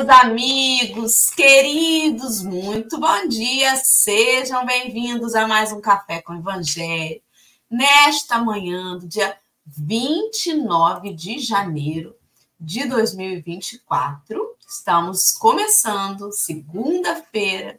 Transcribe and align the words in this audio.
Meus 0.00 0.08
amigos 0.08 1.28
queridos, 1.28 2.42
muito 2.42 2.98
bom 2.98 3.28
dia. 3.28 3.76
Sejam 3.76 4.64
bem-vindos 4.64 5.34
a 5.34 5.46
mais 5.46 5.72
um 5.72 5.80
Café 5.82 6.22
com 6.22 6.34
Evangelho. 6.34 7.20
Nesta 7.70 8.38
manhã 8.38 8.96
do 8.96 9.06
dia 9.06 9.36
29 9.66 11.12
de 11.12 11.38
janeiro 11.38 12.16
de 12.58 12.86
2024, 12.86 14.56
estamos 14.66 15.32
começando 15.32 16.32
segunda-feira, 16.32 17.78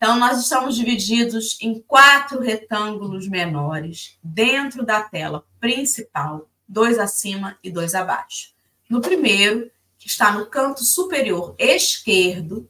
Então, 0.02 0.18
nós 0.18 0.38
estamos 0.40 0.76
divididos 0.76 1.58
em 1.60 1.78
quatro 1.78 2.40
retângulos 2.40 3.28
menores 3.28 4.18
dentro 4.22 4.82
da 4.82 5.02
tela 5.02 5.44
principal, 5.60 6.48
dois 6.66 6.98
acima 6.98 7.58
e 7.62 7.70
dois 7.70 7.94
abaixo. 7.94 8.54
No 8.88 9.02
primeiro, 9.02 9.70
que 9.98 10.08
está 10.08 10.32
no 10.32 10.46
canto 10.46 10.82
superior 10.82 11.54
esquerdo, 11.58 12.66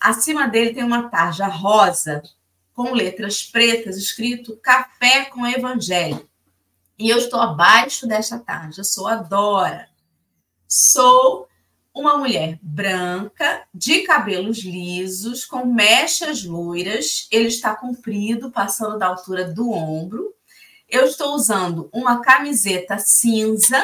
acima 0.00 0.48
dele 0.48 0.74
tem 0.74 0.82
uma 0.82 1.08
tarja 1.08 1.46
rosa 1.46 2.20
com 2.74 2.92
letras 2.92 3.44
pretas 3.44 3.96
escrito 3.96 4.56
Café 4.56 5.26
com 5.26 5.46
Evangelho. 5.46 6.28
E 6.98 7.08
eu 7.08 7.18
estou 7.18 7.40
abaixo 7.40 8.08
desta 8.08 8.40
tarja, 8.40 8.82
sou 8.82 9.06
a 9.06 9.14
Dora. 9.14 9.88
Sou 10.66 11.46
uma 11.94 12.16
mulher 12.16 12.58
branca, 12.62 13.64
de 13.72 14.00
cabelos 14.02 14.58
lisos, 14.58 15.44
com 15.44 15.66
mechas 15.66 16.44
loiras. 16.44 17.28
Ele 17.30 17.48
está 17.48 17.74
comprido, 17.74 18.50
passando 18.50 18.98
da 18.98 19.06
altura 19.06 19.44
do 19.44 19.70
ombro. 19.70 20.34
Eu 20.88 21.06
estou 21.06 21.34
usando 21.34 21.88
uma 21.92 22.20
camiseta 22.20 22.98
cinza, 22.98 23.82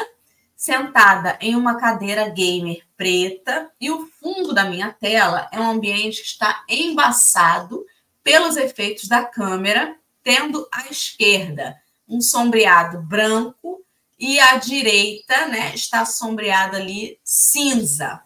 sentada 0.55 1.37
em 1.39 1.55
uma 1.55 1.79
cadeira 1.79 2.29
gamer 2.29 2.81
preta, 2.97 3.71
e 3.79 3.89
o 3.89 4.07
fundo 4.19 4.53
da 4.53 4.65
minha 4.65 4.91
tela 4.91 5.47
é 5.51 5.59
um 5.59 5.71
ambiente 5.71 6.21
que 6.21 6.27
está 6.27 6.63
embaçado 6.67 7.85
pelos 8.23 8.57
efeitos 8.57 9.07
da 9.07 9.23
câmera, 9.23 9.95
tendo 10.23 10.67
à 10.71 10.87
esquerda 10.89 11.77
um 12.07 12.21
sombreado 12.21 13.01
branco 13.01 13.83
e 14.19 14.37
a 14.39 14.57
direita, 14.57 15.47
né, 15.47 15.73
está 15.73 16.03
sombreada 16.03 16.77
ali 16.77 17.17
cinza. 17.23 18.21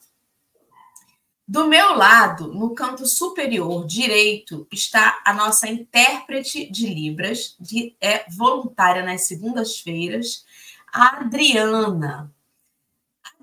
Do 1.48 1.68
meu 1.68 1.96
lado, 1.96 2.48
no 2.54 2.74
canto 2.74 3.06
superior 3.06 3.86
direito, 3.86 4.66
está 4.72 5.22
a 5.24 5.34
nossa 5.34 5.68
intérprete 5.68 6.72
de 6.72 6.88
Libras, 6.88 7.56
que 7.64 7.96
é 8.02 8.26
voluntária 8.32 9.04
nas 9.04 9.28
segundas-feiras, 9.28 10.46
a 10.92 11.20
Adriana. 11.20 12.34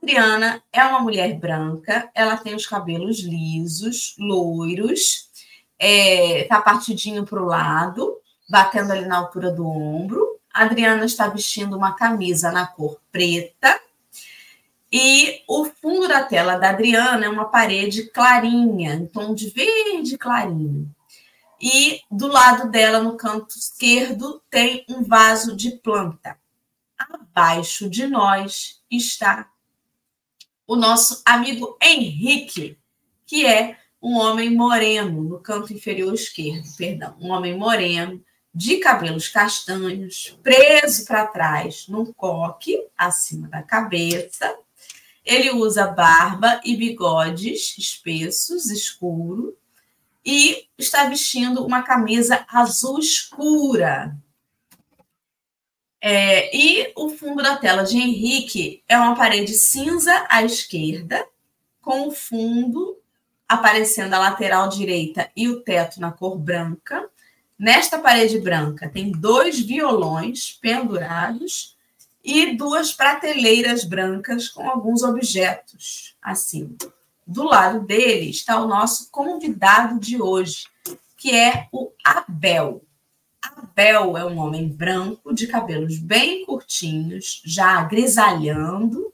Adriana 0.02 0.62
é 0.72 0.82
uma 0.82 1.00
mulher 1.00 1.38
branca, 1.38 2.10
ela 2.14 2.36
tem 2.36 2.54
os 2.54 2.66
cabelos 2.66 3.20
lisos, 3.20 4.16
loiros, 4.18 5.30
é, 5.78 6.44
tá 6.44 6.60
partidinho 6.60 7.24
para 7.24 7.40
o 7.40 7.46
lado, 7.46 8.16
batendo 8.48 8.92
ali 8.92 9.04
na 9.04 9.18
altura 9.18 9.52
do 9.52 9.66
ombro, 9.66 10.39
a 10.52 10.64
Adriana 10.64 11.04
está 11.04 11.28
vestindo 11.28 11.76
uma 11.76 11.92
camisa 11.92 12.50
na 12.50 12.66
cor 12.66 13.00
preta. 13.10 13.80
E 14.92 15.42
o 15.46 15.66
fundo 15.66 16.08
da 16.08 16.24
tela 16.24 16.56
da 16.56 16.70
Adriana 16.70 17.24
é 17.24 17.28
uma 17.28 17.44
parede 17.44 18.10
clarinha, 18.10 18.94
em 18.94 19.06
tom 19.06 19.34
de 19.34 19.48
verde 19.50 20.18
clarinho. 20.18 20.92
E 21.60 22.00
do 22.10 22.26
lado 22.26 22.70
dela, 22.70 23.00
no 23.00 23.16
canto 23.16 23.56
esquerdo, 23.56 24.42
tem 24.50 24.84
um 24.88 25.04
vaso 25.04 25.54
de 25.54 25.72
planta. 25.72 26.36
Abaixo 26.98 27.88
de 27.88 28.06
nós 28.06 28.80
está 28.90 29.48
o 30.66 30.74
nosso 30.74 31.22
amigo 31.24 31.76
Henrique, 31.80 32.78
que 33.26 33.46
é 33.46 33.76
um 34.02 34.16
homem 34.16 34.50
moreno, 34.50 35.22
no 35.22 35.38
canto 35.38 35.72
inferior 35.72 36.14
esquerdo, 36.14 36.66
perdão, 36.76 37.16
um 37.20 37.30
homem 37.30 37.56
moreno, 37.56 38.24
de 38.52 38.78
cabelos 38.78 39.28
castanhos, 39.28 40.36
preso 40.42 41.04
para 41.06 41.26
trás 41.26 41.86
num 41.88 42.12
coque 42.12 42.86
acima 42.96 43.48
da 43.48 43.62
cabeça. 43.62 44.56
Ele 45.24 45.50
usa 45.50 45.86
barba 45.86 46.60
e 46.64 46.76
bigodes 46.76 47.76
espessos, 47.78 48.70
escuro, 48.70 49.56
e 50.24 50.66
está 50.76 51.04
vestindo 51.04 51.64
uma 51.64 51.82
camisa 51.82 52.44
azul 52.48 52.98
escura. 52.98 54.16
É, 56.02 56.56
e 56.56 56.92
o 56.96 57.10
fundo 57.10 57.42
da 57.42 57.56
tela 57.56 57.82
de 57.82 57.98
Henrique 57.98 58.82
é 58.88 58.96
uma 58.96 59.14
parede 59.14 59.52
cinza 59.52 60.26
à 60.28 60.42
esquerda, 60.42 61.26
com 61.80 62.08
o 62.08 62.12
fundo 62.12 62.98
aparecendo 63.46 64.14
a 64.14 64.18
lateral 64.18 64.68
direita 64.68 65.30
e 65.36 65.48
o 65.48 65.60
teto 65.60 66.00
na 66.00 66.10
cor 66.12 66.38
branca. 66.38 67.08
Nesta 67.60 67.98
parede 67.98 68.40
branca 68.40 68.88
tem 68.88 69.12
dois 69.12 69.60
violões 69.60 70.50
pendurados 70.62 71.76
e 72.24 72.56
duas 72.56 72.90
prateleiras 72.90 73.84
brancas 73.84 74.48
com 74.48 74.66
alguns 74.66 75.02
objetos 75.02 76.16
acima. 76.22 76.74
Do 77.26 77.44
lado 77.44 77.80
dele 77.80 78.30
está 78.30 78.58
o 78.58 78.66
nosso 78.66 79.10
convidado 79.10 80.00
de 80.00 80.22
hoje, 80.22 80.68
que 81.18 81.36
é 81.36 81.68
o 81.70 81.92
Abel. 82.02 82.82
Abel 83.42 84.16
é 84.16 84.24
um 84.24 84.38
homem 84.38 84.66
branco, 84.66 85.34
de 85.34 85.46
cabelos 85.46 85.98
bem 85.98 86.46
curtinhos, 86.46 87.42
já 87.44 87.82
grisalhando, 87.82 89.12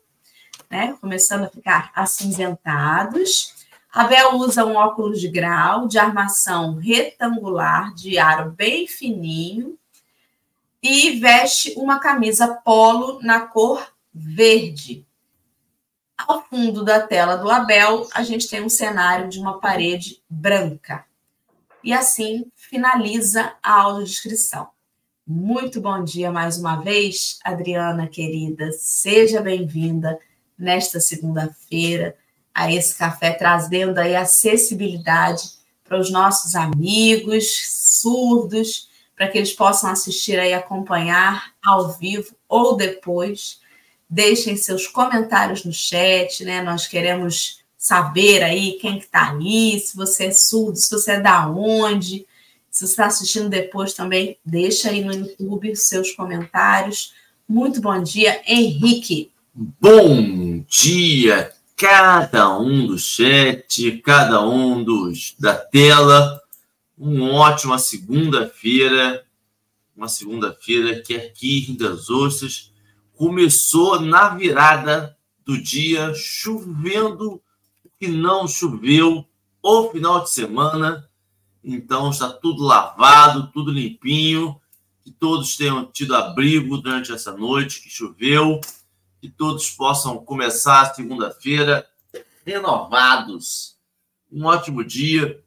né? 0.70 0.96
começando 1.00 1.46
a 1.46 1.50
ficar 1.50 1.90
acinzentados 1.96 3.55
Abel 3.96 4.34
usa 4.34 4.62
um 4.62 4.74
óculos 4.74 5.18
de 5.18 5.26
grau 5.26 5.88
de 5.88 5.98
armação 5.98 6.74
retangular 6.74 7.94
de 7.94 8.18
aro 8.18 8.50
bem 8.50 8.86
fininho 8.86 9.78
e 10.82 11.18
veste 11.18 11.72
uma 11.78 11.98
camisa 11.98 12.46
polo 12.56 13.18
na 13.22 13.40
cor 13.40 13.90
verde. 14.12 15.06
Ao 16.14 16.44
fundo 16.44 16.84
da 16.84 17.00
tela 17.00 17.36
do 17.36 17.50
Abel, 17.50 18.06
a 18.12 18.22
gente 18.22 18.50
tem 18.50 18.62
um 18.62 18.68
cenário 18.68 19.30
de 19.30 19.38
uma 19.38 19.60
parede 19.60 20.22
branca. 20.28 21.06
E 21.82 21.90
assim 21.90 22.52
finaliza 22.54 23.54
a 23.62 23.80
audiodescrição. 23.80 24.68
Muito 25.26 25.80
bom 25.80 26.04
dia 26.04 26.30
mais 26.30 26.58
uma 26.58 26.82
vez, 26.82 27.38
Adriana 27.42 28.06
querida. 28.06 28.72
Seja 28.72 29.40
bem-vinda 29.40 30.18
nesta 30.58 31.00
segunda-feira 31.00 32.14
a 32.56 32.72
esse 32.72 32.94
café, 32.96 33.32
trazendo 33.32 33.98
aí 33.98 34.16
acessibilidade 34.16 35.42
para 35.84 36.00
os 36.00 36.10
nossos 36.10 36.54
amigos 36.54 37.44
surdos, 38.00 38.88
para 39.14 39.28
que 39.28 39.36
eles 39.36 39.52
possam 39.52 39.90
assistir 39.90 40.38
aí, 40.38 40.54
acompanhar 40.54 41.52
ao 41.62 41.92
vivo 41.92 42.34
ou 42.48 42.74
depois. 42.74 43.60
Deixem 44.08 44.56
seus 44.56 44.86
comentários 44.86 45.66
no 45.66 45.72
chat, 45.72 46.46
né? 46.46 46.62
Nós 46.62 46.86
queremos 46.86 47.60
saber 47.76 48.42
aí 48.42 48.78
quem 48.80 48.98
que 48.98 49.04
está 49.04 49.28
ali, 49.28 49.78
se 49.78 49.94
você 49.94 50.26
é 50.26 50.30
surdo, 50.30 50.78
se 50.78 50.90
você 50.90 51.12
é 51.12 51.20
da 51.20 51.46
onde, 51.50 52.26
se 52.70 52.86
você 52.86 52.92
está 52.92 53.06
assistindo 53.06 53.50
depois 53.50 53.92
também, 53.92 54.38
deixa 54.42 54.88
aí 54.88 55.04
no 55.04 55.12
YouTube 55.12 55.76
seus 55.76 56.10
comentários. 56.12 57.12
Muito 57.46 57.82
bom 57.82 58.02
dia, 58.02 58.40
Henrique. 58.46 59.30
Bom 59.54 60.64
dia, 60.66 61.52
cada 61.76 62.58
um 62.58 62.86
do 62.86 62.98
chat, 62.98 64.00
cada 64.02 64.40
um 64.40 64.82
dos 64.82 65.36
da 65.38 65.54
tela. 65.54 66.40
Uma 66.96 67.30
ótima 67.32 67.78
segunda-feira, 67.78 69.26
uma 69.94 70.08
segunda-feira 70.08 71.02
que 71.02 71.14
aqui 71.14 71.66
em 71.68 71.76
das 71.76 72.08
Ostras 72.08 72.72
começou 73.14 74.00
na 74.00 74.30
virada 74.30 75.14
do 75.44 75.60
dia, 75.60 76.14
chovendo 76.14 77.40
que 78.00 78.08
não 78.08 78.48
choveu 78.48 79.26
o 79.62 79.90
final 79.90 80.24
de 80.24 80.30
semana. 80.30 81.06
Então 81.62 82.08
está 82.10 82.30
tudo 82.30 82.62
lavado, 82.62 83.50
tudo 83.52 83.70
limpinho. 83.70 84.58
Que 85.04 85.10
todos 85.10 85.56
tenham 85.56 85.84
tido 85.84 86.16
abrigo 86.16 86.78
durante 86.78 87.12
essa 87.12 87.32
noite 87.36 87.82
que 87.82 87.90
choveu 87.90 88.60
que 89.26 89.32
todos 89.32 89.68
possam 89.70 90.24
começar 90.24 90.94
segunda-feira 90.94 91.84
renovados. 92.44 93.76
Um 94.30 94.44
ótimo 94.44 94.84
dia, 94.84 95.42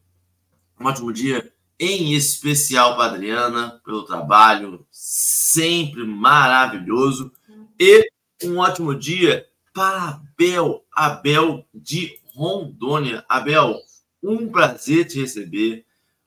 um 0.78 0.86
ótimo 0.86 1.10
dia, 1.10 1.50
em 1.78 2.12
especial 2.12 2.94
para 2.94 3.14
Adriana, 3.14 3.80
pelo 3.82 4.04
trabalho 4.04 4.86
sempre 4.90 6.04
maravilhoso. 6.04 7.32
E 7.78 8.06
um 8.44 8.58
ótimo 8.58 8.94
dia 8.94 9.46
para 9.72 10.08
Abel, 10.08 10.84
Abel 10.92 11.66
de 11.72 12.20
Rondônia. 12.34 13.24
Abel, 13.30 13.80
um 14.22 14.50
prazer 14.50 15.06
te 15.06 15.18
receber. 15.18 15.86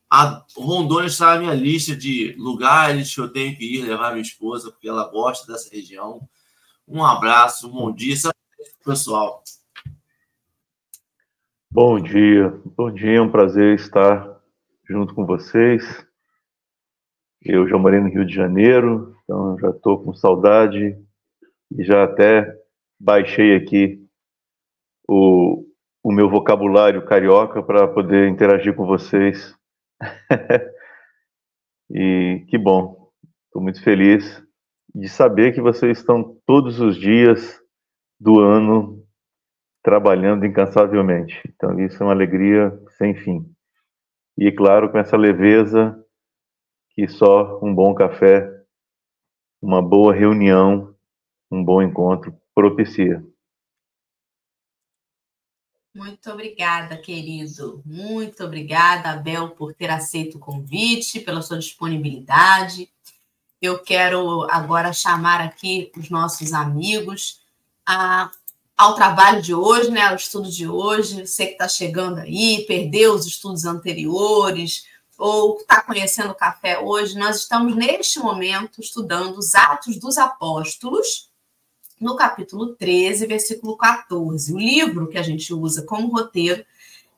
A 0.10 0.44
Rondônia 0.56 1.08
está 1.08 1.36
na 1.36 1.42
minha 1.42 1.54
lista 1.54 1.96
de 1.96 2.34
lugares 2.36 3.14
que 3.14 3.22
eu 3.22 3.30
tenho 3.30 3.56
que 3.56 3.78
ir 3.78 3.84
levar 3.84 4.12
minha 4.12 4.24
esposa, 4.24 4.72
porque 4.72 4.90
ela 4.90 5.08
gosta 5.08 5.52
dessa 5.52 5.70
região. 5.70 6.28
Um 6.88 7.04
abraço, 7.04 7.72
bom 7.72 7.94
dia, 7.94 8.16
pessoal. 8.84 9.42
Bom 11.72 11.98
dia, 12.00 12.50
bom 12.76 12.92
dia, 12.92 13.18
é 13.18 13.22
um 13.22 13.32
prazer 13.32 13.76
estar 13.76 14.42
junto 14.88 15.16
com 15.16 15.26
vocês. 15.26 16.06
Eu 17.42 17.68
já 17.70 17.78
morei 17.78 18.02
no 18.02 18.10
Rio 18.10 18.26
de 18.26 18.36
Janeiro, 18.36 19.16
então 19.24 19.58
já 19.60 19.70
estou 19.70 20.04
com 20.04 20.14
saudade 20.14 20.98
e 21.72 21.84
já 21.86 22.04
até 22.04 22.54
baixei 23.00 23.56
aqui 23.56 24.06
o, 25.08 25.66
o 26.04 26.12
meu 26.12 26.30
vocabulário 26.30 27.06
carioca 27.06 27.64
para 27.64 27.88
poder 27.88 28.28
interagir 28.28 28.76
com 28.76 28.86
vocês. 28.86 29.56
e 31.90 32.46
que 32.50 32.58
bom, 32.58 33.10
estou 33.48 33.62
muito 33.62 33.82
feliz 33.82 34.43
de 34.94 35.10
saber 35.10 35.54
que 35.54 35.62
vocês 35.62 35.98
estão 35.98 36.38
todos 36.46 36.80
os 36.80 36.96
dias 36.96 37.60
do 38.20 38.40
ano 38.40 39.04
trabalhando 39.84 40.46
incansavelmente. 40.46 41.42
Então, 41.48 41.80
isso 41.80 42.02
é 42.02 42.06
uma 42.06 42.14
alegria 42.14 42.72
sem 42.98 43.16
fim. 43.16 43.46
E, 44.38 44.52
claro, 44.52 44.92
com 44.92 44.98
essa 44.98 45.18
leveza 45.18 46.00
que 46.92 47.08
só 47.08 47.60
um 47.64 47.74
bom 47.74 47.94
café, 47.94 48.50
uma 49.62 49.82
boa 49.82 50.14
reunião, 50.14 50.96
um 51.52 51.64
bom 51.64 51.82
encontro 51.82 52.36
propicia. 52.54 53.24
Muito 55.96 56.32
obrigada, 56.32 56.98
querido. 56.98 57.82
Muito 57.86 58.44
obrigada, 58.44 59.12
Abel, 59.12 59.52
por 59.52 59.74
ter 59.74 59.92
aceito 59.92 60.38
o 60.38 60.40
convite, 60.40 61.20
pela 61.20 61.42
sua 61.42 61.60
disponibilidade. 61.60 62.93
Eu 63.64 63.80
quero 63.80 64.46
agora 64.52 64.92
chamar 64.92 65.40
aqui 65.40 65.90
os 65.96 66.10
nossos 66.10 66.52
amigos 66.52 67.40
a, 67.86 68.30
ao 68.76 68.94
trabalho 68.94 69.42
de 69.42 69.54
hoje, 69.54 69.90
né, 69.90 70.02
ao 70.02 70.18
estudo 70.18 70.52
de 70.52 70.68
hoje. 70.68 71.26
Você 71.26 71.46
que 71.46 71.52
está 71.54 71.66
chegando 71.70 72.20
aí, 72.20 72.66
perdeu 72.68 73.14
os 73.14 73.26
estudos 73.26 73.64
anteriores 73.64 74.86
ou 75.18 75.60
está 75.62 75.80
conhecendo 75.80 76.32
o 76.32 76.36
café 76.36 76.78
hoje, 76.78 77.18
nós 77.18 77.38
estamos 77.38 77.74
neste 77.74 78.20
momento 78.20 78.82
estudando 78.82 79.38
os 79.38 79.56
Atos 79.56 79.98
dos 79.98 80.18
Apóstolos, 80.18 81.32
no 82.02 82.18
capítulo 82.18 82.76
13, 82.76 83.26
versículo 83.28 83.78
14. 83.78 84.54
O 84.54 84.60
livro 84.60 85.08
que 85.08 85.18
a 85.18 85.24
gente 85.24 85.54
usa 85.54 85.84
como 85.84 86.12
roteiro 86.12 86.66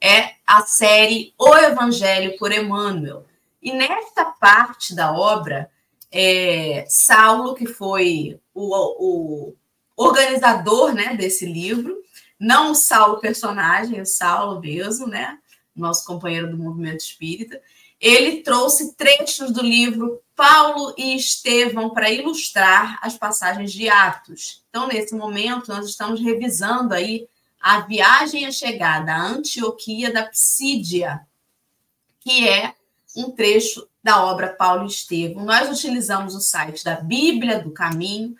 é 0.00 0.34
a 0.46 0.62
série 0.62 1.34
O 1.36 1.56
Evangelho 1.56 2.38
por 2.38 2.52
Emmanuel. 2.52 3.26
E 3.60 3.72
nesta 3.72 4.26
parte 4.26 4.94
da 4.94 5.12
obra, 5.12 5.68
é, 6.10 6.84
Saulo, 6.88 7.54
que 7.54 7.66
foi 7.66 8.38
o, 8.54 9.50
o, 9.50 9.54
organizador 9.96 10.94
né, 10.94 11.16
desse 11.16 11.46
livro, 11.46 11.96
não 12.38 12.72
o 12.72 12.74
Saulo 12.74 13.20
personagem, 13.20 14.00
o 14.00 14.06
Saulo 14.06 14.60
mesmo, 14.60 15.06
né, 15.06 15.38
nosso 15.74 16.04
companheiro 16.06 16.50
do 16.50 16.58
movimento 16.58 17.00
espírita, 17.00 17.60
ele 18.00 18.42
trouxe 18.42 18.94
trechos 18.94 19.50
do 19.50 19.62
livro 19.62 20.20
Paulo 20.34 20.94
e 20.98 21.16
Estevão 21.16 21.90
para 21.90 22.10
ilustrar 22.10 22.98
as 23.00 23.16
passagens 23.16 23.72
de 23.72 23.88
Atos. 23.88 24.62
Então, 24.68 24.86
nesse 24.86 25.14
momento, 25.14 25.68
nós 25.68 25.86
estamos 25.86 26.20
revisando 26.20 26.92
aí 26.92 27.26
a 27.58 27.80
viagem 27.80 28.42
e 28.42 28.46
a 28.46 28.52
chegada 28.52 29.12
à 29.12 29.26
Antioquia 29.26 30.12
da 30.12 30.24
Psídia, 30.24 31.26
que 32.20 32.46
é 32.46 32.74
um 33.16 33.30
trecho 33.30 33.88
da 34.06 34.24
obra 34.24 34.46
Paulo 34.46 34.84
e 34.84 34.86
Estevão. 34.86 35.44
Nós 35.44 35.68
utilizamos 35.68 36.36
o 36.36 36.40
site 36.40 36.84
da 36.84 36.94
Bíblia 36.94 37.58
do 37.58 37.72
Caminho 37.72 38.36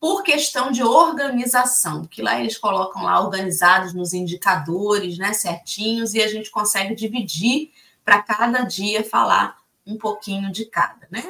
por 0.00 0.22
questão 0.22 0.72
de 0.72 0.82
organização, 0.82 2.06
que 2.06 2.22
lá 2.22 2.40
eles 2.40 2.56
colocam 2.56 3.02
lá 3.02 3.20
organizados 3.20 3.92
nos 3.92 4.14
indicadores, 4.14 5.18
né, 5.18 5.34
certinhos, 5.34 6.14
e 6.14 6.22
a 6.22 6.28
gente 6.28 6.50
consegue 6.50 6.94
dividir 6.94 7.72
para 8.02 8.22
cada 8.22 8.62
dia 8.62 9.04
falar 9.04 9.58
um 9.86 9.98
pouquinho 9.98 10.50
de 10.50 10.64
cada, 10.64 11.06
né? 11.10 11.22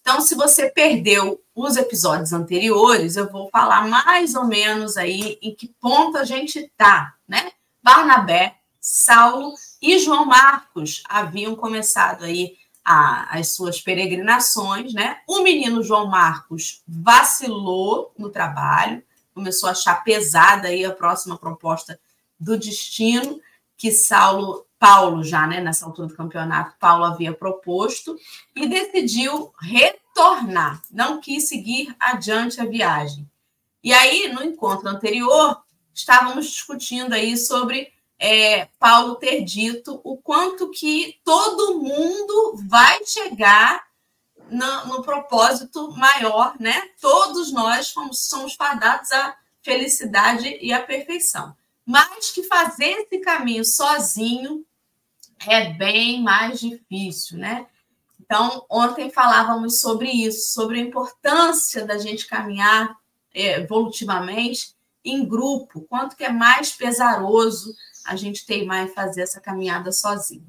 Então, 0.00 0.22
se 0.22 0.34
você 0.34 0.70
perdeu 0.70 1.38
os 1.54 1.76
episódios 1.76 2.32
anteriores, 2.32 3.16
eu 3.16 3.30
vou 3.30 3.50
falar 3.50 3.86
mais 3.86 4.34
ou 4.34 4.46
menos 4.46 4.96
aí 4.96 5.38
em 5.42 5.54
que 5.54 5.68
ponto 5.78 6.16
a 6.16 6.24
gente 6.24 6.72
tá, 6.74 7.14
né? 7.28 7.52
Barnabé, 7.82 8.56
Saulo 8.80 9.52
e 9.82 9.98
João 9.98 10.24
Marcos 10.24 11.02
haviam 11.06 11.54
começado 11.54 12.24
aí 12.24 12.56
a, 12.88 13.36
as 13.36 13.56
suas 13.56 13.80
peregrinações, 13.80 14.94
né? 14.94 15.18
O 15.26 15.40
menino 15.42 15.82
João 15.82 16.06
Marcos 16.06 16.84
vacilou 16.86 18.14
no 18.16 18.30
trabalho, 18.30 19.02
começou 19.34 19.68
a 19.68 19.72
achar 19.72 20.04
pesada 20.04 20.68
aí 20.68 20.84
a 20.84 20.92
próxima 20.92 21.36
proposta 21.36 21.98
do 22.38 22.56
destino 22.56 23.40
que 23.76 23.90
Saulo, 23.90 24.64
Paulo 24.78 25.24
já, 25.24 25.48
né, 25.48 25.60
nessa 25.60 25.84
altura 25.84 26.06
do 26.06 26.14
campeonato, 26.14 26.76
Paulo 26.78 27.04
havia 27.04 27.32
proposto 27.32 28.16
e 28.54 28.68
decidiu 28.68 29.52
retornar, 29.60 30.80
não 30.88 31.20
quis 31.20 31.48
seguir 31.48 31.92
adiante 31.98 32.60
a 32.60 32.64
viagem. 32.64 33.28
E 33.82 33.92
aí, 33.92 34.32
no 34.32 34.44
encontro 34.44 34.88
anterior, 34.88 35.60
estávamos 35.92 36.46
discutindo 36.46 37.14
aí 37.14 37.36
sobre 37.36 37.92
é, 38.18 38.66
Paulo 38.78 39.16
ter 39.16 39.42
dito 39.42 40.00
o 40.02 40.16
quanto 40.16 40.70
que 40.70 41.20
todo 41.24 41.78
mundo 41.78 42.56
vai 42.66 43.04
chegar 43.04 43.86
no, 44.50 44.86
no, 44.86 45.02
propósito 45.02 45.90
maior, 45.96 46.54
né? 46.58 46.90
Todos 47.00 47.52
nós 47.52 47.90
fomos, 47.90 48.26
somos 48.28 48.54
fadados 48.54 49.10
à 49.12 49.36
felicidade 49.62 50.58
e 50.60 50.72
à 50.72 50.82
perfeição. 50.82 51.54
Mas 51.84 52.30
que 52.30 52.42
fazer 52.44 52.90
esse 53.02 53.18
caminho 53.18 53.64
sozinho 53.64 54.64
é 55.46 55.72
bem 55.72 56.22
mais 56.22 56.60
difícil, 56.60 57.38
né? 57.38 57.66
Então, 58.20 58.64
ontem 58.68 59.10
falávamos 59.10 59.80
sobre 59.80 60.10
isso, 60.10 60.52
sobre 60.52 60.80
a 60.80 60.82
importância 60.82 61.84
da 61.84 61.98
gente 61.98 62.26
caminhar 62.26 62.96
é, 63.32 63.60
evolutivamente 63.60 64.74
em 65.04 65.24
grupo, 65.24 65.82
quanto 65.82 66.16
que 66.16 66.24
é 66.24 66.32
mais 66.32 66.72
pesaroso 66.72 67.72
a 68.06 68.16
gente 68.16 68.46
teimar 68.46 68.84
em 68.84 68.88
fazer 68.88 69.22
essa 69.22 69.40
caminhada 69.40 69.92
sozinho. 69.92 70.46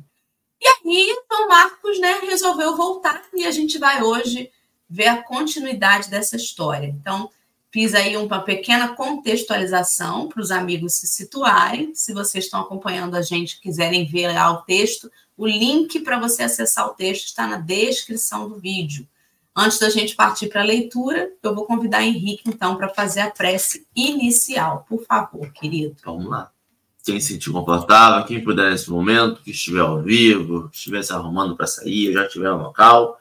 E 0.59 0.67
aí, 0.67 1.09
então, 1.11 1.47
Marcos 1.47 1.99
né, 1.99 2.19
resolveu 2.23 2.75
voltar 2.75 3.23
e 3.33 3.45
a 3.45 3.51
gente 3.51 3.77
vai 3.77 4.01
hoje 4.01 4.51
ver 4.89 5.07
a 5.07 5.21
continuidade 5.21 6.09
dessa 6.09 6.35
história. 6.35 6.87
Então, 6.87 7.29
fiz 7.71 7.93
aí 7.93 8.17
uma 8.17 8.41
pequena 8.41 8.95
contextualização 8.95 10.27
para 10.27 10.41
os 10.41 10.49
amigos 10.49 10.93
se 10.93 11.07
situarem. 11.07 11.93
Se 11.93 12.13
vocês 12.13 12.45
estão 12.45 12.61
acompanhando 12.61 13.15
a 13.15 13.21
gente 13.21 13.59
quiserem 13.59 14.05
ver 14.05 14.33
lá 14.33 14.51
o 14.51 14.63
texto, 14.63 15.11
o 15.35 15.45
link 15.45 15.99
para 15.99 16.19
você 16.19 16.43
acessar 16.43 16.87
o 16.87 16.93
texto 16.93 17.25
está 17.25 17.45
na 17.45 17.57
descrição 17.57 18.49
do 18.49 18.57
vídeo. 18.57 19.07
Antes 19.55 19.79
da 19.79 19.89
gente 19.89 20.15
partir 20.15 20.47
para 20.47 20.61
a 20.61 20.65
leitura, 20.65 21.31
eu 21.41 21.53
vou 21.53 21.65
convidar 21.65 22.03
Henrique, 22.03 22.43
então, 22.47 22.75
para 22.75 22.89
fazer 22.89 23.21
a 23.21 23.31
prece 23.31 23.87
inicial. 23.95 24.85
Por 24.87 25.03
favor, 25.03 25.51
querido. 25.51 25.95
Vamos 26.03 26.29
lá 26.29 26.51
quem 27.11 27.21
se 27.21 27.33
sentir 27.33 27.51
confortável, 27.51 28.25
quem 28.25 28.43
puder 28.43 28.69
nesse 28.69 28.89
momento, 28.89 29.41
que 29.41 29.51
estiver 29.51 29.79
ao 29.79 30.01
vivo, 30.01 30.69
estiver 30.73 31.01
se 31.01 31.13
arrumando 31.13 31.55
para 31.55 31.65
sair, 31.65 32.11
já 32.11 32.25
estiver 32.25 32.49
no 32.49 32.63
local. 32.63 33.19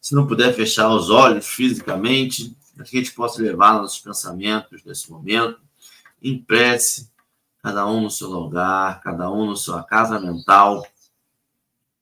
Se 0.00 0.14
não 0.14 0.26
puder 0.26 0.54
fechar 0.54 0.88
os 0.88 1.10
olhos 1.10 1.46
fisicamente, 1.46 2.56
que 2.76 2.82
a 2.82 2.84
gente 2.84 3.12
possa 3.12 3.42
levar 3.42 3.74
nossos 3.74 3.98
pensamentos 3.98 4.84
nesse 4.84 5.10
momento 5.10 5.58
em 6.22 6.38
prece, 6.38 7.10
cada 7.60 7.86
um 7.86 8.02
no 8.02 8.10
seu 8.10 8.28
lugar, 8.28 9.00
cada 9.00 9.30
um 9.30 9.50
na 9.50 9.56
sua 9.56 9.82
casa 9.82 10.20
mental. 10.20 10.86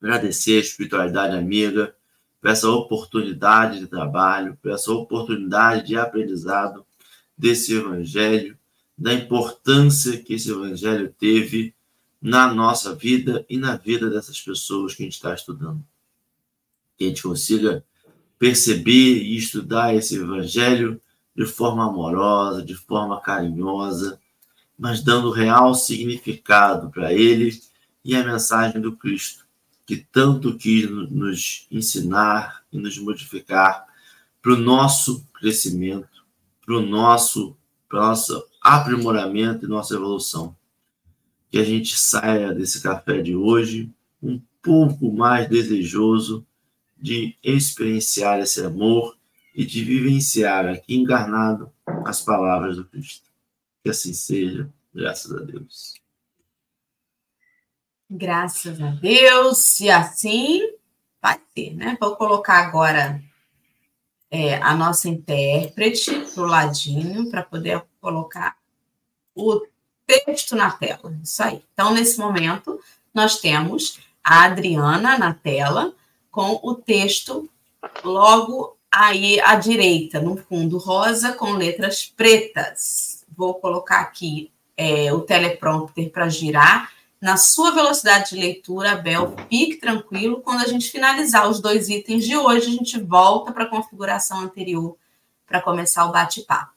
Agradecer 0.02 0.58
a 0.58 0.60
espiritualidade 0.60 1.34
amiga 1.34 1.94
por 2.40 2.50
essa 2.50 2.68
oportunidade 2.68 3.80
de 3.80 3.86
trabalho, 3.86 4.58
por 4.60 4.70
essa 4.70 4.92
oportunidade 4.92 5.86
de 5.86 5.96
aprendizado 5.96 6.84
desse 7.38 7.74
evangelho, 7.74 8.58
da 9.02 9.12
importância 9.12 10.16
que 10.22 10.34
esse 10.34 10.48
evangelho 10.48 11.12
teve 11.18 11.74
na 12.20 12.54
nossa 12.54 12.94
vida 12.94 13.44
e 13.50 13.56
na 13.56 13.76
vida 13.76 14.08
dessas 14.08 14.40
pessoas 14.40 14.94
que 14.94 15.02
a 15.02 15.06
gente 15.06 15.14
está 15.14 15.34
estudando. 15.34 15.84
Que 16.96 17.06
a 17.06 17.08
gente 17.08 17.24
consiga 17.24 17.84
perceber 18.38 19.24
e 19.24 19.36
estudar 19.36 19.92
esse 19.92 20.14
evangelho 20.14 21.00
de 21.36 21.44
forma 21.44 21.84
amorosa, 21.84 22.62
de 22.62 22.76
forma 22.76 23.20
carinhosa, 23.20 24.20
mas 24.78 25.02
dando 25.02 25.32
real 25.32 25.74
significado 25.74 26.88
para 26.88 27.12
ele 27.12 27.60
e 28.04 28.14
a 28.14 28.22
mensagem 28.24 28.80
do 28.80 28.92
Cristo, 28.92 29.44
que 29.84 29.96
tanto 29.96 30.56
quis 30.56 30.88
nos 30.88 31.66
ensinar 31.72 32.62
e 32.72 32.78
nos 32.78 32.96
modificar 32.98 33.84
para 34.40 34.52
o 34.52 34.56
nosso 34.56 35.26
crescimento, 35.34 36.24
para 36.64 36.76
o 36.76 36.82
nosso, 36.82 37.56
para 37.88 37.98
o 37.98 38.06
nosso 38.08 38.51
aprimoramento 38.62 39.64
e 39.64 39.68
nossa 39.68 39.94
evolução. 39.94 40.56
Que 41.50 41.58
a 41.58 41.64
gente 41.64 41.98
saia 41.98 42.54
desse 42.54 42.82
café 42.82 43.20
de 43.20 43.34
hoje 43.34 43.90
um 44.22 44.40
pouco 44.62 45.12
mais 45.12 45.48
desejoso 45.48 46.46
de 46.96 47.36
experienciar 47.42 48.38
esse 48.38 48.64
amor 48.64 49.18
e 49.54 49.66
de 49.66 49.84
vivenciar 49.84 50.66
aqui 50.66 50.94
encarnado 50.94 51.70
as 52.06 52.22
palavras 52.22 52.76
do 52.76 52.84
Cristo. 52.84 53.28
Que 53.82 53.90
assim 53.90 54.14
seja, 54.14 54.72
graças 54.94 55.32
a 55.32 55.40
Deus. 55.40 55.94
Graças 58.08 58.80
a 58.80 58.90
Deus, 58.90 59.80
e 59.80 59.90
assim 59.90 60.60
vai 61.20 61.40
ser, 61.54 61.74
né? 61.74 61.96
Vou 61.98 62.14
colocar 62.14 62.58
agora 62.58 63.22
é, 64.32 64.54
a 64.54 64.74
nossa 64.74 65.10
intérprete 65.10 66.10
para 66.34 66.42
o 66.42 66.46
ladinho, 66.46 67.30
para 67.30 67.42
poder 67.42 67.84
colocar 68.00 68.56
o 69.34 69.60
texto 70.06 70.56
na 70.56 70.70
tela. 70.70 71.14
Isso 71.22 71.42
aí. 71.42 71.62
Então, 71.74 71.92
nesse 71.92 72.18
momento, 72.18 72.80
nós 73.12 73.38
temos 73.38 74.00
a 74.24 74.44
Adriana 74.44 75.18
na 75.18 75.34
tela 75.34 75.94
com 76.30 76.58
o 76.62 76.74
texto 76.74 77.46
logo 78.02 78.74
aí 78.90 79.38
à 79.40 79.54
direita, 79.54 80.18
no 80.18 80.38
fundo 80.38 80.78
rosa, 80.78 81.34
com 81.34 81.52
letras 81.52 82.06
pretas. 82.06 83.26
Vou 83.36 83.54
colocar 83.56 84.00
aqui 84.00 84.50
é, 84.78 85.12
o 85.12 85.20
teleprompter 85.20 86.10
para 86.10 86.30
girar. 86.30 86.90
Na 87.22 87.36
sua 87.36 87.70
velocidade 87.70 88.30
de 88.30 88.36
leitura, 88.36 88.96
Bel, 88.96 89.36
fique 89.48 89.76
tranquilo. 89.76 90.40
Quando 90.40 90.62
a 90.62 90.66
gente 90.66 90.90
finalizar 90.90 91.48
os 91.48 91.60
dois 91.60 91.88
itens 91.88 92.24
de 92.24 92.36
hoje, 92.36 92.66
a 92.66 92.70
gente 92.72 93.00
volta 93.00 93.52
para 93.52 93.62
a 93.62 93.70
configuração 93.70 94.40
anterior 94.40 94.98
para 95.46 95.62
começar 95.62 96.04
o 96.04 96.10
bate-papo. 96.10 96.72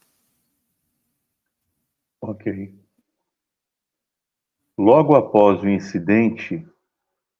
Ok. 2.20 2.72
Logo 4.78 5.16
após 5.16 5.60
o 5.62 5.68
incidente, 5.68 6.64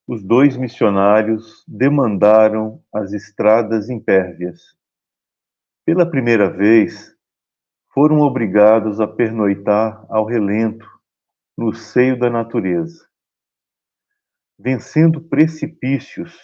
os 0.04 0.20
dois 0.20 0.56
missionários 0.56 1.62
demandaram 1.64 2.82
as 2.92 3.12
estradas 3.12 3.88
impérvias. 3.88 4.76
Pela 5.84 6.10
primeira 6.10 6.50
vez, 6.50 7.14
foram 7.94 8.18
obrigados 8.18 9.00
a 9.00 9.06
pernoitar 9.06 10.04
ao 10.08 10.24
relento, 10.24 10.95
no 11.56 11.72
seio 11.74 12.18
da 12.18 12.28
natureza. 12.28 13.08
Vencendo 14.58 15.20
precipícios, 15.20 16.34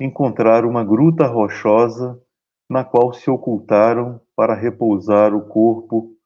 encontraram 0.00 0.68
uma 0.68 0.84
gruta 0.84 1.26
rochosa 1.26 2.20
na 2.68 2.84
qual 2.84 3.12
se 3.12 3.30
ocultaram 3.30 4.20
para 4.34 4.54
repousar 4.54 5.34
o 5.34 5.48
corpo 5.48 6.16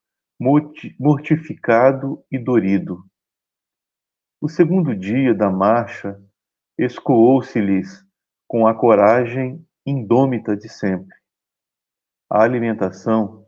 mortificado 0.99 2.25
e 2.31 2.39
dorido. 2.39 3.05
O 4.41 4.49
segundo 4.49 4.97
dia 4.97 5.35
da 5.35 5.51
marcha 5.51 6.21
escoou-se-lhes 6.79 8.03
com 8.49 8.67
a 8.67 8.75
coragem 8.75 9.65
indômita 9.87 10.57
de 10.57 10.69
sempre. 10.69 11.15
A 12.29 12.43
alimentação 12.43 13.47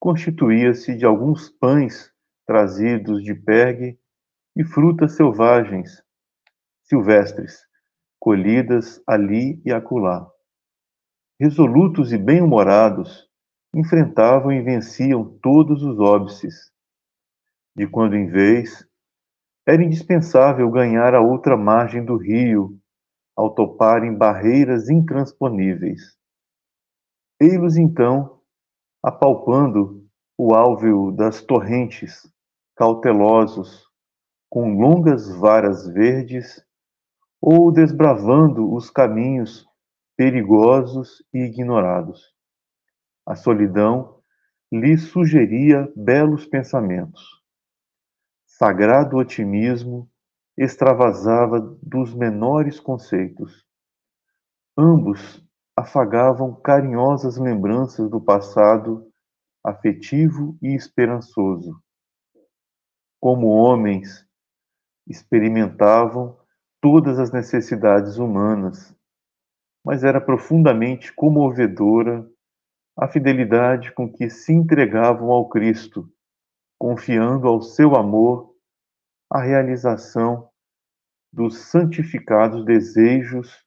constituía-se 0.00 0.96
de 0.96 1.06
alguns 1.06 1.48
pães 1.48 2.13
trazidos 2.46 3.22
de 3.22 3.34
Pergue 3.34 3.98
e 4.56 4.64
frutas 4.64 5.16
selvagens, 5.16 6.02
silvestres, 6.82 7.66
colhidas 8.18 9.02
ali 9.06 9.60
e 9.64 9.72
acolá. 9.72 10.30
Resolutos 11.40 12.12
e 12.12 12.18
bem-humorados, 12.18 13.28
enfrentavam 13.74 14.52
e 14.52 14.62
venciam 14.62 15.38
todos 15.42 15.82
os 15.82 15.98
óbices. 15.98 16.72
De 17.76 17.86
quando 17.88 18.14
em 18.14 18.28
vez, 18.28 18.86
era 19.66 19.82
indispensável 19.82 20.70
ganhar 20.70 21.14
a 21.14 21.20
outra 21.20 21.56
margem 21.56 22.04
do 22.04 22.16
rio, 22.16 22.78
ao 23.36 23.52
toparem 23.54 24.14
barreiras 24.14 24.88
intransponíveis. 24.88 26.16
Ei-los 27.40 27.76
então, 27.76 28.40
apalpando 29.02 30.06
o 30.38 30.54
álveo 30.54 31.10
das 31.10 31.42
torrentes, 31.42 32.32
cautelosos, 32.76 33.86
com 34.50 34.78
longas 34.78 35.28
varas 35.36 35.86
verdes, 35.88 36.64
ou 37.40 37.70
desbravando 37.72 38.72
os 38.72 38.90
caminhos 38.90 39.66
perigosos 40.16 41.22
e 41.32 41.38
ignorados. 41.38 42.34
A 43.26 43.34
solidão 43.34 44.20
lhes 44.72 45.02
sugeria 45.02 45.92
belos 45.96 46.46
pensamentos 46.46 47.44
sagrado 48.56 49.16
otimismo 49.16 50.08
extravasava 50.56 51.60
dos 51.82 52.14
menores 52.14 52.78
conceitos. 52.78 53.66
Ambos 54.78 55.44
afagavam 55.76 56.54
carinhosas 56.54 57.36
lembranças 57.36 58.08
do 58.08 58.20
passado 58.20 59.10
afetivo 59.64 60.56
e 60.62 60.72
esperançoso. 60.72 61.82
Como 63.24 63.46
homens, 63.46 64.28
experimentavam 65.08 66.38
todas 66.78 67.18
as 67.18 67.32
necessidades 67.32 68.18
humanas, 68.18 68.94
mas 69.82 70.04
era 70.04 70.20
profundamente 70.20 71.10
comovedora 71.10 72.30
a 72.94 73.08
fidelidade 73.08 73.92
com 73.92 74.12
que 74.12 74.28
se 74.28 74.52
entregavam 74.52 75.30
ao 75.30 75.48
Cristo 75.48 76.06
confiando 76.78 77.48
ao 77.48 77.62
seu 77.62 77.96
amor 77.96 78.54
a 79.32 79.40
realização 79.40 80.50
dos 81.32 81.56
santificados 81.70 82.62
desejos 82.62 83.64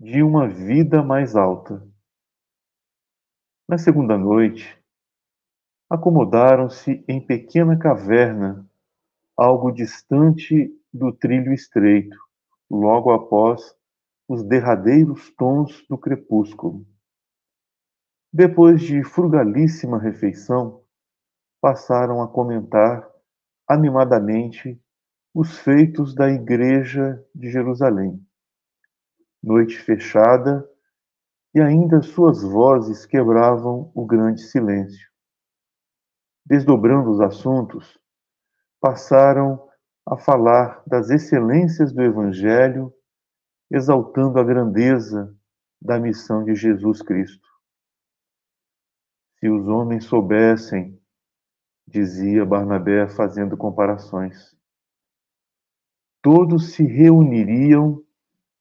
de 0.00 0.24
uma 0.24 0.48
vida 0.48 1.04
mais 1.04 1.36
alta. 1.36 1.88
Na 3.68 3.78
segunda 3.78 4.18
noite, 4.18 4.76
acomodaram-se 5.88 7.04
em 7.06 7.24
pequena 7.24 7.78
caverna, 7.78 8.68
algo 9.36 9.70
distante 9.70 10.70
do 10.92 11.12
trilho 11.12 11.52
estreito, 11.52 12.16
logo 12.70 13.12
após 13.12 13.74
os 14.28 14.42
derradeiros 14.42 15.30
tons 15.36 15.84
do 15.88 15.98
crepúsculo. 15.98 16.86
Depois 18.32 18.80
de 18.80 19.04
frugalíssima 19.04 19.98
refeição, 19.98 20.82
passaram 21.60 22.22
a 22.22 22.28
comentar 22.28 23.08
animadamente 23.68 24.80
os 25.34 25.58
feitos 25.58 26.14
da 26.14 26.30
Igreja 26.30 27.24
de 27.34 27.50
Jerusalém. 27.50 28.20
Noite 29.42 29.78
fechada, 29.78 30.68
e 31.54 31.60
ainda 31.60 32.00
suas 32.02 32.42
vozes 32.42 33.04
quebravam 33.04 33.92
o 33.94 34.06
grande 34.06 34.40
silêncio. 34.42 35.10
Desdobrando 36.44 37.10
os 37.10 37.20
assuntos, 37.20 37.98
passaram 38.82 39.70
a 40.04 40.18
falar 40.18 40.82
das 40.84 41.08
excelências 41.08 41.92
do 41.92 42.02
Evangelho, 42.02 42.92
exaltando 43.70 44.40
a 44.40 44.44
grandeza 44.44 45.34
da 45.80 46.00
missão 46.00 46.44
de 46.44 46.56
Jesus 46.56 47.00
Cristo. 47.00 47.48
Se 49.38 49.48
os 49.48 49.68
homens 49.68 50.04
soubessem 50.04 51.00
dizia 51.86 52.44
Barnabé 52.44 53.08
fazendo 53.08 53.56
comparações. 53.56 54.56
Todos 56.22 56.72
se 56.72 56.84
reuniriam 56.84 58.02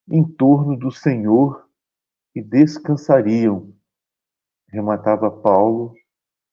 em 0.10 0.24
torno 0.24 0.78
do 0.78 0.92
Senhor 0.92 1.68
e 2.36 2.42
descansariam, 2.42 3.74
rematava 4.68 5.30
Paulo, 5.30 5.94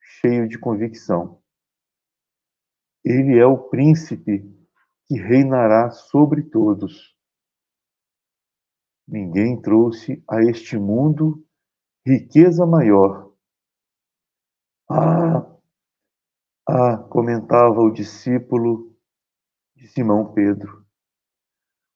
cheio 0.00 0.48
de 0.48 0.58
convicção. 0.58 1.40
Ele 3.10 3.38
é 3.38 3.46
o 3.46 3.56
príncipe 3.56 4.44
que 5.06 5.14
reinará 5.14 5.90
sobre 5.90 6.42
todos. 6.42 7.16
Ninguém 9.06 9.58
trouxe 9.62 10.22
a 10.28 10.42
este 10.42 10.76
mundo 10.76 11.42
riqueza 12.06 12.66
maior. 12.66 13.32
Ah, 14.90 15.56
ah, 16.68 16.98
comentava 17.08 17.80
o 17.80 17.90
discípulo 17.90 18.94
de 19.74 19.88
Simão 19.88 20.30
Pedro. 20.34 20.84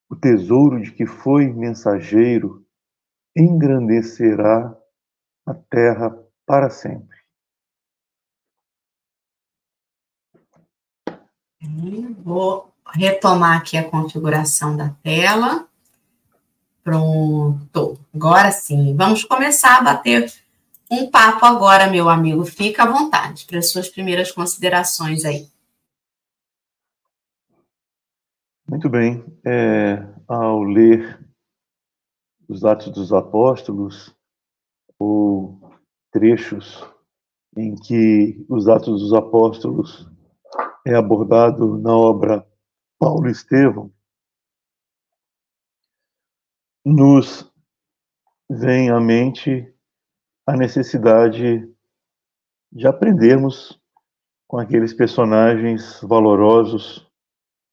O 0.09 0.15
tesouro 0.15 0.81
de 0.81 0.91
que 0.91 1.05
foi 1.05 1.45
mensageiro 1.45 2.65
engrandecerá 3.35 4.75
a 5.45 5.53
terra 5.53 6.09
para 6.43 6.71
sempre. 6.71 7.22
Vou 12.23 12.73
retomar 12.93 13.57
aqui 13.57 13.77
a 13.77 13.89
configuração 13.89 14.75
da 14.75 14.89
tela. 15.01 15.67
Pronto. 16.83 17.97
Agora 18.13 18.51
sim, 18.51 18.95
vamos 18.95 19.23
começar 19.23 19.77
a 19.77 19.83
bater 19.83 20.31
um 20.91 21.09
papo 21.09 21.45
agora, 21.45 21.89
meu 21.89 22.09
amigo. 22.09 22.45
Fica 22.45 22.83
à 22.83 22.91
vontade 22.91 23.45
para 23.45 23.59
as 23.59 23.71
suas 23.71 23.89
primeiras 23.89 24.31
considerações 24.31 25.25
aí. 25.25 25.47
Muito 28.67 28.89
bem. 28.89 29.23
É, 29.45 30.05
ao 30.27 30.61
ler 30.63 31.19
os 32.47 32.63
Atos 32.65 32.89
dos 32.89 33.13
Apóstolos, 33.13 34.13
ou 34.99 35.59
trechos 36.11 36.85
em 37.57 37.75
que 37.75 38.45
os 38.49 38.67
Atos 38.67 39.01
dos 39.01 39.13
Apóstolos 39.13 40.07
é 40.85 40.95
abordado 40.95 41.77
na 41.77 41.95
obra 41.95 42.45
Paulo 42.99 43.29
Estevão, 43.29 43.91
nos 46.85 47.49
vem 48.49 48.89
à 48.89 48.99
mente 48.99 49.73
a 50.45 50.55
necessidade 50.55 51.69
de 52.71 52.87
aprendermos 52.87 53.81
com 54.47 54.57
aqueles 54.59 54.93
personagens 54.93 56.01
valorosos, 56.01 57.09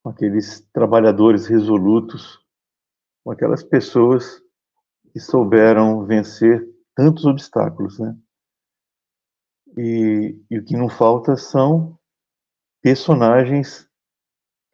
com 0.03 0.11
aqueles 0.11 0.61
trabalhadores 0.73 1.47
resolutos, 1.47 2.39
com 3.25 3.33
aquelas 3.33 3.63
pessoas 3.63 4.41
que 5.13 5.19
souberam 5.21 6.07
vencer 6.07 6.67
tantos 6.95 7.25
obstáculos, 7.27 7.99
né? 7.99 8.17
E, 9.77 10.41
e 10.51 10.59
o 10.59 10.65
que 10.65 10.77
não 10.77 10.89
falta 10.89 11.37
são 11.37 12.00
personagens 12.83 13.89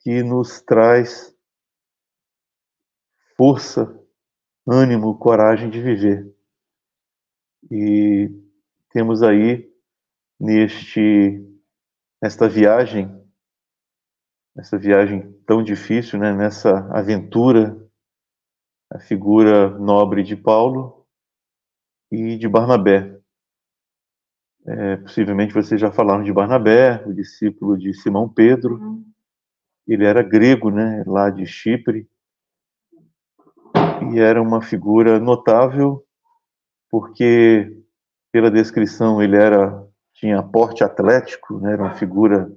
que 0.01 0.23
nos 0.23 0.61
traz 0.61 1.35
força, 3.37 4.01
ânimo, 4.67 5.19
coragem 5.19 5.69
de 5.69 5.81
viver. 5.81 6.35
E 7.71 8.31
temos 8.91 9.23
aí 9.23 9.71
neste 10.39 11.43
nesta 12.23 12.49
viagem, 12.49 13.09
nessa 14.55 14.79
viagem 14.79 15.33
tão 15.47 15.63
difícil, 15.63 16.19
né, 16.19 16.33
nessa 16.33 16.79
aventura, 16.97 17.77
a 18.91 18.99
figura 18.99 19.69
nobre 19.79 20.23
de 20.23 20.35
Paulo 20.35 21.07
e 22.11 22.39
de 22.39 22.49
Barnabé. 22.49 23.16
É, 24.69 24.97
possivelmente 24.97 25.55
vocês 25.55 25.81
já 25.81 25.93
falaram 25.93 26.25
de 26.25 26.33
Barnabé, 26.33 27.03
o 27.07 27.13
discípulo 27.15 27.79
de 27.79 27.95
Simão 27.95 28.29
Pedro. 28.29 28.77
Uhum. 28.77 29.05
Ele 29.87 30.05
era 30.05 30.23
grego, 30.23 30.71
né, 30.71 31.05
lá 31.07 31.31
de 31.31 31.47
Chipre, 31.47 32.09
e 34.13 34.19
era 34.19 34.43
uma 34.43 34.61
figura 34.61 35.21
notável 35.21 36.05
porque 36.91 37.73
pela 38.33 38.51
descrição 38.51 39.23
ele 39.23 39.37
era 39.37 39.85
tinha 40.15 40.43
porte 40.43 40.83
atlético, 40.83 41.61
né, 41.61 41.73
era 41.73 41.83
uma 41.83 41.95
figura 41.95 42.51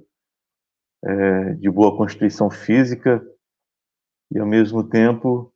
é, 1.04 1.52
de 1.54 1.70
boa 1.70 1.96
constituição 1.96 2.50
física 2.50 3.22
e 4.32 4.38
ao 4.38 4.46
mesmo 4.46 4.82
tempo 4.82 5.52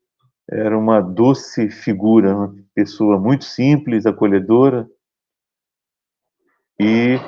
era 0.51 0.77
uma 0.77 1.01
doce 1.01 1.71
figura, 1.71 2.37
uma 2.37 2.55
pessoa 2.75 3.19
muito 3.19 3.45
simples, 3.45 4.05
acolhedora, 4.05 4.89
e 6.81 7.19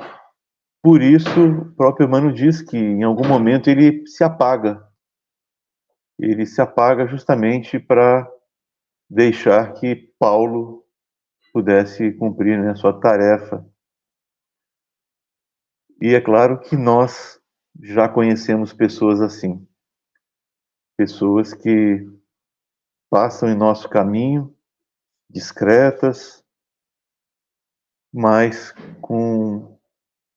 por 0.82 1.02
isso 1.02 1.28
o 1.28 1.74
próprio 1.74 2.06
Emmanuel 2.06 2.32
diz 2.32 2.62
que 2.62 2.76
em 2.76 3.02
algum 3.02 3.26
momento 3.26 3.68
ele 3.68 4.06
se 4.06 4.22
apaga. 4.22 4.86
Ele 6.18 6.46
se 6.46 6.60
apaga 6.60 7.06
justamente 7.06 7.78
para 7.78 8.30
deixar 9.08 9.72
que 9.74 10.14
Paulo 10.18 10.84
pudesse 11.52 12.12
cumprir 12.12 12.58
né, 12.60 12.70
a 12.70 12.74
sua 12.76 12.98
tarefa. 13.00 13.66
E 16.00 16.14
é 16.14 16.20
claro 16.20 16.60
que 16.60 16.76
nós 16.76 17.40
já 17.82 18.08
conhecemos 18.08 18.72
pessoas 18.72 19.20
assim. 19.20 19.66
Pessoas 20.96 21.52
que 21.52 22.06
passam 23.10 23.48
em 23.48 23.56
nosso 23.56 23.88
caminho, 23.88 24.54
discretas, 25.28 26.44
mas 28.16 28.72
com, 29.02 29.78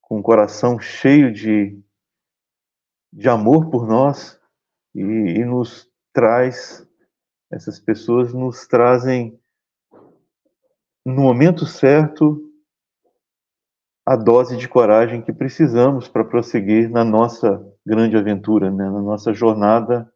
com 0.02 0.20
o 0.20 0.22
coração 0.22 0.78
cheio 0.78 1.32
de, 1.32 1.82
de 3.14 3.30
amor 3.30 3.70
por 3.70 3.88
nós 3.88 4.38
e, 4.94 5.00
e 5.02 5.46
nos 5.46 5.90
traz, 6.12 6.86
essas 7.50 7.80
pessoas 7.80 8.34
nos 8.34 8.68
trazem 8.68 9.40
no 11.06 11.22
momento 11.22 11.66
certo 11.66 12.46
a 14.06 14.18
dose 14.18 14.58
de 14.58 14.68
coragem 14.68 15.22
que 15.22 15.32
precisamos 15.32 16.10
para 16.10 16.26
prosseguir 16.26 16.90
na 16.90 17.06
nossa 17.06 17.66
grande 17.86 18.18
aventura, 18.18 18.70
né? 18.70 18.90
na 18.90 19.02
nossa 19.02 19.34
jornada 19.34 20.12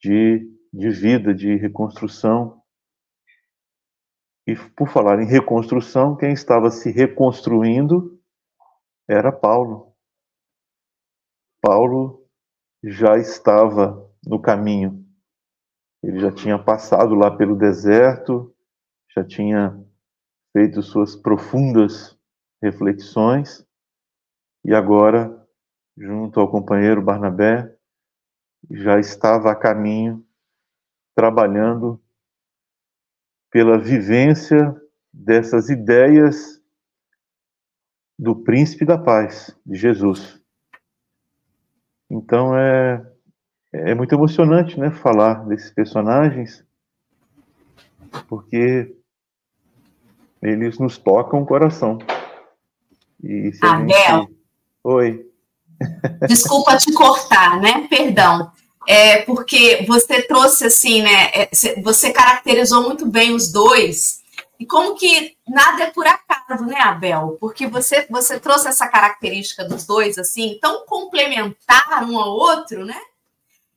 de, 0.00 0.48
de 0.72 0.88
vida, 0.88 1.34
de 1.34 1.56
reconstrução 1.56 2.59
e 4.46 4.56
por 4.76 4.88
falar 4.88 5.20
em 5.20 5.26
reconstrução, 5.26 6.16
quem 6.16 6.32
estava 6.32 6.70
se 6.70 6.90
reconstruindo 6.90 8.20
era 9.08 9.30
Paulo. 9.30 9.94
Paulo 11.60 12.26
já 12.82 13.16
estava 13.18 14.10
no 14.26 14.40
caminho. 14.40 15.04
Ele 16.02 16.18
já 16.18 16.32
tinha 16.32 16.58
passado 16.58 17.14
lá 17.14 17.30
pelo 17.36 17.56
deserto, 17.56 18.54
já 19.14 19.24
tinha 19.24 19.78
feito 20.52 20.82
suas 20.82 21.14
profundas 21.14 22.18
reflexões 22.62 23.66
e 24.64 24.74
agora, 24.74 25.46
junto 25.96 26.40
ao 26.40 26.50
companheiro 26.50 27.02
Barnabé, 27.02 27.74
já 28.70 28.98
estava 28.98 29.50
a 29.50 29.56
caminho, 29.56 30.24
trabalhando 31.14 32.00
pela 33.50 33.78
vivência 33.78 34.74
dessas 35.12 35.68
ideias 35.68 36.60
do 38.18 38.36
príncipe 38.36 38.84
da 38.84 38.96
paz, 38.96 39.56
de 39.66 39.76
Jesus. 39.76 40.40
Então 42.08 42.56
é, 42.56 43.04
é 43.72 43.94
muito 43.94 44.14
emocionante, 44.14 44.78
né, 44.78 44.90
falar 44.90 45.46
desses 45.46 45.70
personagens, 45.70 46.64
porque 48.28 48.94
eles 50.42 50.78
nos 50.78 50.98
tocam 50.98 51.42
o 51.42 51.46
coração. 51.46 51.98
E 53.22 53.52
Abel. 53.62 53.88
Gente... 53.88 54.36
Oi. 54.84 55.26
Desculpa 56.28 56.76
te 56.76 56.92
cortar, 56.92 57.60
né? 57.60 57.86
Perdão 57.88 58.52
é, 58.90 59.22
porque 59.22 59.84
você 59.86 60.20
trouxe 60.20 60.66
assim, 60.66 61.00
né? 61.00 61.30
É, 61.32 61.48
você 61.80 62.10
caracterizou 62.10 62.82
muito 62.82 63.06
bem 63.06 63.32
os 63.32 63.52
dois. 63.52 64.20
E 64.58 64.66
como 64.66 64.96
que 64.96 65.36
nada 65.46 65.84
é 65.84 65.90
por 65.92 66.04
acaso, 66.08 66.64
né, 66.64 66.80
Abel? 66.80 67.36
Porque 67.40 67.68
você, 67.68 68.04
você 68.10 68.40
trouxe 68.40 68.66
essa 68.66 68.88
característica 68.88 69.64
dos 69.64 69.86
dois, 69.86 70.18
assim, 70.18 70.58
tão 70.60 70.84
complementar 70.86 72.04
um 72.10 72.18
ao 72.18 72.30
outro, 72.30 72.84
né? 72.84 73.00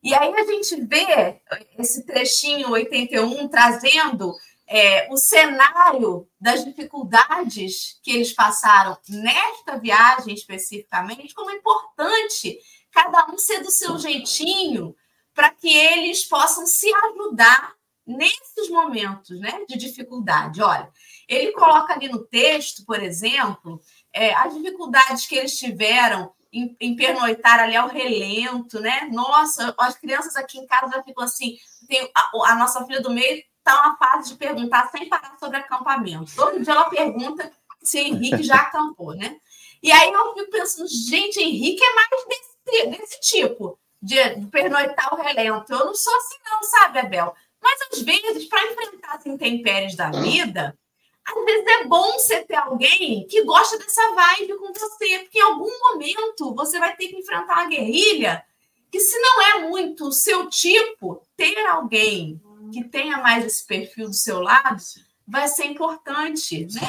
E 0.02 0.16
aí 0.16 0.34
a 0.34 0.46
gente 0.46 0.82
vê 0.82 1.40
esse 1.78 2.04
trechinho 2.08 2.72
81 2.72 3.48
trazendo 3.50 4.34
é, 4.68 5.08
o 5.12 5.18
cenário 5.18 6.28
das 6.42 6.66
dificuldades 6.66 8.00
que 8.02 8.14
eles 8.14 8.34
passaram 8.34 8.98
nesta 9.08 9.78
viagem 9.78 10.34
especificamente, 10.34 11.36
como 11.36 11.52
é 11.52 11.54
importante 11.54 12.58
cada 12.92 13.28
um 13.32 13.38
ser 13.38 13.62
do 13.62 13.70
seu 13.70 13.98
jeitinho, 14.00 14.96
para 15.34 15.50
que 15.50 15.76
eles 15.76 16.26
possam 16.26 16.66
se 16.66 16.92
ajudar 16.94 17.74
nesses 18.06 18.70
momentos 18.70 19.40
né, 19.40 19.64
de 19.68 19.78
dificuldade. 19.78 20.62
Olha, 20.62 20.90
ele 21.28 21.52
coloca 21.54 21.94
ali 21.94 22.10
no 22.10 22.26
texto, 22.26 22.86
por 22.86 23.02
exemplo, 23.02 23.82
é, 24.12 24.34
as 24.34 24.54
dificuldades 24.54 25.26
que 25.26 25.36
eles 25.36 25.58
tiveram 25.58 26.34
em, 26.52 26.76
em 26.80 26.96
pernoitar 26.96 27.60
ali 27.60 27.76
ao 27.76 27.88
relento, 27.88 28.80
né? 28.80 29.10
Nossa, 29.12 29.74
as 29.80 29.98
crianças 29.98 30.36
aqui 30.36 30.60
em 30.60 30.68
casa 30.68 30.92
já 30.92 31.04
ficam 31.04 31.24
assim. 31.24 31.58
Tem, 31.88 32.10
a, 32.16 32.52
a 32.52 32.56
nossa 32.56 32.86
filha 32.86 33.02
do 33.02 33.10
meio 33.10 33.44
está 33.58 33.82
uma 33.82 33.98
fase 33.98 34.30
de 34.30 34.38
perguntar 34.38 34.90
sem 34.92 35.10
parar 35.10 35.36
sobre 35.40 35.58
acampamento. 35.58 36.36
Todo 36.36 36.62
dia 36.62 36.74
ela 36.74 36.90
pergunta 36.90 37.52
se 37.82 38.00
Henrique 38.00 38.44
já 38.44 38.56
acampou, 38.56 39.16
né? 39.16 39.38
E 39.82 39.92
aí 39.92 40.12
eu 40.12 40.34
fico 40.34 40.52
pensando, 40.52 40.88
gente, 40.88 41.40
Henrique 41.40 41.84
é 41.84 41.96
mais 41.96 42.10
desse, 42.28 42.88
desse 42.98 43.20
tipo, 43.22 43.80
de, 44.04 44.18
pernoitar 44.52 45.14
o 45.14 45.22
relento. 45.22 45.72
Eu 45.72 45.86
não 45.86 45.96
sou 45.96 46.14
assim, 46.18 46.36
não, 46.46 46.62
sabe, 46.62 47.00
Abel? 47.00 47.34
Mas 47.62 47.80
às 47.90 48.02
vezes, 48.02 48.46
para 48.50 48.70
enfrentar 48.70 49.16
as 49.16 49.26
intempéries 49.26 49.96
da 49.96 50.12
vida, 50.12 50.78
às 51.26 51.46
vezes 51.46 51.66
é 51.66 51.86
bom 51.86 52.12
você 52.12 52.42
ter 52.42 52.56
alguém 52.56 53.26
que 53.28 53.44
gosta 53.46 53.78
dessa 53.78 54.14
vibe 54.14 54.58
com 54.58 54.74
você, 54.74 55.20
porque 55.20 55.40
em 55.40 55.44
algum 55.44 55.72
momento 55.80 56.54
você 56.54 56.78
vai 56.78 56.94
ter 56.98 57.08
que 57.08 57.16
enfrentar 57.16 57.60
a 57.60 57.68
guerrilha, 57.68 58.44
que 58.92 59.00
se 59.00 59.18
não 59.18 59.42
é 59.42 59.60
muito 59.70 60.10
o 60.10 60.12
seu 60.12 60.50
tipo, 60.50 61.26
ter 61.38 61.58
alguém 61.68 62.42
que 62.74 62.84
tenha 62.84 63.18
mais 63.20 63.46
esse 63.46 63.66
perfil 63.66 64.08
do 64.08 64.14
seu 64.14 64.42
lado 64.42 64.84
vai 65.26 65.48
ser 65.48 65.66
importante, 65.66 66.68
né? 66.74 66.82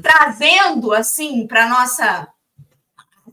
Trazendo 0.00 0.92
assim 0.92 1.44
para 1.48 1.68
nossa 1.68 2.28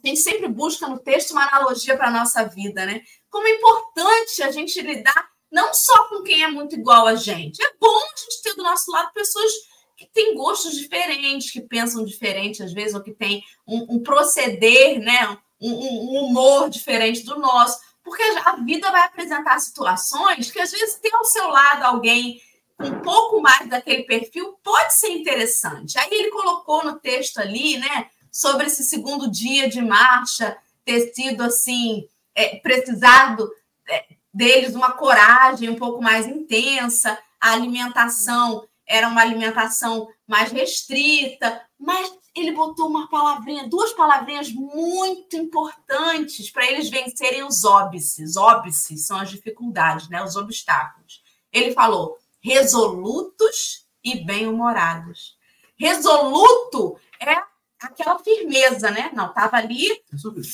a 0.04 0.08
gente 0.08 0.20
sempre 0.20 0.48
busca 0.48 0.88
no 0.88 1.00
texto 1.00 1.32
uma 1.32 1.48
analogia 1.48 1.98
para 1.98 2.08
a 2.08 2.12
nossa 2.12 2.44
vida, 2.46 2.86
né? 2.86 3.02
Como 3.30 3.48
é 3.48 3.52
importante 3.52 4.44
a 4.44 4.52
gente 4.52 4.82
lidar 4.82 5.30
não 5.52 5.74
só 5.74 6.08
com 6.08 6.22
quem 6.24 6.44
é 6.44 6.48
muito 6.48 6.76
igual 6.76 7.08
a 7.08 7.16
gente. 7.16 7.62
É 7.64 7.74
bom 7.80 7.98
a 7.98 8.20
gente 8.20 8.42
ter 8.44 8.56
do 8.56 8.64
nosso 8.64 8.92
lado 8.92 9.12
pessoas 9.14 9.52
que 9.98 10.06
têm 10.06 10.36
gostos 10.36 10.78
diferentes, 10.78 11.52
que 11.52 11.62
pensam 11.62 12.06
diferente 12.06 12.64
às 12.64 12.72
vezes, 12.72 12.94
ou 12.94 13.02
que 13.02 13.12
têm 13.12 13.44
um, 13.68 13.96
um 13.96 14.04
proceder, 14.04 15.00
né? 15.00 15.38
Um, 15.62 15.74
um, 15.74 16.24
humor 16.24 16.70
diferente 16.70 17.26
do 17.26 17.38
nosso. 17.38 17.78
Porque 18.04 18.24
a 18.46 18.56
vida 18.58 18.90
vai 18.92 19.02
apresentar 19.02 19.60
situações 19.60 20.50
que 20.50 20.60
às 20.60 20.72
vezes 20.72 20.96
ter 20.96 21.14
ao 21.14 21.26
seu 21.26 21.48
lado 21.50 21.84
alguém 21.84 22.42
com 22.78 22.86
um 22.86 23.02
pouco 23.02 23.42
mais 23.42 23.68
daquele 23.68 24.04
perfil 24.04 24.58
pode 24.64 24.94
ser 24.94 25.10
interessante. 25.10 26.00
Aí 26.00 26.10
ele 26.12 26.32
colocou 26.32 26.84
no 26.86 26.98
texto 26.98 27.40
ali, 27.40 27.78
né? 27.78 28.10
Sobre 28.32 28.68
esse 28.68 28.84
segundo 28.84 29.30
dia 29.30 29.70
de 29.70 29.82
marcha 29.82 30.58
ter 30.86 31.14
sido 31.14 31.44
assim, 31.44 32.08
é, 32.34 32.58
precisado 32.58 33.50
é, 33.88 34.06
deles 34.34 34.76
uma 34.76 34.92
coragem 34.92 35.70
um 35.70 35.76
pouco 35.76 36.02
mais 36.02 36.26
intensa, 36.28 37.18
a 37.40 37.52
alimentação 37.52 38.68
era 38.86 39.08
uma 39.08 39.22
alimentação 39.22 40.08
mais 40.28 40.52
restrita, 40.52 41.62
mas 41.78 42.12
ele 42.36 42.52
botou 42.52 42.88
uma 42.88 43.08
palavrinha, 43.08 43.68
duas 43.68 43.94
palavrinhas 43.94 44.52
muito 44.52 45.36
importantes 45.36 46.50
para 46.50 46.66
eles 46.66 46.90
vencerem 46.90 47.44
os 47.44 47.64
óbices. 47.64 48.36
Óbices 48.36 49.06
são 49.06 49.18
as 49.20 49.30
dificuldades, 49.30 50.10
né? 50.10 50.24
os 50.24 50.36
obstáculos. 50.36 51.22
Ele 51.52 51.72
falou 51.72 52.18
resolutos 52.42 53.86
e 54.04 54.24
bem-humorados. 54.24 55.38
Resoluto 55.76 57.00
é 57.20 57.42
aquela 57.80 58.20
firmeza, 58.20 58.92
né? 58.92 59.10
Não, 59.14 59.28
estava 59.28 59.58
ali 59.58 60.02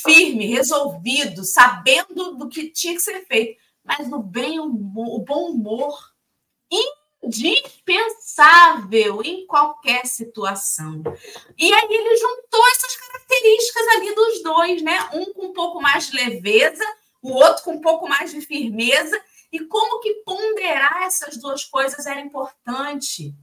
firme, 0.04 0.46
resolvido, 0.48 1.44
sabendo 1.44 2.36
do 2.36 2.48
que 2.48 2.70
tinha 2.70 2.94
que 2.94 3.02
ser 3.02 3.26
feito. 3.26 3.60
Mas 3.84 4.08
no 4.08 4.22
bem, 4.22 4.60
o 4.60 4.68
bom 4.68 5.52
humor, 5.52 5.98
indispensável 7.24 9.22
em 9.24 9.46
qualquer 9.46 10.06
situação. 10.06 11.02
E 11.58 11.74
aí 11.74 11.88
ele 11.90 12.18
juntou 12.18 12.68
essas 12.72 12.96
características 12.96 13.88
ali 13.96 14.14
dos 14.16 14.44
dois, 14.44 14.82
né? 14.82 15.10
Um 15.14 15.34
com 15.34 15.48
um 15.48 15.54
pouco 15.54 15.82
mais 15.82 16.08
de 16.10 16.16
leveza, 16.16 16.84
o 17.22 17.32
outro 17.32 17.64
com 17.64 17.74
um 17.74 17.82
pouco 17.82 18.08
mais 18.08 18.32
de 18.32 18.42
firmeza. 18.42 19.22
E 19.52 19.60
como 19.60 20.00
que 20.02 20.16
ponderar 20.26 21.04
essas 21.04 21.38
duas 21.38 21.64
coisas 21.64 22.06
era 22.06 22.20
importante. 22.20 23.34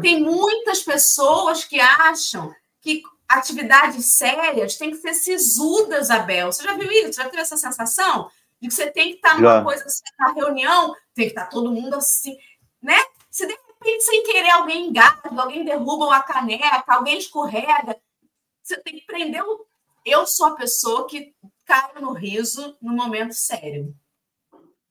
Tem 0.00 0.20
muitas 0.20 0.82
pessoas 0.82 1.64
que 1.64 1.78
acham 1.78 2.54
que 2.80 3.02
atividades 3.28 4.16
sérias 4.16 4.76
têm 4.76 4.90
que 4.90 4.96
ser 4.96 5.14
sisudas, 5.14 6.10
Abel. 6.10 6.50
Você 6.50 6.62
já 6.62 6.74
viu 6.74 6.90
isso? 6.90 7.12
Já 7.12 7.28
teve 7.28 7.42
essa 7.42 7.56
sensação? 7.56 8.30
De 8.60 8.68
que 8.68 8.74
você 8.74 8.90
tem 8.90 9.10
que 9.10 9.16
estar 9.16 9.38
numa 9.38 9.62
coisa 9.62 9.84
assim, 9.84 10.02
na 10.18 10.32
reunião, 10.32 10.96
tem 11.14 11.26
que 11.26 11.32
estar 11.32 11.46
todo 11.46 11.70
mundo 11.70 11.94
assim, 11.94 12.36
né? 12.82 12.96
Se 13.30 13.46
de 13.46 13.52
repente, 13.52 14.02
sem 14.02 14.22
querer, 14.24 14.50
alguém 14.50 14.88
engasga, 14.88 15.30
alguém 15.40 15.64
derruba 15.64 16.06
uma 16.06 16.22
caneca, 16.22 16.82
alguém 16.88 17.18
escorrega, 17.18 17.96
você 18.62 18.80
tem 18.82 18.94
que 18.94 19.06
prender 19.06 19.42
o. 19.42 19.66
Eu 20.04 20.26
sou 20.26 20.46
a 20.46 20.56
pessoa 20.56 21.06
que 21.06 21.34
cai 21.64 21.92
no 22.00 22.12
riso 22.12 22.76
no 22.80 22.94
momento 22.94 23.34
sério. 23.34 23.94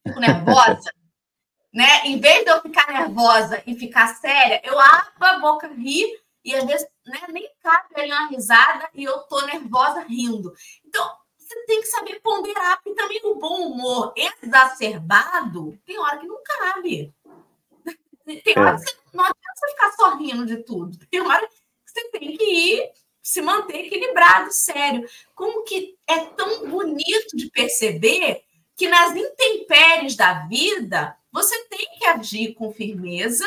Fico 0.06 0.20
nervosa, 0.20 0.92
né? 1.74 2.06
Em 2.06 2.20
vez 2.20 2.46
de 2.46 2.52
eu 2.52 2.62
ficar 2.62 2.88
nervosa 2.88 3.62
e 3.66 3.76
ficar 3.76 4.16
séria, 4.16 4.62
eu 4.64 4.80
abro 4.80 5.26
a 5.26 5.40
boca, 5.40 5.68
ri, 5.68 6.06
e 6.48 6.56
às 6.56 6.64
vezes 6.64 6.88
né, 7.06 7.20
nem 7.28 7.46
cabe 7.62 7.90
ali 7.94 8.10
uma 8.10 8.28
risada 8.28 8.90
e 8.94 9.04
eu 9.04 9.20
tô 9.24 9.46
nervosa 9.46 10.00
rindo. 10.00 10.54
Então, 10.86 11.06
você 11.38 11.66
tem 11.66 11.82
que 11.82 11.88
saber 11.88 12.22
ponderar, 12.22 12.82
porque 12.82 12.96
também 12.96 13.20
o 13.26 13.36
bom 13.36 13.68
humor 13.68 14.14
exacerbado 14.16 15.78
tem 15.86 16.00
hora 16.00 16.18
que 16.18 16.26
não 16.26 16.42
cabe. 16.42 17.14
Tem 18.44 18.54
hora 18.58 18.72
é. 18.72 18.76
que 18.76 18.80
você, 18.80 18.98
não 19.14 19.24
adianta 19.24 19.54
você 19.56 19.68
ficar 19.72 19.92
sorrindo 19.94 20.46
de 20.46 20.58
tudo. 20.64 20.98
Tem 21.12 21.22
hora 21.22 21.48
que 21.48 21.56
você 21.86 22.10
tem 22.12 22.38
que 22.38 22.44
ir 22.44 22.92
se 23.22 23.42
manter 23.42 23.86
equilibrado, 23.86 24.52
sério. 24.52 25.10
Como 25.34 25.64
que 25.64 25.98
é 26.06 26.26
tão 26.26 26.70
bonito 26.70 27.36
de 27.36 27.50
perceber 27.50 28.44
que 28.76 28.88
nas 28.88 29.16
intempéries 29.16 30.16
da 30.16 30.46
vida 30.46 31.18
você 31.32 31.58
tem 31.66 31.88
que 31.98 32.06
agir 32.06 32.54
com 32.54 32.72
firmeza, 32.72 33.46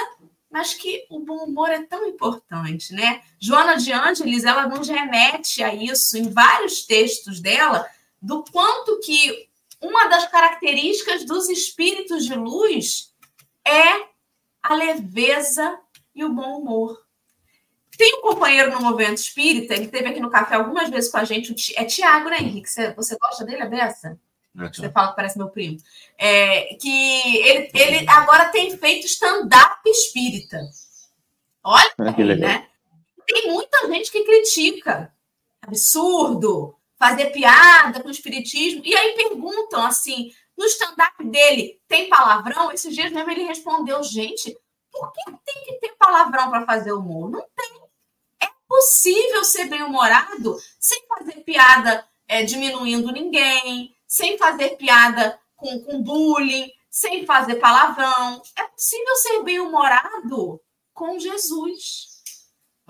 mas 0.51 0.75
que 0.75 1.07
o 1.09 1.21
bom 1.21 1.45
humor 1.45 1.71
é 1.71 1.83
tão 1.83 2.07
importante, 2.07 2.93
né? 2.93 3.23
Joana 3.39 3.77
de 3.77 3.93
Ângeles, 3.93 4.45
ela 4.45 4.67
nos 4.67 4.89
remete 4.89 5.63
a 5.63 5.73
isso 5.73 6.19
em 6.19 6.29
vários 6.31 6.85
textos 6.85 7.41
dela, 7.41 7.87
do 8.21 8.45
quanto 8.51 8.99
que 9.01 9.49
uma 9.81 10.09
das 10.09 10.27
características 10.29 11.25
dos 11.25 11.49
espíritos 11.49 12.27
de 12.27 12.35
luz 12.35 13.15
é 13.67 14.09
a 14.63 14.75
leveza 14.75 15.79
e 16.15 16.25
o 16.25 16.33
bom 16.33 16.59
humor. 16.59 17.01
Tem 17.97 18.19
um 18.19 18.23
companheiro 18.23 18.73
no 18.73 18.81
movimento 18.81 19.19
espírita, 19.19 19.75
ele 19.75 19.85
esteve 19.85 20.09
aqui 20.09 20.21
no 20.21 20.31
café 20.31 20.57
algumas 20.57 20.91
vezes 20.91 21.11
com 21.11 21.19
a 21.19 21.25
gente, 21.25 21.55
é 21.77 21.85
Tiago, 21.85 22.29
né, 22.29 22.39
Henrique? 22.39 22.69
Você, 22.69 22.93
você 22.95 23.17
gosta 23.19 23.45
dele, 23.45 23.63
a 23.63 23.67
Você 24.55 24.91
fala 24.91 25.11
que 25.11 25.17
parece 25.17 25.39
meu 25.39 25.49
primo. 25.49 25.79
É, 26.19 26.75
que 26.75 27.37
ele, 27.39 27.71
ele 27.73 28.09
agora 28.09 28.49
tem 28.49 28.77
feito 28.77 29.07
stand-up 29.07 29.89
espírita. 29.89 30.61
Olha, 31.63 31.91
aí, 32.17 32.37
né? 32.37 32.69
Tem 33.27 33.51
muita 33.51 33.87
gente 33.89 34.11
que 34.11 34.25
critica. 34.25 35.15
Absurdo, 35.63 36.75
fazer 36.99 37.27
piada 37.27 38.01
com 38.01 38.09
o 38.09 38.13
espiritismo. 38.13 38.83
E 38.85 38.95
aí 38.95 39.13
perguntam 39.15 39.85
assim: 39.85 40.33
no 40.57 40.65
stand-up 40.65 41.25
dele 41.25 41.81
tem 41.87 42.09
palavrão? 42.09 42.73
Esses 42.73 42.95
dias 42.95 43.13
mesmo 43.13 43.31
ele 43.31 43.45
respondeu: 43.45 44.03
gente, 44.03 44.57
por 44.91 45.13
que 45.13 45.25
tem 45.45 45.65
que 45.65 45.73
ter 45.81 45.95
palavrão 45.99 46.51
para 46.51 46.67
fazer 46.67 46.93
humor? 46.93 47.31
Não 47.31 47.41
tem. 47.57 47.81
É 48.43 48.49
possível 48.67 49.45
ser 49.45 49.67
bem-humorado 49.67 50.57
sem 50.79 51.07
fazer 51.07 51.41
piada 51.43 52.07
é, 52.27 52.43
diminuindo 52.43 53.13
ninguém, 53.13 53.95
sem 54.11 54.37
fazer 54.37 54.71
piada 54.71 55.39
com, 55.55 55.81
com 55.85 56.03
bullying, 56.03 56.69
sem 56.91 57.25
fazer 57.25 57.55
palavrão. 57.61 58.43
É 58.59 58.65
possível 58.65 59.15
ser 59.15 59.45
bem-humorado 59.45 60.61
com 60.93 61.17
Jesus. 61.17 62.09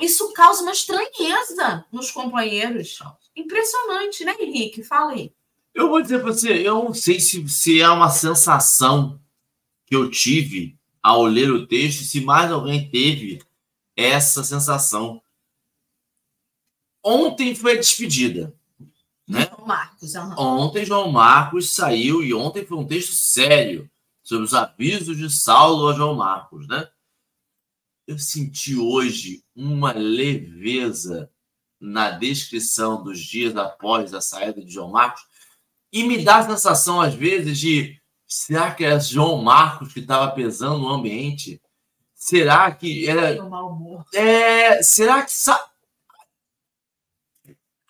Isso 0.01 0.33
causa 0.33 0.63
uma 0.63 0.73
estranheza 0.73 1.85
nos 1.93 2.11
companheiros. 2.11 2.99
Impressionante, 3.37 4.25
né, 4.25 4.35
Henrique? 4.41 4.83
Fala 4.83 5.13
aí. 5.13 5.31
Eu 5.75 5.91
vou 5.91 6.01
dizer 6.01 6.23
para 6.23 6.33
você, 6.33 6.67
eu 6.67 6.85
não 6.85 6.95
sei 6.95 7.21
se, 7.21 7.47
se 7.51 7.83
é 7.83 7.89
uma 7.91 8.09
sensação 8.09 9.21
que 9.85 9.95
eu 9.95 10.11
tive 10.11 10.79
ao 11.03 11.25
ler 11.25 11.51
o 11.53 11.67
texto, 11.67 12.03
se 12.03 12.23
mais 12.23 12.51
alguém 12.51 12.91
teve 12.91 13.43
essa 13.95 14.43
sensação. 14.43 15.23
Ontem 17.05 17.55
foi 17.55 17.73
a 17.73 17.81
despedida. 17.81 18.59
Né? 19.31 19.47
João 19.47 19.67
Marcos. 19.67 20.15
Uhum. 20.15 20.35
Ontem 20.37 20.85
João 20.85 21.13
Marcos 21.13 21.75
saiu 21.75 22.21
e 22.23 22.35
ontem 22.35 22.67
foi 22.67 22.77
um 22.77 22.87
texto 22.87 23.13
sério 23.13 23.89
sobre 24.25 24.45
os 24.45 24.53
avisos 24.53 25.17
de 25.17 25.31
Saulo 25.31 25.89
a 25.89 25.95
João 25.95 26.17
Marcos, 26.17 26.67
né? 26.67 26.89
Eu 28.09 28.19
senti 28.19 28.77
hoje 28.77 29.45
uma 29.55 29.93
leveza 29.93 31.31
na 31.79 32.11
descrição 32.11 33.05
dos 33.05 33.21
dias 33.21 33.57
após 33.57 34.13
a 34.13 34.21
saída 34.21 34.61
de 34.61 34.73
João 34.73 34.91
Marcos 34.91 35.23
e 35.93 36.03
me 36.03 36.25
dá 36.25 36.39
a 36.39 36.49
sensação 36.49 37.01
às 37.01 37.15
vezes 37.15 37.57
de 37.57 38.01
será 38.27 38.75
que 38.75 38.85
é 38.85 38.99
João 38.99 39.43
Marcos 39.43 39.93
que 39.93 40.01
estava 40.01 40.29
pesando 40.33 40.79
no 40.79 40.89
ambiente? 40.89 41.63
Será 42.17 42.71
que 42.73 43.09
era 43.09 43.39
é, 44.13 44.83
será 44.83 45.23
que 45.23 45.33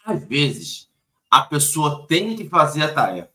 às 0.05 0.25
vezes 0.29 0.90
a 1.31 1.43
pessoa 1.43 2.07
tem 2.09 2.37
que 2.37 2.49
fazer 2.49 2.83
a 2.83 2.93
tarefa. 2.93 3.31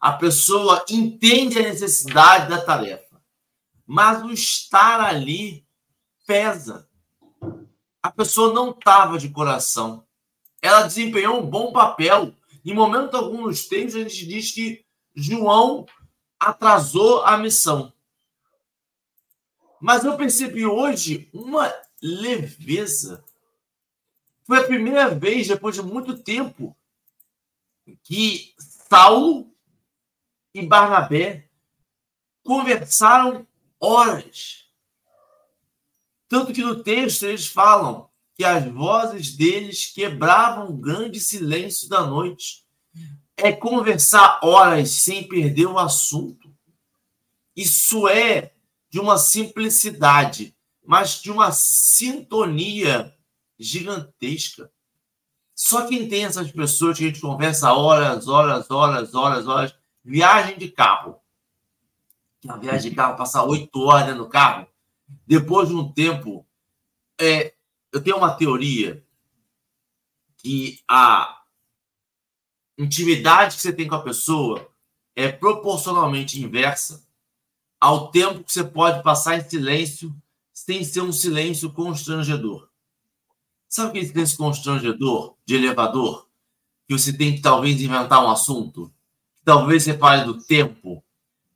A 0.00 0.12
pessoa 0.12 0.84
entende 0.88 1.58
a 1.58 1.62
necessidade 1.62 2.48
da 2.48 2.64
tarefa. 2.64 3.20
Mas 3.84 4.22
o 4.22 4.30
estar 4.30 5.00
ali 5.00 5.66
pesa. 6.26 6.88
A 8.00 8.10
pessoa 8.10 8.52
não 8.52 8.70
estava 8.70 9.18
de 9.18 9.28
coração. 9.30 10.06
Ela 10.62 10.82
desempenhou 10.82 11.40
um 11.40 11.46
bom 11.46 11.72
papel. 11.72 12.32
Em 12.64 12.72
momento 12.72 13.16
algum 13.16 13.46
nos 13.46 13.66
textos, 13.66 13.96
a 13.96 14.08
gente 14.08 14.26
diz 14.26 14.52
que 14.52 14.84
João 15.14 15.86
atrasou 16.38 17.24
a 17.24 17.36
missão. 17.36 17.92
Mas 19.80 20.04
eu 20.04 20.16
percebi 20.16 20.64
hoje 20.64 21.28
uma 21.32 21.72
leveza. 22.00 23.24
Foi 24.44 24.58
a 24.58 24.64
primeira 24.64 25.08
vez, 25.08 25.48
depois 25.48 25.74
de 25.74 25.82
muito 25.82 26.18
tempo, 26.18 26.76
que 28.02 28.54
Saulo 28.88 29.54
e 30.54 30.66
Barnabé 30.66 31.48
conversaram 32.44 33.46
horas. 33.80 34.64
Tanto 36.28 36.52
que 36.52 36.62
no 36.62 36.82
texto 36.82 37.24
eles 37.24 37.46
falam 37.46 38.08
que 38.36 38.44
as 38.44 38.64
vozes 38.66 39.36
deles 39.36 39.86
quebravam 39.86 40.68
o 40.68 40.76
grande 40.76 41.20
silêncio 41.20 41.88
da 41.88 42.06
noite. 42.06 42.64
É 43.36 43.52
conversar 43.52 44.40
horas 44.42 44.90
sem 44.90 45.26
perder 45.26 45.66
o 45.66 45.78
assunto. 45.78 46.54
Isso 47.56 48.08
é 48.08 48.52
de 48.90 49.00
uma 49.00 49.18
simplicidade, 49.18 50.56
mas 50.84 51.20
de 51.20 51.30
uma 51.30 51.52
sintonia 51.52 53.14
gigantesca. 53.58 54.72
Só 55.60 55.88
quem 55.88 56.08
tem 56.08 56.24
essas 56.24 56.52
pessoas 56.52 56.96
que 56.96 57.04
a 57.04 57.08
gente 57.08 57.20
conversa 57.20 57.72
horas, 57.72 58.28
horas, 58.28 58.70
horas, 58.70 59.12
horas, 59.12 59.48
horas, 59.48 59.74
viagem 60.04 60.56
de 60.56 60.68
carro. 60.68 61.18
Uma 62.44 62.56
viagem 62.56 62.90
de 62.90 62.96
carro, 62.96 63.16
passar 63.16 63.42
oito 63.42 63.80
horas 63.80 64.16
no 64.16 64.28
carro, 64.28 64.68
depois 65.26 65.68
de 65.68 65.74
um 65.74 65.92
tempo, 65.92 66.46
é, 67.20 67.54
eu 67.92 68.00
tenho 68.00 68.18
uma 68.18 68.36
teoria 68.36 69.04
que 70.36 70.80
a 70.88 71.42
intimidade 72.78 73.56
que 73.56 73.62
você 73.62 73.72
tem 73.72 73.88
com 73.88 73.96
a 73.96 74.02
pessoa 74.02 74.70
é 75.16 75.28
proporcionalmente 75.32 76.40
inversa 76.40 77.04
ao 77.80 78.12
tempo 78.12 78.44
que 78.44 78.52
você 78.52 78.62
pode 78.62 79.02
passar 79.02 79.36
em 79.36 79.48
silêncio 79.48 80.14
sem 80.52 80.84
ser 80.84 81.00
um 81.00 81.12
silêncio 81.12 81.72
constrangedor. 81.72 82.68
Sabe 83.68 83.90
aquele 83.90 84.06
silêncio 84.06 84.38
constrangedor 84.38 85.36
de 85.44 85.54
elevador? 85.54 86.26
Que 86.86 86.96
você 86.96 87.12
tem 87.12 87.34
que 87.34 87.42
talvez 87.42 87.80
inventar 87.80 88.24
um 88.24 88.30
assunto? 88.30 88.92
Que 89.36 89.44
talvez 89.44 89.82
você 89.82 89.96
fale 89.96 90.24
do 90.24 90.42
tempo? 90.42 91.04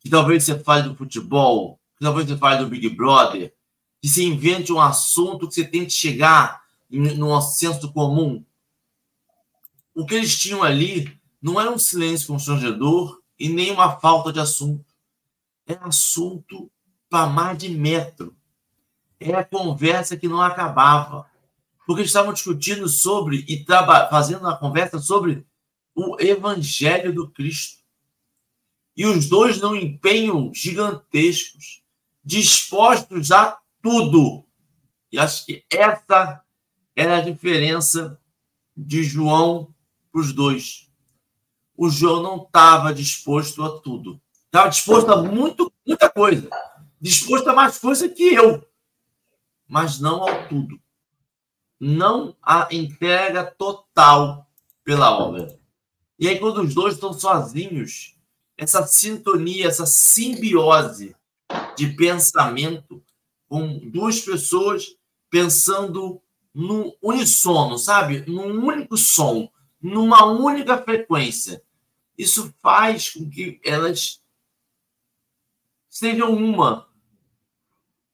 Que 0.00 0.10
talvez 0.10 0.44
você 0.44 0.58
fale 0.58 0.88
do 0.88 0.94
futebol? 0.94 1.80
Que 1.96 2.04
talvez 2.04 2.28
você 2.28 2.36
fale 2.36 2.62
do 2.62 2.68
Big 2.68 2.88
Brother? 2.90 3.54
Que 4.00 4.08
se 4.08 4.24
invente 4.24 4.72
um 4.72 4.80
assunto 4.80 5.48
que 5.48 5.54
você 5.54 5.64
tente 5.64 5.92
chegar 5.92 6.62
num 6.90 7.40
senso 7.40 7.92
comum? 7.92 8.44
O 9.94 10.04
que 10.04 10.14
eles 10.14 10.38
tinham 10.38 10.62
ali 10.62 11.18
não 11.40 11.60
era 11.60 11.70
um 11.70 11.78
silêncio 11.78 12.28
constrangedor 12.28 13.20
e 13.38 13.48
nem 13.48 13.70
uma 13.70 13.98
falta 13.98 14.32
de 14.32 14.40
assunto 14.40 14.92
é 15.66 15.78
assunto 15.80 16.70
para 17.08 17.26
mais 17.26 17.58
de 17.58 17.68
metro. 17.68 18.36
É 19.18 19.34
a 19.34 19.44
conversa 19.44 20.16
que 20.16 20.28
não 20.28 20.40
acabava. 20.40 21.26
Porque 21.86 22.02
estavam 22.02 22.32
discutindo 22.32 22.88
sobre 22.88 23.44
e 23.48 23.64
fazendo 24.10 24.40
uma 24.40 24.56
conversa 24.56 24.98
sobre 24.98 25.46
o 25.94 26.16
evangelho 26.20 27.12
do 27.12 27.30
Cristo. 27.30 27.82
E 28.96 29.06
os 29.06 29.28
dois 29.28 29.60
não 29.60 29.74
empenham 29.74 30.52
gigantescos, 30.54 31.82
dispostos 32.24 33.30
a 33.32 33.58
tudo. 33.82 34.44
E 35.10 35.18
acho 35.18 35.44
que 35.46 35.64
essa 35.70 36.42
era 36.94 37.18
a 37.18 37.20
diferença 37.20 38.20
de 38.76 39.02
João 39.02 39.74
para 40.10 40.20
os 40.20 40.32
dois. 40.32 40.90
O 41.76 41.88
João 41.88 42.22
não 42.22 42.36
estava 42.42 42.92
disposto 42.92 43.62
a 43.62 43.80
tudo. 43.80 44.20
Estava 44.46 44.68
disposto 44.68 45.10
a 45.10 45.22
muito, 45.22 45.72
muita 45.86 46.10
coisa. 46.10 46.48
Disposto 47.00 47.48
a 47.48 47.54
mais 47.54 47.78
coisa 47.78 48.08
que 48.08 48.34
eu. 48.34 48.66
Mas 49.66 49.98
não 49.98 50.22
ao 50.22 50.48
tudo. 50.48 50.81
Não 51.84 52.36
a 52.40 52.68
entrega 52.70 53.44
total 53.44 54.48
pela 54.84 55.18
obra. 55.18 55.58
E 56.16 56.28
aí, 56.28 56.38
quando 56.38 56.62
os 56.62 56.72
dois 56.72 56.94
estão 56.94 57.12
sozinhos, 57.12 58.16
essa 58.56 58.86
sintonia, 58.86 59.66
essa 59.66 59.84
simbiose 59.84 61.16
de 61.76 61.88
pensamento 61.88 63.02
com 63.48 63.80
duas 63.90 64.20
pessoas 64.20 64.96
pensando 65.28 66.22
no 66.54 66.96
unissono, 67.02 67.76
sabe? 67.76 68.24
Num 68.30 68.64
único 68.64 68.96
som, 68.96 69.50
numa 69.82 70.24
única 70.26 70.78
frequência. 70.78 71.64
Isso 72.16 72.54
faz 72.62 73.10
com 73.10 73.28
que 73.28 73.60
elas 73.64 74.22
sejam 75.88 76.32
uma 76.32 76.86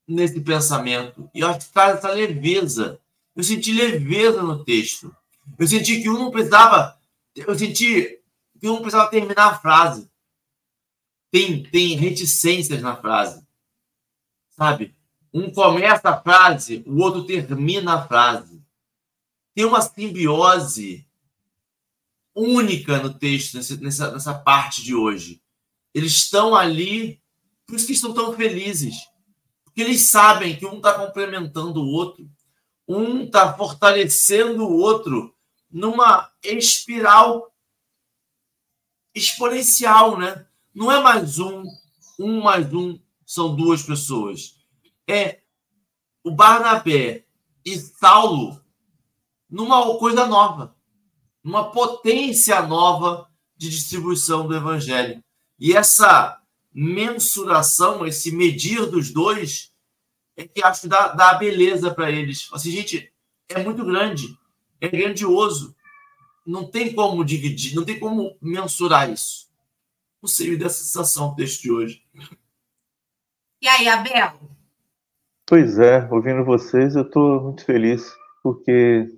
nesse 0.06 0.40
pensamento. 0.40 1.28
E 1.34 1.40
eu 1.40 1.48
acho 1.48 1.66
que 1.66 1.72
traz 1.74 1.98
essa 1.98 2.08
leveza. 2.08 2.98
Eu 3.38 3.44
senti 3.44 3.72
leveza 3.72 4.42
no 4.42 4.64
texto. 4.64 5.14
Eu 5.56 5.68
senti 5.68 6.02
que 6.02 6.10
um 6.10 6.18
não 6.18 6.28
precisava. 6.28 7.00
Eu 7.36 7.56
senti 7.56 8.20
que 8.58 8.68
um 8.68 8.72
não 8.72 8.80
precisava 8.80 9.08
terminar 9.08 9.46
a 9.46 9.58
frase. 9.60 10.10
Tem, 11.30 11.62
tem 11.62 11.94
reticências 11.94 12.82
na 12.82 12.96
frase. 12.96 13.46
Sabe? 14.56 14.92
Um 15.32 15.52
começa 15.52 16.10
a 16.10 16.20
frase, 16.20 16.82
o 16.84 16.96
outro 16.96 17.24
termina 17.24 17.94
a 17.94 18.08
frase. 18.08 18.60
Tem 19.54 19.64
uma 19.64 19.82
simbiose 19.82 21.06
única 22.34 23.00
no 23.00 23.14
texto, 23.14 23.54
nessa, 23.80 24.10
nessa 24.10 24.34
parte 24.34 24.82
de 24.82 24.96
hoje. 24.96 25.40
Eles 25.94 26.10
estão 26.10 26.56
ali 26.56 27.22
por 27.64 27.76
isso 27.76 27.86
que 27.86 27.92
estão 27.92 28.12
tão 28.12 28.32
felizes. 28.34 28.96
Porque 29.64 29.80
eles 29.80 30.00
sabem 30.06 30.56
que 30.56 30.66
um 30.66 30.78
está 30.78 30.94
complementando 30.94 31.80
o 31.80 31.86
outro, 31.86 32.28
um 32.88 33.24
está 33.24 33.52
fortalecendo 33.54 34.64
o 34.64 34.78
outro 34.78 35.36
numa 35.70 36.32
espiral 36.42 37.54
exponencial, 39.14 40.18
né? 40.18 40.46
Não 40.74 40.90
é 40.90 41.00
mais 41.02 41.38
um, 41.38 41.64
um 42.18 42.40
mais 42.40 42.72
um 42.72 42.98
são 43.26 43.54
duas 43.54 43.82
pessoas. 43.82 44.56
É 45.06 45.42
o 46.24 46.30
Barnabé 46.30 47.26
e 47.64 47.76
Saulo 47.78 48.58
numa 49.50 49.98
coisa 49.98 50.26
nova, 50.26 50.74
numa 51.42 51.70
potência 51.70 52.62
nova 52.62 53.28
de 53.56 53.68
distribuição 53.68 54.46
do 54.46 54.54
evangelho. 54.54 55.22
E 55.58 55.76
essa 55.76 56.40
mensuração, 56.72 58.06
esse 58.06 58.30
medir 58.30 58.86
dos 58.86 59.10
dois, 59.10 59.67
é 60.38 60.46
que 60.46 60.62
acho 60.62 60.82
que 60.82 60.88
dá, 60.88 61.08
dá 61.08 61.34
beleza 61.34 61.92
para 61.92 62.10
eles. 62.10 62.48
Assim, 62.52 62.70
gente, 62.70 63.12
é 63.48 63.62
muito 63.62 63.84
grande, 63.84 64.38
é 64.80 64.88
grandioso. 64.88 65.74
Não 66.46 66.70
tem 66.70 66.94
como 66.94 67.24
dividir, 67.24 67.74
não 67.74 67.84
tem 67.84 67.98
como 67.98 68.38
mensurar 68.40 69.10
isso. 69.10 69.50
Não 70.22 70.28
sei 70.28 70.56
dessa 70.56 70.84
sensação 70.84 71.34
deste 71.34 71.62
de 71.62 71.72
hoje. 71.72 72.02
E 73.60 73.66
aí, 73.66 73.88
Abel? 73.88 74.38
Pois 75.44 75.78
é, 75.78 76.08
ouvindo 76.12 76.44
vocês, 76.44 76.94
eu 76.94 77.02
estou 77.02 77.42
muito 77.42 77.64
feliz, 77.64 78.08
porque 78.40 79.08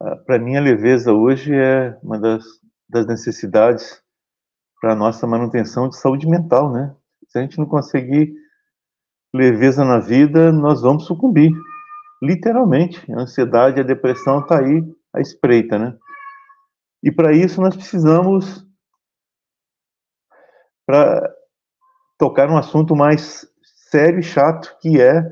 ah, 0.00 0.16
para 0.16 0.38
mim 0.38 0.56
a 0.56 0.60
leveza 0.60 1.12
hoje 1.12 1.52
é 1.52 1.98
uma 2.02 2.18
das, 2.18 2.44
das 2.88 3.06
necessidades 3.06 4.00
para 4.80 4.92
a 4.92 4.96
nossa 4.96 5.26
manutenção 5.26 5.88
de 5.88 5.98
saúde 5.98 6.28
mental, 6.28 6.72
né? 6.72 6.94
Se 7.26 7.38
a 7.38 7.42
gente 7.42 7.58
não 7.58 7.66
conseguir 7.66 8.32
leveza 9.34 9.84
na 9.84 9.98
vida, 9.98 10.52
nós 10.52 10.82
vamos 10.82 11.06
sucumbir, 11.06 11.52
literalmente. 12.22 13.00
A 13.12 13.22
ansiedade, 13.22 13.80
a 13.80 13.84
depressão 13.84 14.40
está 14.40 14.60
aí 14.60 14.82
à 15.14 15.20
espreita, 15.20 15.78
né? 15.78 15.96
E 17.02 17.12
para 17.12 17.32
isso 17.32 17.60
nós 17.60 17.76
precisamos 17.76 18.66
para 20.86 21.32
tocar 22.18 22.50
um 22.50 22.56
assunto 22.56 22.96
mais 22.96 23.46
sério 23.90 24.20
e 24.20 24.22
chato, 24.22 24.76
que 24.80 25.00
é 25.00 25.22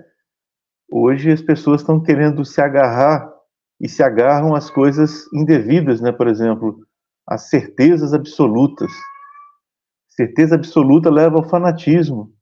hoje 0.91 1.33
as 1.33 1.43
pessoas 1.43 1.81
estão 1.81 2.03
querendo 2.03 2.45
se 2.45 2.61
agarrar 2.61 3.29
e 3.81 3.89
se 3.89 4.03
agarram 4.03 4.55
às 4.55 4.71
coisas 4.71 5.27
indevidas, 5.33 6.01
né? 6.01 6.13
Por 6.13 6.29
exemplo, 6.29 6.79
às 7.27 7.49
certezas 7.49 8.15
absolutas 8.15 8.93
Certeza 10.17 10.55
absoluta 10.55 11.11
leva 11.11 11.37
ao 11.37 11.47
fanatismo. 11.47 12.33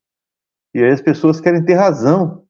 E 0.75 0.83
aí 0.83 0.91
as 0.91 1.01
pessoas 1.01 1.41
querem 1.41 1.65
ter 1.65 1.75
razão. 1.75 2.45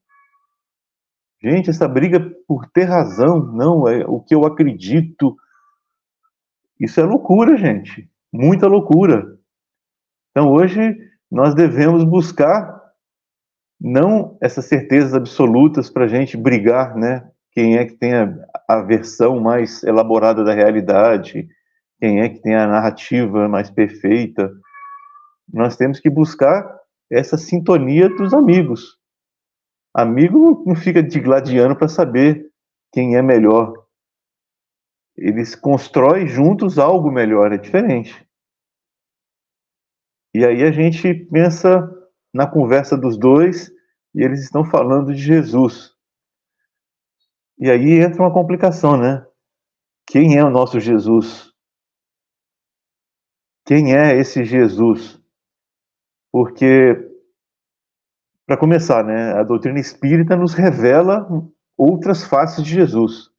Gente, 1.42 1.68
essa 1.68 1.86
briga 1.86 2.18
por 2.48 2.66
ter 2.70 2.84
razão, 2.84 3.38
não, 3.52 3.86
é 3.86 4.04
o 4.06 4.18
que 4.18 4.34
eu 4.34 4.46
acredito. 4.46 5.36
Isso 6.80 6.98
é 7.00 7.04
loucura, 7.04 7.56
gente. 7.56 8.10
Muita 8.32 8.66
loucura. 8.66 9.38
Então, 10.30 10.50
hoje, 10.50 10.96
nós 11.30 11.54
devemos 11.54 12.02
buscar 12.02 12.82
não 13.78 14.38
essas 14.40 14.64
certezas 14.64 15.12
absolutas 15.12 15.90
para 15.90 16.06
a 16.06 16.08
gente 16.08 16.36
brigar, 16.36 16.96
né? 16.96 17.28
Quem 17.52 17.76
é 17.76 17.84
que 17.84 17.94
tem 17.94 18.14
a, 18.14 18.34
a 18.66 18.80
versão 18.80 19.38
mais 19.38 19.82
elaborada 19.84 20.42
da 20.42 20.54
realidade, 20.54 21.46
quem 22.00 22.20
é 22.20 22.28
que 22.28 22.40
tem 22.40 22.54
a 22.54 22.66
narrativa 22.66 23.48
mais 23.48 23.70
perfeita. 23.70 24.50
Nós 25.52 25.76
temos 25.76 26.00
que 26.00 26.08
buscar 26.08 26.83
essa 27.10 27.36
sintonia 27.36 28.08
dos 28.08 28.32
amigos. 28.32 28.98
Amigo 29.94 30.64
não 30.66 30.74
fica 30.74 31.02
digladiando 31.02 31.76
para 31.76 31.88
saber 31.88 32.50
quem 32.92 33.16
é 33.16 33.22
melhor. 33.22 33.72
Eles 35.16 35.54
constroem 35.54 36.26
juntos 36.26 36.78
algo 36.78 37.10
melhor, 37.10 37.52
é 37.52 37.58
diferente. 37.58 38.26
E 40.34 40.44
aí 40.44 40.64
a 40.64 40.72
gente 40.72 41.14
pensa 41.14 41.88
na 42.32 42.46
conversa 42.46 42.96
dos 42.96 43.16
dois 43.16 43.70
e 44.12 44.22
eles 44.22 44.40
estão 44.42 44.64
falando 44.64 45.14
de 45.14 45.22
Jesus. 45.22 45.92
E 47.56 47.70
aí 47.70 48.00
entra 48.00 48.20
uma 48.20 48.32
complicação, 48.32 48.96
né? 48.96 49.24
Quem 50.06 50.36
é 50.36 50.44
o 50.44 50.50
nosso 50.50 50.80
Jesus? 50.80 51.52
Quem 53.64 53.94
é 53.96 54.16
esse 54.16 54.44
Jesus? 54.44 55.23
Porque, 56.34 56.96
para 58.44 58.56
começar, 58.56 59.04
né, 59.04 59.34
a 59.34 59.44
doutrina 59.44 59.78
espírita 59.78 60.34
nos 60.34 60.52
revela 60.52 61.28
outras 61.76 62.24
faces 62.24 62.64
de 62.64 62.74
Jesus. 62.74 63.30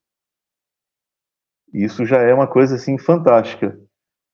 Isso 1.73 2.05
já 2.05 2.21
é 2.21 2.34
uma 2.34 2.47
coisa 2.47 2.75
assim 2.75 2.97
fantástica. 2.97 3.77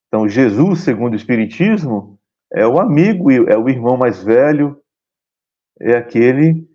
Então, 0.08 0.28
Jesus, 0.28 0.82
segundo 0.82 1.14
o 1.14 1.16
Espiritismo, 1.16 2.20
é 2.54 2.68
o 2.68 2.80
amigo, 2.80 3.32
é 3.32 3.58
o 3.58 3.68
irmão 3.68 3.98
mais 3.98 4.24
velho, 4.24 4.80
é 5.80 5.98
aquele 5.98 6.70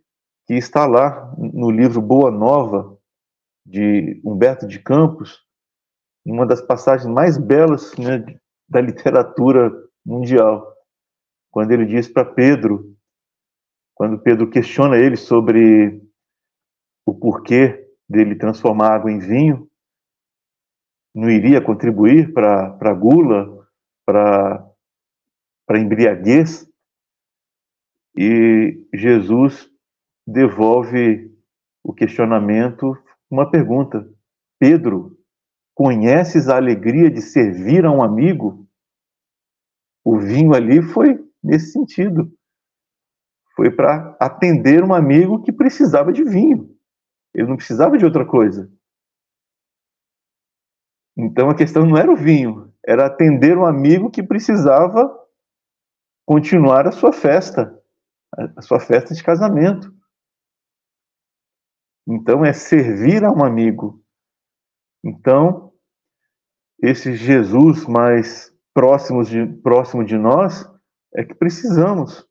que 0.44 0.54
está 0.54 0.86
lá 0.86 1.32
no 1.38 1.70
livro 1.70 2.02
Boa 2.02 2.32
Nova, 2.32 2.98
de 3.64 4.20
Humberto 4.24 4.66
de 4.66 4.80
Campos, 4.80 5.40
uma 6.24 6.44
das 6.44 6.60
passagens 6.60 7.08
mais 7.08 7.38
belas 7.38 7.96
né, 7.96 8.26
da 8.68 8.80
literatura 8.80 9.70
mundial, 10.04 10.75
quando 11.56 11.72
ele 11.72 11.86
diz 11.86 12.06
para 12.06 12.22
Pedro, 12.22 12.94
quando 13.94 14.18
Pedro 14.18 14.50
questiona 14.50 14.98
ele 14.98 15.16
sobre 15.16 16.02
o 17.06 17.14
porquê 17.14 17.88
dele 18.06 18.36
transformar 18.36 18.92
água 18.92 19.10
em 19.10 19.18
vinho, 19.18 19.66
não 21.14 21.30
iria 21.30 21.62
contribuir 21.62 22.34
para 22.34 22.76
a 22.78 22.92
gula, 22.92 23.66
para 24.04 24.70
para 25.66 25.80
embriaguez, 25.80 26.70
e 28.14 28.86
Jesus 28.92 29.66
devolve 30.26 31.34
o 31.82 31.94
questionamento 31.94 32.94
uma 33.30 33.50
pergunta: 33.50 34.06
Pedro, 34.58 35.18
conheces 35.74 36.50
a 36.50 36.56
alegria 36.56 37.10
de 37.10 37.22
servir 37.22 37.86
a 37.86 37.90
um 37.90 38.02
amigo? 38.02 38.68
O 40.04 40.18
vinho 40.18 40.54
ali 40.54 40.82
foi 40.82 41.25
nesse 41.42 41.72
sentido. 41.72 42.32
Foi 43.54 43.70
para 43.70 44.16
atender 44.20 44.84
um 44.84 44.92
amigo 44.92 45.42
que 45.42 45.52
precisava 45.52 46.12
de 46.12 46.22
vinho. 46.22 46.76
Ele 47.34 47.48
não 47.48 47.56
precisava 47.56 47.96
de 47.96 48.04
outra 48.04 48.24
coisa. 48.24 48.70
Então 51.16 51.48
a 51.48 51.54
questão 51.54 51.86
não 51.86 51.96
era 51.96 52.10
o 52.10 52.16
vinho, 52.16 52.74
era 52.86 53.06
atender 53.06 53.56
um 53.56 53.64
amigo 53.64 54.10
que 54.10 54.22
precisava 54.22 55.10
continuar 56.26 56.86
a 56.86 56.92
sua 56.92 57.12
festa, 57.12 57.82
a 58.56 58.60
sua 58.60 58.78
festa 58.78 59.14
de 59.14 59.22
casamento. 59.22 59.94
Então 62.06 62.44
é 62.44 62.52
servir 62.52 63.24
a 63.24 63.32
um 63.32 63.42
amigo. 63.42 64.04
Então, 65.02 65.72
esse 66.82 67.14
Jesus 67.14 67.86
mais 67.86 68.52
próximo 68.74 69.24
de, 69.24 69.46
próximo 69.62 70.04
de 70.04 70.18
nós 70.18 70.68
é 71.14 71.24
que 71.24 71.34
precisamos. 71.34 72.26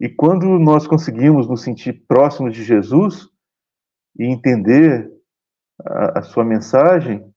E 0.00 0.08
quando 0.08 0.46
nós 0.58 0.86
conseguimos 0.86 1.48
nos 1.48 1.62
sentir 1.62 2.04
próximos 2.06 2.54
de 2.54 2.62
Jesus 2.62 3.28
e 4.18 4.24
entender 4.24 5.10
a, 5.84 6.20
a 6.20 6.22
sua 6.22 6.44
mensagem, 6.44 7.32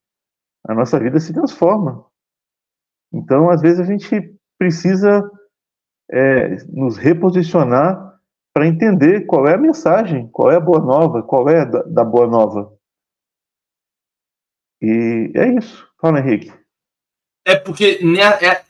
a 0.67 0.73
nossa 0.73 0.99
vida 0.99 1.19
se 1.19 1.33
transforma. 1.33 2.05
Então, 3.11 3.49
às 3.49 3.61
vezes, 3.61 3.79
a 3.79 3.83
gente 3.83 4.35
precisa 4.57 5.29
é, 6.11 6.63
nos 6.65 6.97
reposicionar 6.97 8.19
para 8.53 8.67
entender 8.67 9.25
qual 9.25 9.47
é 9.47 9.55
a 9.55 9.57
mensagem, 9.57 10.27
qual 10.29 10.51
é 10.51 10.57
a 10.57 10.61
boa 10.61 10.79
nova, 10.79 11.23
qual 11.23 11.49
é 11.49 11.65
da, 11.65 11.81
da 11.83 12.03
boa 12.03 12.27
nova. 12.27 12.77
E 14.81 15.31
é 15.35 15.47
isso. 15.57 15.87
Fala, 15.99 16.19
Henrique. 16.19 16.53
É 17.45 17.55
porque 17.55 18.03
né, 18.03 18.21
é, 18.43 18.63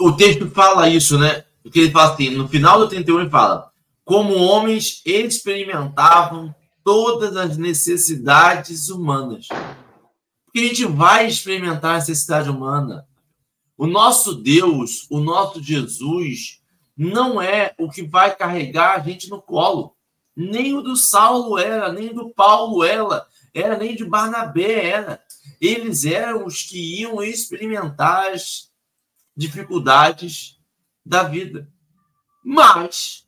o 0.00 0.12
texto 0.12 0.48
fala 0.50 0.88
isso, 0.88 1.18
né? 1.18 1.44
Porque 1.62 1.80
ele 1.80 1.90
fala 1.90 2.14
assim, 2.14 2.30
no 2.30 2.48
final 2.48 2.78
do 2.78 2.88
31 2.88 3.20
ele 3.20 3.30
fala, 3.30 3.70
como 4.04 4.36
homens 4.36 5.02
experimentavam 5.04 6.54
todas 6.84 7.36
as 7.36 7.56
necessidades 7.56 8.88
humanas. 8.88 9.48
Porque 10.44 10.60
a 10.60 10.62
gente 10.62 10.84
vai 10.86 11.26
experimentar 11.26 11.96
a 11.96 11.98
necessidade 11.98 12.48
humana. 12.48 13.06
O 13.76 13.86
nosso 13.86 14.34
Deus, 14.34 15.06
o 15.10 15.18
nosso 15.18 15.62
Jesus, 15.62 16.60
não 16.96 17.42
é 17.42 17.74
o 17.78 17.90
que 17.90 18.02
vai 18.02 18.34
carregar 18.34 18.94
a 18.94 19.00
gente 19.00 19.28
no 19.28 19.42
colo. 19.42 19.94
Nem 20.34 20.74
o 20.74 20.80
do 20.80 20.96
Saulo 20.96 21.58
era, 21.58 21.92
nem 21.92 22.14
do 22.14 22.30
Paulo 22.30 22.84
era, 22.84 23.26
era 23.52 23.76
nem 23.76 23.96
de 23.96 24.04
Barnabé 24.04 24.88
era. 24.88 25.20
Eles 25.60 26.04
eram 26.04 26.46
os 26.46 26.62
que 26.62 27.00
iam 27.00 27.22
experimentar 27.22 28.32
as 28.32 28.70
dificuldades 29.36 30.58
da 31.04 31.24
vida. 31.24 31.68
Mas 32.44 33.26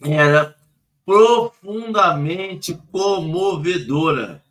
era 0.00 0.56
profundamente 1.04 2.74
comovedora 2.90 4.42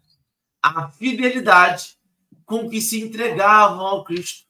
a 0.62 0.90
fidelidade 0.90 1.98
com 2.46 2.70
que 2.70 2.82
se 2.82 3.02
entregavam 3.02 3.82
ao 3.82 4.04
Cristo, 4.04 4.46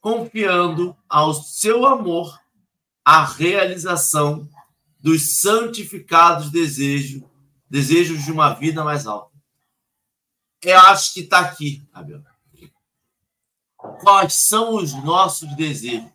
confiando 0.00 0.96
ao 1.08 1.32
seu 1.34 1.86
amor 1.86 2.38
a 3.04 3.24
realização 3.24 4.48
dos 5.00 5.38
santificados 5.38 6.50
desejos, 6.50 7.22
desejos 7.70 8.24
de 8.24 8.32
uma 8.32 8.52
vida 8.54 8.84
mais 8.84 9.06
alta. 9.06 9.34
Eu 10.62 10.78
acho 10.80 11.14
que 11.14 11.20
está 11.20 11.40
aqui, 11.40 11.86
Abel. 11.92 12.22
Quais 14.00 14.34
são 14.34 14.74
os 14.76 14.92
nossos 15.04 15.54
desejos? 15.56 16.10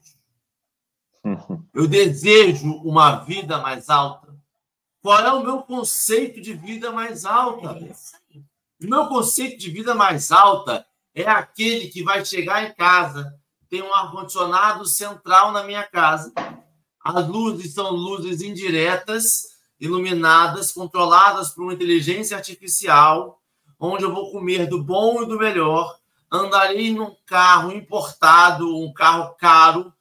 Eu 1.74 1.88
desejo 1.88 2.74
uma 2.84 3.18
vida 3.18 3.60
mais 3.60 3.90
alta. 3.90 4.36
Qual 5.02 5.20
é 5.20 5.32
o 5.34 5.44
meu 5.44 5.64
conceito 5.64 6.42
de 6.42 6.54
vida 6.54 6.92
mais 6.92 7.26
alta? 7.26 7.78
O 8.82 8.88
meu 8.88 9.08
conceito 9.08 9.58
de 9.58 9.70
vida 9.70 9.94
mais 9.96 10.32
alta 10.32 10.86
é 11.14 11.24
aquele 11.24 11.88
que 11.88 12.04
vai 12.04 12.24
chegar 12.24 12.64
em 12.64 12.74
casa, 12.74 13.38
tem 13.70 13.82
um 13.82 13.94
ar-condicionado 13.94 14.86
central 14.86 15.52
na 15.52 15.64
minha 15.64 15.84
casa, 15.84 16.34
as 17.04 17.28
luzes 17.28 17.74
são 17.74 17.92
luzes 17.92 18.42
indiretas, 18.42 19.52
iluminadas, 19.80 20.72
controladas 20.72 21.50
por 21.50 21.64
uma 21.64 21.74
inteligência 21.74 22.38
artificial, 22.38 23.42
onde 23.80 24.04
eu 24.04 24.14
vou 24.14 24.32
comer 24.32 24.68
do 24.68 24.84
bom 24.84 25.24
e 25.24 25.26
do 25.26 25.38
melhor, 25.38 25.98
andarei 26.32 26.94
num 26.94 27.16
carro 27.26 27.72
importado, 27.72 28.78
um 28.78 28.94
carro 28.94 29.36
caro, 29.36 29.94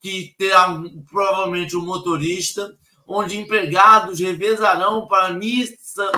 que 0.00 0.34
terá 0.38 0.68
provavelmente 1.10 1.76
um 1.76 1.84
motorista, 1.84 2.76
onde 3.06 3.38
empregados 3.38 4.20
revezarão 4.20 5.06
para 5.06 5.32
me, 5.32 5.66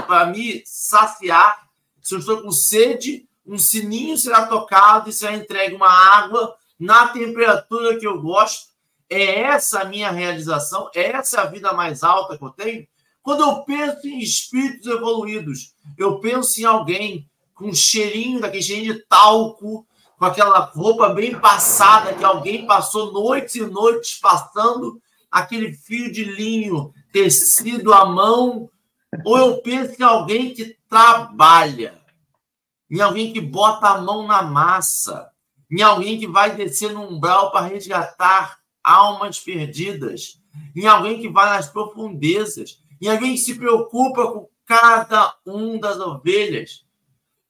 para 0.07 0.27
me 0.27 0.63
saciar. 0.67 1.67
Se 2.03 2.15
eu 2.15 2.19
estou 2.19 2.43
com 2.43 2.51
sede, 2.51 3.29
um 3.47 3.59
sininho 3.59 4.19
será 4.19 4.47
tocado 4.47 5.09
e 5.09 5.13
será 5.13 5.35
entregue 5.35 5.75
uma 5.75 5.89
água 5.89 6.55
na 6.79 7.09
temperatura 7.09 7.99
que 7.99 8.07
eu 8.07 8.21
gosto 8.21 8.77
é 9.09 9.41
essa 9.41 9.81
a 9.81 9.85
minha 9.85 10.11
realização? 10.11 10.91
É 10.95 11.13
essa 11.13 11.43
a 11.43 11.47
vida 11.47 11.73
mais 11.73 12.03
alta 12.03 12.37
que 12.37 12.45
eu 12.45 12.51
tenho? 12.51 12.87
Quando 13.23 13.43
eu 13.43 13.63
penso 13.65 14.07
em 14.07 14.19
espíritos 14.19 14.87
evoluídos, 14.87 15.75
eu 15.97 16.21
penso 16.21 16.61
em 16.61 16.65
alguém 16.65 17.29
com 17.57 17.69
um 17.69 17.75
cheirinho, 17.75 18.41
daquele 18.41 18.63
cheirinho 18.63 18.95
de 18.95 19.01
talco, 19.07 19.85
com 20.19 20.25
aquela 20.25 20.61
roupa 20.61 21.09
bem 21.09 21.39
passada, 21.41 22.15
que 22.15 22.23
alguém 22.23 22.67
passou 22.67 23.13
noites 23.13 23.57
e 23.57 23.67
noites 23.67 24.19
passando 24.21 25.01
aquele 25.31 25.73
fio 25.73 26.13
de 26.13 26.23
linho 26.23 26.93
tecido 27.13 27.93
à 27.93 28.05
mão, 28.05 28.71
ou 29.25 29.39
eu 29.39 29.63
penso 29.63 30.01
em 30.01 30.05
alguém 30.05 30.55
que 30.55 30.77
trabalha, 30.89 32.01
em 32.91 33.01
alguém 33.01 33.33
que 33.33 33.41
bota 33.41 33.89
a 33.89 34.01
mão 34.01 34.27
na 34.27 34.43
massa, 34.43 35.31
em 35.71 35.83
alguém 35.83 36.19
que 36.19 36.27
vai 36.27 36.55
descer 36.55 36.93
no 36.93 37.09
umbral 37.09 37.51
para 37.51 37.67
resgatar 37.67 38.59
almas 38.85 39.41
perdidas, 39.41 40.41
em 40.75 40.87
alguém 40.87 41.21
que 41.21 41.29
vai 41.29 41.47
nas 41.57 41.69
profundezas, 41.69 42.79
em 43.01 43.09
alguém 43.09 43.33
que 43.33 43.41
se 43.41 43.55
preocupa 43.55 44.31
com 44.31 44.49
cada 44.65 45.35
um 45.47 45.79
das 45.79 45.99
ovelhas. 45.99 46.86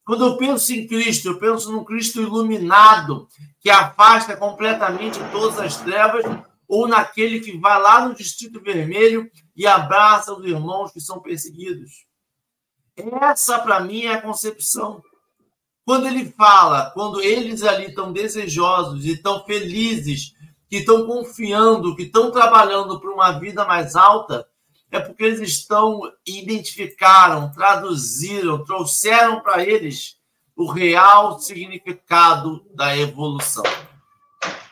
Quando 0.07 0.23
eu 0.23 0.37
penso 0.37 0.71
em 0.71 0.87
Cristo, 0.87 1.27
eu 1.27 1.37
penso 1.37 1.69
num 1.69 1.83
Cristo 1.83 2.21
iluminado, 2.21 3.27
que 3.59 3.69
afasta 3.69 4.37
completamente 4.37 5.19
todas 5.33 5.59
as 5.59 5.75
trevas, 5.81 6.23
ou 6.65 6.87
naquele 6.87 7.41
que 7.41 7.57
vai 7.57 7.77
lá 7.81 8.07
no 8.07 8.15
Distrito 8.15 8.61
Vermelho 8.61 9.29
e 9.53 9.67
abraça 9.67 10.33
os 10.33 10.45
irmãos 10.45 10.93
que 10.93 11.01
são 11.01 11.19
perseguidos. 11.19 12.05
Essa, 13.21 13.59
para 13.59 13.81
mim, 13.81 14.03
é 14.03 14.13
a 14.13 14.21
concepção. 14.21 15.03
Quando 15.83 16.07
ele 16.07 16.31
fala, 16.37 16.89
quando 16.91 17.19
eles 17.19 17.61
ali 17.63 17.87
estão 17.87 18.13
desejosos 18.13 19.03
e 19.03 19.11
estão 19.11 19.43
felizes, 19.43 20.31
que 20.69 20.77
estão 20.77 21.05
confiando, 21.05 21.97
que 21.97 22.03
estão 22.03 22.31
trabalhando 22.31 22.97
para 23.01 23.11
uma 23.11 23.33
vida 23.33 23.65
mais 23.65 23.93
alta, 23.97 24.47
é 24.91 24.99
porque 24.99 25.23
eles 25.23 25.41
estão 25.41 26.01
identificaram, 26.25 27.51
traduziram, 27.51 28.63
trouxeram 28.63 29.41
para 29.41 29.63
eles 29.63 30.15
o 30.55 30.71
real 30.71 31.39
significado 31.39 32.65
da 32.73 32.97
evolução. 32.97 33.63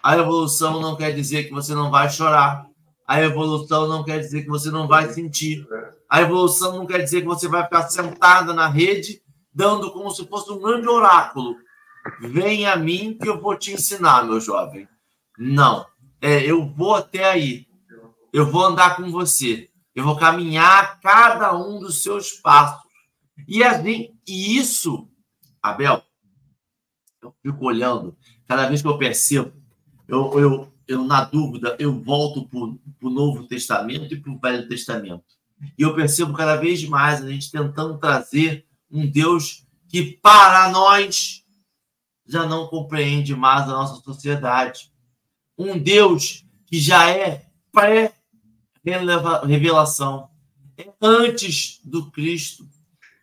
A 0.02 0.18
evolução 0.18 0.80
não 0.80 0.96
quer 0.96 1.12
dizer 1.12 1.46
que 1.46 1.54
você 1.54 1.74
não 1.74 1.92
vai 1.92 2.10
chorar. 2.10 2.66
A 3.08 3.22
evolução 3.22 3.88
não 3.88 4.04
quer 4.04 4.20
dizer 4.20 4.44
que 4.44 4.50
você 4.50 4.72
não 4.72 4.88
vai 4.88 5.12
sentir. 5.12 5.68
A 6.10 6.22
evolução 6.22 6.76
não 6.76 6.86
quer 6.86 7.00
dizer 7.04 7.22
que 7.22 7.28
você 7.28 7.48
vai 7.48 7.64
ficar 7.64 7.90
sentada 7.90 8.54
na 8.54 8.68
rede, 8.68 9.22
dando 9.54 9.92
como 9.92 10.10
se 10.10 10.26
fosse 10.28 10.52
um 10.52 10.60
grande 10.60 10.88
oráculo. 10.88 11.56
Vem 12.20 12.68
a 12.68 12.76
mim 12.76 13.18
que 13.20 13.28
eu 13.28 13.42
vou 13.42 13.56
te 13.56 13.74
ensinar, 13.74 14.24
meu 14.26 14.40
jovem. 14.40 14.88
Não. 15.38 15.86
É, 16.22 16.40
eu 16.40 16.66
vou 16.74 16.96
até 16.96 17.26
aí. 17.26 17.66
Eu 18.32 18.50
vou 18.52 18.64
andar 18.64 18.96
com 18.96 19.10
você. 19.12 19.70
Eu 19.96 20.04
vou 20.04 20.18
caminhar 20.18 21.00
cada 21.00 21.58
um 21.58 21.80
dos 21.80 22.04
seus 22.04 22.34
passos. 22.34 22.84
E, 23.48 23.64
assim, 23.64 24.14
e 24.28 24.58
isso, 24.58 25.10
Abel, 25.64 26.04
eu 27.22 27.34
fico 27.42 27.66
olhando, 27.66 28.16
cada 28.46 28.68
vez 28.68 28.82
que 28.82 28.88
eu 28.88 28.98
percebo 28.98 29.66
eu, 30.08 30.40
eu, 30.40 30.74
eu 30.88 31.04
na 31.04 31.24
dúvida, 31.24 31.76
eu 31.80 32.00
volto 32.02 32.48
para 32.48 32.60
o 33.08 33.10
Novo 33.10 33.48
Testamento 33.48 34.14
e 34.14 34.20
para 34.20 34.32
o 34.32 34.40
Velho 34.40 34.68
Testamento. 34.68 35.24
E 35.78 35.82
eu 35.82 35.96
percebo 35.96 36.34
cada 36.34 36.56
vez 36.56 36.84
mais 36.88 37.24
a 37.24 37.30
gente 37.30 37.52
tentando 37.52 37.98
trazer 37.98 38.66
um 38.90 39.10
Deus 39.10 39.66
que, 39.88 40.20
para 40.22 40.70
nós, 40.70 41.44
já 42.28 42.46
não 42.46 42.68
compreende 42.68 43.36
mais 43.36 43.64
a 43.64 43.74
nossa 43.74 44.02
sociedade. 44.02 44.92
Um 45.58 45.78
Deus 45.78 46.46
que 46.68 46.80
já 46.80 47.10
é 47.10 47.46
pré-revelação, 48.86 50.30
é 50.78 50.94
antes 51.02 51.82
do 51.84 52.12
Cristo. 52.12 52.70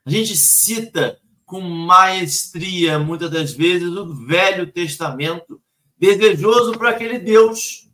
A 0.04 0.10
gente 0.10 0.36
cita 0.36 1.20
com 1.46 1.60
maestria, 1.60 2.98
muitas 2.98 3.30
das 3.30 3.52
vezes, 3.52 3.88
o 3.88 4.26
Velho 4.26 4.70
Testamento 4.72 5.62
desejoso 5.96 6.72
para 6.72 6.90
aquele 6.90 7.20
Deus 7.20 7.88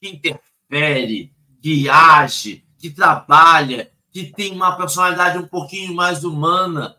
que 0.00 0.10
interfere, 0.10 1.34
que 1.60 1.88
age, 1.88 2.64
que 2.78 2.90
trabalha, 2.90 3.90
que 4.12 4.30
tem 4.30 4.52
uma 4.52 4.76
personalidade 4.76 5.38
um 5.38 5.48
pouquinho 5.48 5.92
mais 5.94 6.22
humana 6.22 6.96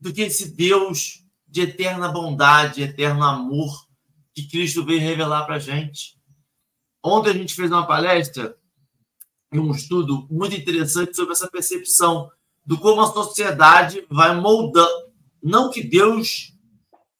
do 0.00 0.12
que 0.12 0.22
esse 0.22 0.56
Deus 0.56 1.24
de 1.46 1.62
eterna 1.62 2.08
bondade, 2.08 2.82
eterno 2.82 3.24
amor 3.24 3.86
que 4.34 4.48
Cristo 4.48 4.84
veio 4.84 5.00
revelar 5.00 5.44
para 5.44 5.56
a 5.56 5.58
gente. 5.58 6.16
Ontem 7.02 7.30
a 7.30 7.34
gente 7.34 7.54
fez 7.54 7.70
uma 7.70 7.86
palestra 7.86 8.56
um 9.52 9.70
estudo 9.70 10.26
muito 10.30 10.54
interessante 10.54 11.16
sobre 11.16 11.32
essa 11.32 11.48
percepção 11.48 12.30
do 12.64 12.78
como 12.78 13.00
a 13.00 13.12
sociedade 13.12 14.06
vai 14.10 14.38
moldando. 14.38 15.08
Não 15.42 15.70
que 15.70 15.82
Deus 15.82 16.52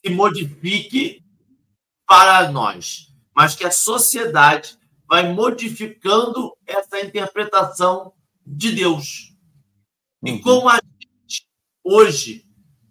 se 0.04 0.12
modifique 0.12 1.24
para 2.06 2.50
nós, 2.50 3.12
mas 3.34 3.54
que 3.54 3.64
a 3.64 3.70
sociedade 3.70 4.78
vai 5.06 5.32
modificando 5.32 6.54
essa 6.66 7.00
interpretação 7.00 8.12
de 8.46 8.72
Deus. 8.72 9.34
E 10.24 10.32
uhum. 10.32 10.40
como 10.40 10.68
a 10.68 10.74
gente 10.74 11.46
hoje 11.82 12.46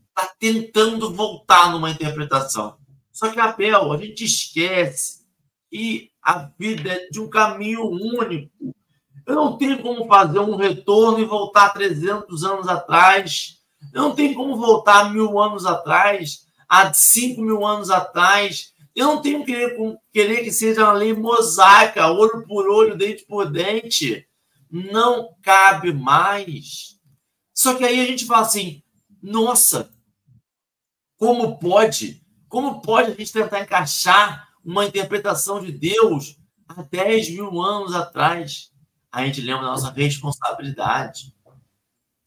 está 0.09 0.33
tentando 0.39 1.13
voltar 1.13 1.71
numa 1.71 1.91
interpretação. 1.91 2.77
Só 3.11 3.29
que, 3.29 3.39
Abel, 3.39 3.91
a 3.91 3.97
gente 3.97 4.23
esquece 4.23 5.25
que 5.69 6.11
a 6.21 6.49
vida 6.57 6.91
é 6.91 7.09
de 7.09 7.19
um 7.19 7.29
caminho 7.29 7.83
único. 7.87 8.75
Eu 9.27 9.35
não 9.35 9.57
tenho 9.57 9.81
como 9.81 10.07
fazer 10.07 10.39
um 10.39 10.55
retorno 10.55 11.19
e 11.19 11.25
voltar 11.25 11.73
300 11.73 12.45
anos 12.45 12.67
atrás. 12.69 13.57
Eu 13.93 14.03
não 14.03 14.15
tenho 14.15 14.33
como 14.33 14.55
voltar 14.55 15.11
mil 15.11 15.37
anos 15.37 15.65
atrás, 15.65 16.47
há 16.67 16.93
5 16.93 17.41
mil 17.41 17.65
anos 17.65 17.89
atrás. 17.89 18.71
Eu 18.95 19.07
não 19.07 19.21
tenho 19.21 19.43
que 19.43 19.51
querer, 19.51 19.77
querer 20.13 20.43
que 20.45 20.51
seja 20.51 20.85
uma 20.85 20.93
lei 20.93 21.13
mosaica, 21.13 22.07
olho 22.07 22.47
por 22.47 22.69
olho, 22.69 22.97
dente 22.97 23.25
por 23.25 23.51
dente. 23.51 24.25
Não 24.71 25.35
cabe 25.43 25.93
mais. 25.93 26.97
Só 27.53 27.75
que 27.75 27.83
aí 27.83 27.99
a 27.99 28.05
gente 28.05 28.25
fala 28.25 28.43
assim: 28.43 28.81
nossa, 29.21 29.89
como 31.17 31.59
pode? 31.59 32.23
Como 32.47 32.81
pode 32.81 33.11
a 33.11 33.13
gente 33.13 33.33
tentar 33.33 33.59
encaixar 33.59 34.47
uma 34.63 34.85
interpretação 34.85 35.59
de 35.59 35.71
Deus 35.73 36.37
há 36.65 36.81
10 36.81 37.31
mil 37.31 37.61
anos 37.61 37.93
atrás? 37.93 38.71
A 39.11 39.25
gente 39.25 39.41
lembra 39.41 39.63
da 39.63 39.71
nossa 39.71 39.91
responsabilidade. 39.91 41.33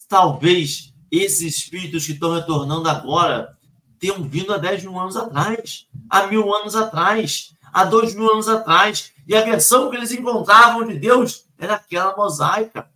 Talvez 0.08 0.92
esses 1.10 1.56
espíritos 1.56 2.06
que 2.06 2.12
estão 2.12 2.34
retornando 2.34 2.88
agora 2.88 3.56
tenham 3.98 4.22
vindo 4.22 4.52
há 4.52 4.58
10 4.58 4.84
mil 4.84 4.98
anos 4.98 5.16
atrás, 5.16 5.86
há 6.08 6.26
mil 6.26 6.54
anos 6.54 6.74
atrás, 6.74 7.54
há 7.72 7.84
dois 7.84 8.14
mil 8.14 8.30
anos 8.30 8.48
atrás. 8.48 9.12
E 9.26 9.36
a 9.36 9.44
versão 9.44 9.90
que 9.90 9.96
eles 9.96 10.12
encontravam 10.12 10.86
de 10.86 10.98
Deus 10.98 11.44
era 11.58 11.74
aquela 11.74 12.16
mosaica. 12.16 12.90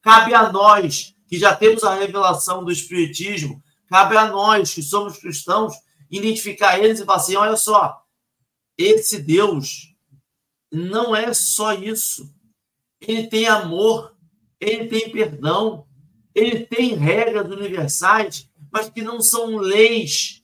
Cabe 0.00 0.34
a 0.34 0.52
nós, 0.52 1.14
que 1.28 1.38
já 1.38 1.54
temos 1.54 1.82
a 1.84 1.94
revelação 1.94 2.64
do 2.64 2.70
Espiritismo, 2.70 3.62
cabe 3.88 4.16
a 4.16 4.26
nós, 4.26 4.74
que 4.74 4.82
somos 4.82 5.18
cristãos, 5.18 5.74
identificar 6.10 6.78
eles 6.78 7.00
e 7.00 7.04
falar 7.04 7.18
assim: 7.18 7.36
olha 7.36 7.56
só, 7.56 8.02
esse 8.76 9.20
Deus 9.20 9.94
não 10.70 11.14
é 11.14 11.32
só 11.32 11.72
isso. 11.72 12.32
Ele 13.06 13.26
tem 13.26 13.46
amor, 13.46 14.14
ele 14.60 14.86
tem 14.86 15.10
perdão, 15.10 15.86
ele 16.34 16.60
tem 16.60 16.94
regras 16.94 17.50
universais, 17.50 18.48
mas 18.72 18.88
que 18.88 19.02
não 19.02 19.20
são 19.20 19.56
leis 19.56 20.42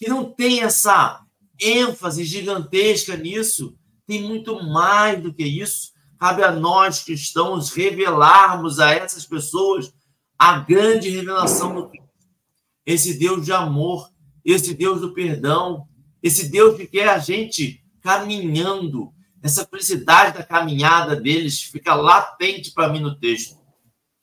que 0.00 0.08
não 0.08 0.24
tem 0.24 0.62
essa 0.62 1.22
ênfase 1.60 2.24
gigantesca 2.24 3.18
nisso, 3.18 3.76
tem 4.06 4.22
muito 4.22 4.62
mais 4.64 5.22
do 5.22 5.32
que 5.32 5.44
isso. 5.44 5.90
Cabe 6.18 6.42
a 6.42 6.50
nós 6.50 7.04
cristãos 7.04 7.70
revelarmos 7.70 8.80
a 8.80 8.92
essas 8.92 9.26
pessoas 9.26 9.92
a 10.38 10.58
grande 10.58 11.10
revelação 11.10 11.74
do 11.74 11.90
esse 12.86 13.18
Deus 13.18 13.44
de 13.44 13.52
amor, 13.52 14.10
esse 14.42 14.72
Deus 14.72 15.02
do 15.02 15.12
perdão, 15.12 15.86
esse 16.22 16.48
Deus 16.48 16.76
que 16.78 16.86
quer 16.86 17.10
a 17.10 17.18
gente 17.18 17.84
caminhando. 18.00 19.12
Essa 19.42 19.66
felicidade 19.66 20.36
da 20.36 20.44
caminhada 20.44 21.16
deles 21.16 21.62
fica 21.62 21.94
latente 21.94 22.72
para 22.72 22.88
mim 22.88 23.00
no 23.00 23.18
texto. 23.18 23.60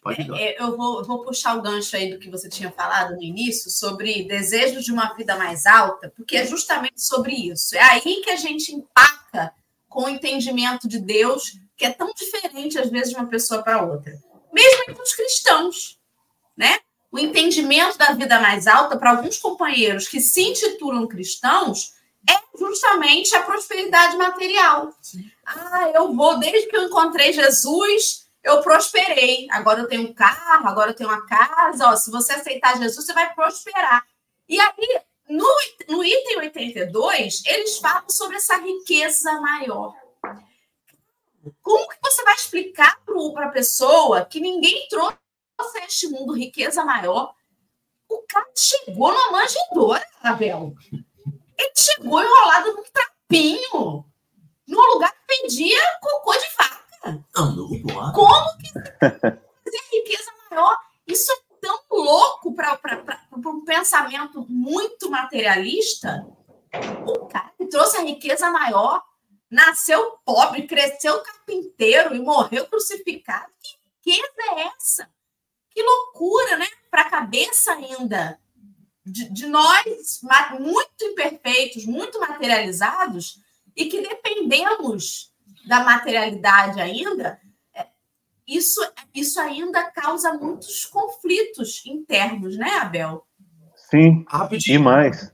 É, 0.05 0.43
é, 0.43 0.61
eu, 0.61 0.77
vou, 0.77 1.03
vou 1.03 1.23
puxar 1.23 1.57
o 1.57 1.61
gancho 1.61 1.95
aí 1.95 2.11
do 2.11 2.19
que 2.19 2.29
você 2.29 2.47
tinha 2.47 2.71
falado 2.71 3.15
no 3.15 3.21
início 3.21 3.69
sobre 3.69 4.23
desejo 4.23 4.81
de 4.81 4.91
uma 4.91 5.13
vida 5.13 5.35
mais 5.35 5.65
alta, 5.65 6.13
porque 6.15 6.37
é 6.37 6.45
justamente 6.45 7.03
sobre 7.03 7.33
isso. 7.33 7.75
É 7.75 7.81
aí 7.81 8.21
que 8.23 8.29
a 8.29 8.35
gente 8.35 8.73
empaca 8.73 9.53
com 9.89 10.05
o 10.05 10.09
entendimento 10.09 10.87
de 10.87 10.99
Deus, 10.99 11.59
que 11.75 11.85
é 11.85 11.89
tão 11.89 12.13
diferente, 12.13 12.77
às 12.77 12.89
vezes, 12.89 13.09
de 13.09 13.15
uma 13.15 13.27
pessoa 13.27 13.61
para 13.63 13.83
outra. 13.83 14.17
Mesmo 14.53 14.83
entre 14.87 15.01
os 15.01 15.13
cristãos, 15.13 15.99
né? 16.55 16.79
O 17.11 17.19
entendimento 17.19 17.97
da 17.97 18.11
vida 18.13 18.39
mais 18.39 18.67
alta, 18.67 18.97
para 18.97 19.11
alguns 19.11 19.37
companheiros 19.37 20.07
que 20.07 20.19
se 20.19 20.41
intitulam 20.41 21.07
cristãos, 21.07 21.93
é 22.29 22.57
justamente 22.57 23.35
a 23.35 23.43
prosperidade 23.43 24.17
material. 24.17 24.93
Ah, 25.45 25.91
eu 25.93 26.13
vou, 26.13 26.39
desde 26.39 26.67
que 26.67 26.75
eu 26.75 26.83
encontrei 26.83 27.33
Jesus, 27.33 28.27
eu 28.43 28.61
prosperei. 28.61 29.47
Agora 29.51 29.81
eu 29.81 29.87
tenho 29.87 30.03
um 30.03 30.13
carro, 30.13 30.67
agora 30.67 30.91
eu 30.91 30.95
tenho 30.95 31.09
uma 31.09 31.25
casa. 31.25 31.89
Ó, 31.89 31.95
se 31.95 32.09
você 32.11 32.33
aceitar 32.33 32.77
Jesus, 32.77 33.05
você 33.05 33.13
vai 33.13 33.33
prosperar. 33.33 34.05
E 34.47 34.59
aí, 34.59 35.01
no, 35.29 35.47
no 35.89 36.03
item 36.03 36.37
82, 36.37 37.43
eles 37.45 37.77
falam 37.79 38.09
sobre 38.09 38.37
essa 38.37 38.57
riqueza 38.57 39.33
maior. 39.41 39.93
Como 41.61 41.89
que 41.89 41.97
você 42.01 42.23
vai 42.23 42.35
explicar 42.35 42.99
para 43.05 43.45
a 43.45 43.51
pessoa 43.51 44.25
que 44.25 44.39
ninguém 44.39 44.87
trouxe 44.89 45.17
a 45.59 45.85
este 45.85 46.07
mundo 46.07 46.33
riqueza 46.33 46.83
maior? 46.83 47.33
O 48.09 48.23
cara 48.27 48.47
chegou 48.55 49.11
numa 49.11 49.31
manjedoura, 49.31 50.05
Abel. 50.23 50.73
Ele 51.57 51.73
chegou 51.75 52.21
enrolado 52.21 52.73
num 52.73 52.83
trapinho, 52.83 54.05
num 54.67 54.93
lugar 54.93 55.11
que 55.11 55.41
vendia 55.41 55.81
cocô 56.01 56.33
de 56.33 56.47
vaca. 56.57 57.25
Não, 57.35 58.13
Como 58.13 58.57
que 58.57 58.71
fazer 58.71 59.81
riqueza 59.91 60.31
maior? 60.49 60.77
Isso 61.07 61.31
é 61.31 61.35
tão 61.61 61.79
louco 61.91 62.53
para 62.53 62.79
um 63.45 63.63
pensamento 63.63 64.45
muito 64.47 65.09
materialista. 65.09 66.27
O 67.05 67.27
cara 67.27 67.51
que 67.57 67.65
trouxe 67.67 67.97
a 67.97 68.01
riqueza 68.01 68.51
maior 68.51 69.03
nasceu 69.49 70.19
pobre, 70.25 70.67
cresceu 70.67 71.21
carpinteiro 71.21 72.13
e 72.15 72.19
morreu 72.19 72.67
crucificado. 72.67 73.51
Que 74.01 74.11
riqueza 74.11 74.41
é 74.41 74.67
essa? 74.75 75.09
Que 75.71 75.81
loucura, 75.81 76.57
né? 76.57 76.67
Para 76.91 77.03
a 77.03 77.09
cabeça 77.09 77.71
ainda 77.73 78.39
de, 79.05 79.29
de, 79.29 79.47
nós, 79.47 80.19
muito 80.59 81.05
imperfeitos, 81.57 81.85
muito 81.85 82.19
materializados, 82.19 83.39
e 83.75 83.85
que 83.85 84.01
dependemos 84.01 85.31
da 85.67 85.83
materialidade 85.83 86.79
ainda, 86.79 87.39
é, 87.75 87.87
isso, 88.47 88.81
isso 89.13 89.39
ainda 89.39 89.91
causa 89.91 90.33
muitos 90.33 90.85
conflitos 90.85 91.85
internos, 91.85 92.57
né, 92.57 92.77
Abel? 92.79 93.25
Sim, 93.89 94.25
Rapidinho. 94.27 94.75
e 94.75 94.79
mais. 94.79 95.33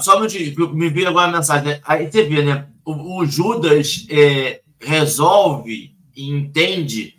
Só 0.00 0.14
um 0.16 0.20
minutinho, 0.20 0.74
me 0.74 0.88
veio 0.88 1.08
agora 1.08 1.28
a 1.28 1.32
mensagem. 1.32 1.80
Aí 1.84 2.10
você 2.10 2.22
vê, 2.22 2.42
né? 2.42 2.68
O, 2.84 3.20
o 3.20 3.26
Judas 3.26 4.06
é, 4.08 4.62
resolve 4.80 5.94
e 6.16 6.30
entende, 6.30 7.14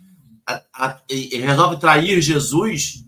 a, 0.46 0.62
a, 0.74 1.00
e 1.08 1.38
resolve 1.38 1.78
trair 1.78 2.20
Jesus, 2.20 3.04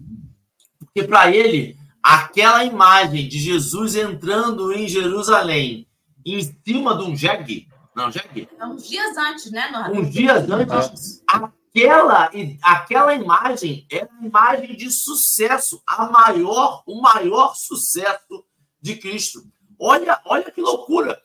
porque 0.79 1.03
para 1.03 1.35
ele, 1.35 1.77
aquela 2.05 2.63
imagem 2.67 3.27
de 3.27 3.39
Jesus 3.39 3.97
entrando 3.97 4.71
em 4.75 4.87
Jerusalém 4.87 5.89
em 6.27 6.43
cima 6.67 6.95
de 6.99 7.05
um 7.05 7.17
jegue, 7.17 7.67
não, 7.97 8.11
jegue? 8.11 8.47
É 8.59 8.67
uns 8.67 8.87
dias 8.87 9.17
antes, 9.17 9.51
né, 9.51 9.71
Norton? 9.71 10.01
Uns 10.01 10.11
dias 10.11 10.51
antes, 10.51 11.23
aquela, 11.27 12.31
aquela 12.63 13.15
imagem 13.15 13.87
era 13.91 14.07
uma 14.13 14.27
imagem 14.27 14.77
de 14.77 14.91
sucesso, 14.91 15.83
a 15.87 16.11
maior, 16.11 16.83
o 16.87 17.01
maior 17.01 17.55
sucesso 17.55 18.45
de 18.83 18.97
Cristo. 18.97 19.43
Olha, 19.79 20.21
olha 20.27 20.51
que 20.51 20.61
loucura. 20.61 21.21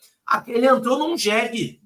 Ele 0.47 0.67
entrou 0.67 0.97
num 0.99 1.17
jegue. 1.17 1.81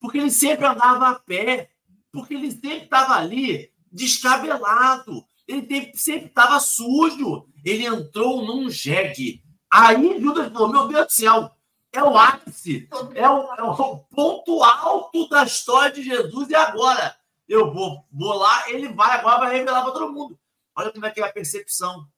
Porque 0.00 0.18
ele 0.18 0.30
sempre 0.30 0.66
andava 0.66 1.10
a 1.10 1.14
pé. 1.14 1.70
Porque 2.10 2.34
ele 2.34 2.50
sempre 2.50 2.84
estava 2.84 3.14
ali 3.14 3.70
descabelado. 3.92 5.24
Ele 5.46 5.92
sempre 5.94 6.26
estava 6.26 6.58
sujo. 6.60 7.46
Ele 7.64 7.86
entrou 7.86 8.44
num 8.44 8.68
jegue. 8.68 9.42
Aí 9.72 10.20
Judas 10.20 10.52
falou: 10.52 10.68
Meu 10.68 10.88
Deus 10.88 11.06
do 11.06 11.12
céu, 11.12 11.50
é 11.92 12.02
o 12.02 12.16
ápice, 12.16 12.88
é 13.14 13.28
o, 13.28 13.54
é 13.54 13.62
o 13.62 13.98
ponto 14.10 14.62
alto 14.62 15.28
da 15.28 15.44
história 15.44 15.92
de 15.92 16.02
Jesus. 16.02 16.50
E 16.50 16.54
agora? 16.54 17.16
Eu 17.46 17.72
vou, 17.72 18.04
vou 18.10 18.34
lá, 18.34 18.70
ele 18.70 18.88
vai, 18.88 19.18
agora 19.18 19.40
vai 19.40 19.58
revelar 19.58 19.82
para 19.82 19.92
todo 19.92 20.12
mundo. 20.12 20.38
Olha 20.74 20.90
como 20.90 21.04
é 21.04 21.10
que 21.10 21.20
é 21.20 21.24
a 21.24 21.32
percepção. 21.32 22.08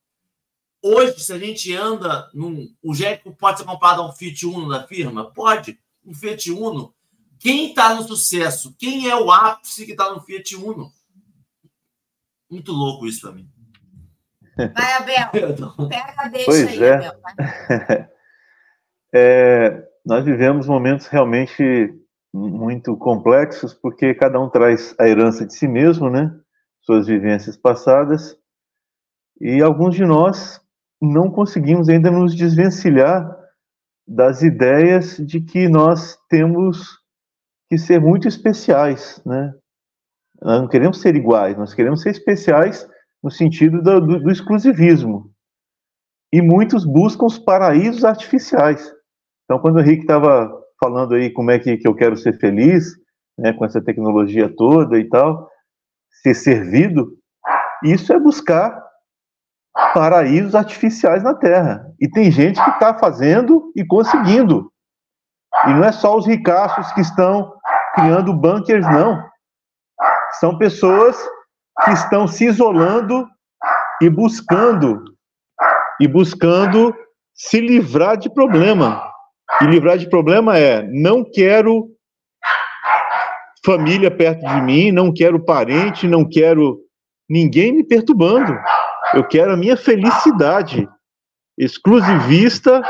Hoje, 0.81 1.19
se 1.19 1.33
a 1.33 1.39
gente 1.39 1.75
anda 1.75 2.31
num. 2.33 2.73
O 2.83 2.95
Jeco 2.95 3.35
pode 3.35 3.59
ser 3.59 3.65
comparado 3.65 4.03
a 4.03 4.09
um 4.09 4.13
Fiat 4.13 4.47
Uno 4.47 4.69
da 4.69 4.87
firma? 4.87 5.33
Pode. 5.33 5.81
Um 6.05 6.15
Fiat 6.15 6.51
Uno. 6.53 6.95
Quem 7.39 7.71
está 7.71 7.95
no 7.95 8.07
sucesso? 8.07 8.75
Quem 8.79 9.09
é 9.09 9.17
o 9.17 9.31
ápice 9.31 9.85
que 9.85 9.93
está 9.93 10.13
no 10.13 10.23
Fiat 10.23 10.55
Uno? 10.57 10.93
Muito 12.49 12.73
louco 12.73 13.07
isso 13.07 13.21
para 13.23 13.33
mim. 13.33 13.51
Vai, 14.57 14.93
Abel. 14.95 15.29
Pega, 15.89 16.29
deixa 16.31 16.47
pois 16.47 16.69
aí, 16.69 16.83
é. 16.83 16.95
Abel. 16.95 17.13
É, 19.15 19.83
nós 20.05 20.25
vivemos 20.27 20.67
momentos 20.67 21.07
realmente 21.07 21.95
muito 22.35 22.97
complexos, 22.99 23.73
porque 23.73 24.15
cada 24.15 24.39
um 24.39 24.51
traz 24.51 24.95
a 24.99 25.09
herança 25.09 25.47
de 25.47 25.55
si 25.55 25.67
mesmo, 25.67 26.11
né? 26.11 26.31
Suas 26.83 27.07
vivências 27.07 27.57
passadas. 27.57 28.37
E 29.41 29.63
alguns 29.63 29.95
de 29.95 30.05
nós 30.05 30.61
não 31.01 31.31
conseguimos 31.31 31.89
ainda 31.89 32.11
nos 32.11 32.35
desvencilhar 32.35 33.35
das 34.07 34.43
ideias 34.43 35.17
de 35.17 35.41
que 35.41 35.69
nós 35.69 36.19
temos 36.29 36.99
que 37.71 37.79
ser 37.79 38.01
muito 38.01 38.29
especiais, 38.29 39.23
né? 39.25 39.55
Nós 40.43 40.61
não 40.61 40.69
queremos 40.69 41.01
ser 41.01 41.17
iguais, 41.17 41.57
nós 41.57 41.73
queremos 41.73 42.03
ser 42.03 42.11
especiais 42.11 42.87
no 43.27 43.31
sentido 43.31 43.83
do, 43.83 44.01
do, 44.01 44.20
do 44.20 44.31
exclusivismo. 44.31 45.33
E 46.33 46.41
muitos 46.41 46.85
buscam 46.85 47.27
os 47.27 47.37
paraísos 47.37 48.05
artificiais. 48.05 48.95
Então, 49.45 49.59
quando 49.59 49.77
o 49.77 49.81
Henrique 49.81 50.03
estava 50.03 50.49
falando 50.81 51.14
aí 51.16 51.29
como 51.31 51.51
é 51.51 51.59
que, 51.59 51.77
que 51.77 51.89
eu 51.89 51.95
quero 51.95 52.16
ser 52.16 52.39
feliz, 52.39 52.85
né, 53.37 53.53
com 53.53 53.64
essa 53.64 53.83
tecnologia 53.83 54.49
toda 54.57 54.97
e 54.97 55.09
tal, 55.09 55.51
ser 56.22 56.35
servido, 56.35 57.18
isso 57.83 58.12
é 58.12 58.20
buscar 58.20 58.81
paraísos 59.93 60.55
artificiais 60.55 61.24
na 61.24 61.35
Terra. 61.35 61.85
E 62.01 62.09
tem 62.09 62.31
gente 62.31 62.62
que 62.62 62.70
está 62.70 62.97
fazendo 62.97 63.72
e 63.74 63.85
conseguindo. 63.85 64.70
E 65.66 65.74
não 65.74 65.83
é 65.83 65.91
só 65.91 66.16
os 66.16 66.27
ricaços 66.27 66.93
que 66.93 67.01
estão 67.01 67.53
criando 67.93 68.33
bunkers, 68.33 68.87
não. 68.87 69.20
São 70.39 70.57
pessoas 70.59 71.16
que 71.85 71.91
estão 71.93 72.27
se 72.27 72.47
isolando 72.47 73.29
e 74.01 74.09
buscando 74.09 75.05
e 76.01 76.07
buscando 76.07 76.95
se 77.35 77.61
livrar 77.61 78.16
de 78.16 78.33
problema. 78.33 79.03
E 79.61 79.64
livrar 79.64 79.97
de 79.97 80.09
problema 80.09 80.59
é 80.59 80.83
não 80.83 81.24
quero 81.24 81.91
família 83.64 84.11
perto 84.11 84.47
de 84.47 84.61
mim, 84.61 84.93
não 84.93 85.12
quero 85.12 85.45
parente, 85.45 86.07
não 86.07 86.29
quero 86.29 86.81
ninguém 87.29 87.72
me 87.72 87.85
perturbando. 87.85 88.57
Eu 89.14 89.27
quero 89.27 89.53
a 89.53 89.57
minha 89.57 89.77
felicidade 89.77 90.89
exclusivista, 91.59 92.83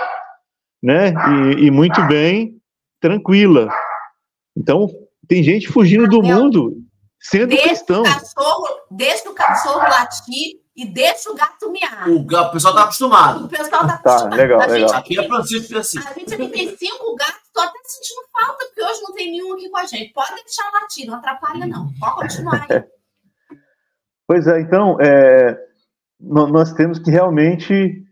né? 0.83 1.15
E, 1.57 1.67
e 1.67 1.71
muito 1.71 2.03
bem 2.07 2.57
tranquila. 3.01 3.69
Então, 4.57 4.89
tem 5.29 5.43
gente 5.43 5.69
fugindo 5.69 6.09
do 6.09 6.23
mundo 6.23 6.86
sendo 7.21 7.49
deixa 7.49 7.69
cristão. 7.69 8.03
O 8.03 8.05
cachorro, 8.05 8.67
deixa 8.91 9.31
o 9.31 9.35
cachorro 9.35 9.79
latir 9.79 10.61
e 10.77 10.87
deixa 10.87 11.31
o 11.31 11.35
gato 11.35 11.71
miar. 11.71 12.09
O, 12.09 12.21
o 12.21 12.51
pessoal 12.51 12.75
está 12.75 12.83
acostumado. 12.85 13.45
O 13.47 13.49
pessoal 13.49 13.83
está 13.83 13.99
tá, 13.99 14.11
acostumado. 14.11 14.37
legal, 14.37 14.61
a 14.61 14.67
legal. 14.67 14.95
Aqui 14.95 15.19
é 15.19 15.27
Francisco 15.27 15.79
assim. 15.79 15.99
A 15.99 16.13
gente 16.13 16.35
aqui 16.35 16.49
tem 16.49 16.77
cinco 16.77 17.17
gatos, 17.17 17.43
estou 17.47 17.63
até 17.63 17.79
sentindo 17.85 18.23
falta, 18.33 18.65
porque 18.67 18.83
hoje 18.83 19.03
não 19.03 19.15
tem 19.15 19.31
nenhum 19.31 19.55
aqui 19.55 19.69
com 19.71 19.79
a 19.79 19.87
gente. 19.87 20.13
Pode 20.13 20.35
deixar 20.35 20.71
latir, 20.73 21.07
não 21.07 21.15
atrapalha, 21.15 21.67
não. 21.67 21.93
Pode 21.99 22.15
continuar 22.15 22.67
aí. 22.69 22.85
Pois 24.29 24.45
é, 24.49 24.61
então, 24.61 25.01
é, 25.01 25.57
nós 26.19 26.73
temos 26.73 26.99
que 26.99 27.13
realmente 27.13 28.05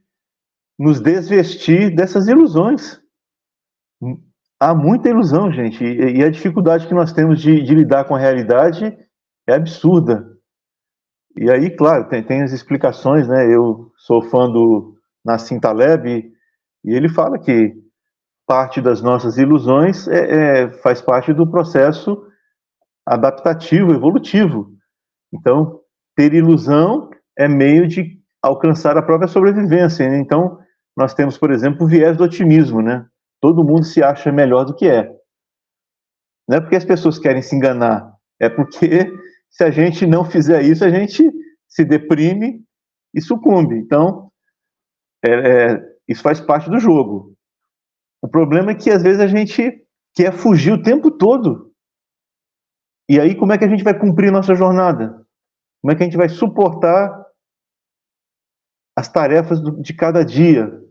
nos 0.79 1.01
desvestir 1.01 1.95
dessas 1.95 2.29
ilusões. 2.29 3.01
Há 4.61 4.75
muita 4.75 5.09
ilusão, 5.09 5.53
gente, 5.53 5.85
e 5.85 6.23
a 6.23 6.31
dificuldade 6.31 6.87
que 6.87 6.95
nós 6.95 7.13
temos 7.13 7.41
de, 7.41 7.63
de 7.63 7.75
lidar 7.75 8.05
com 8.05 8.15
a 8.15 8.19
realidade 8.19 8.97
é 9.47 9.55
absurda. 9.55 10.35
E 11.37 11.51
aí, 11.51 11.71
claro, 11.71 12.09
tem, 12.09 12.23
tem 12.23 12.43
as 12.43 12.53
explicações, 12.53 13.27
né? 13.27 13.53
Eu 13.53 13.93
sou 13.97 14.23
fã 14.23 14.49
do 14.49 14.95
Nassim 15.25 15.59
Taleb 15.59 16.33
e 16.85 16.95
ele 16.95 17.09
fala 17.09 17.39
que 17.39 17.75
parte 18.47 18.81
das 18.81 19.03
nossas 19.03 19.37
ilusões 19.37 20.07
é, 20.07 20.63
é, 20.63 20.69
faz 20.79 21.01
parte 21.01 21.33
do 21.33 21.47
processo 21.47 22.25
adaptativo, 23.07 23.93
evolutivo. 23.93 24.71
Então, 25.33 25.81
ter 26.15 26.33
ilusão 26.33 27.11
é 27.37 27.49
meio 27.49 27.89
de 27.89 28.19
alcançar 28.41 28.97
a 28.97 29.03
própria 29.03 29.29
sobrevivência. 29.29 30.09
Né? 30.09 30.19
Então, 30.19 30.59
nós 30.97 31.15
temos, 31.15 31.37
por 31.37 31.51
exemplo, 31.51 31.85
o 31.85 31.89
viés 31.89 32.17
do 32.17 32.25
otimismo, 32.25 32.81
né? 32.81 33.05
Todo 33.45 33.63
mundo 33.63 33.85
se 33.85 34.03
acha 34.03 34.33
melhor 34.33 34.65
do 34.65 34.75
que 34.75 34.89
é. 34.89 35.15
Não 36.49 36.57
é 36.57 36.61
porque 36.63 36.77
as 36.77 36.85
pessoas 36.87 37.19
querem 37.19 37.43
se 37.43 37.55
enganar, 37.55 38.17
é 38.41 38.49
porque 38.49 39.13
se 39.51 39.63
a 39.63 39.71
gente 39.71 40.07
não 40.07 40.25
fizer 40.25 40.63
isso, 40.63 40.83
a 40.83 40.89
gente 40.89 41.31
se 41.69 41.85
deprime 41.85 42.65
e 43.13 43.21
sucumbe. 43.21 43.77
Então, 43.77 44.33
é, 45.23 45.29
é, 45.33 45.97
isso 46.09 46.23
faz 46.23 46.41
parte 46.41 46.71
do 46.71 46.79
jogo. 46.79 47.37
O 48.23 48.29
problema 48.29 48.71
é 48.71 48.75
que 48.75 48.91
às 48.91 49.03
vezes 49.03 49.21
a 49.21 49.27
gente 49.27 49.87
quer 50.15 50.33
fugir 50.33 50.73
o 50.73 50.83
tempo 50.83 51.11
todo. 51.11 51.71
E 53.11 53.21
aí, 53.21 53.35
como 53.35 53.53
é 53.53 53.59
que 53.59 53.65
a 53.67 53.69
gente 53.69 53.85
vai 53.85 53.93
cumprir 53.93 54.33
nossa 54.33 54.55
jornada? 54.55 55.23
Como 55.83 55.93
é 55.93 55.95
que 55.95 56.03
a 56.03 56.07
gente 56.07 56.17
vai 56.17 56.31
suportar 56.31 57.27
as 58.97 59.07
tarefas 59.07 59.61
de 59.83 59.93
cada 59.93 60.25
dia? 60.25 60.83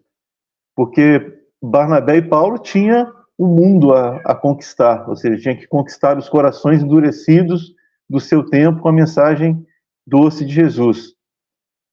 Porque 0.75 1.41
Barnabé 1.63 2.17
e 2.17 2.21
Paulo 2.21 2.59
tinham 2.59 3.09
o 3.37 3.47
mundo 3.47 3.93
a, 3.93 4.17
a 4.17 4.35
conquistar, 4.35 5.07
ou 5.07 5.15
seja, 5.15 5.41
tinha 5.41 5.57
que 5.57 5.65
conquistar 5.65 6.17
os 6.17 6.27
corações 6.27 6.83
endurecidos 6.83 7.73
do 8.09 8.19
seu 8.19 8.45
tempo 8.45 8.81
com 8.81 8.89
a 8.89 8.93
mensagem 8.93 9.65
doce 10.05 10.45
de 10.45 10.53
Jesus. 10.53 11.15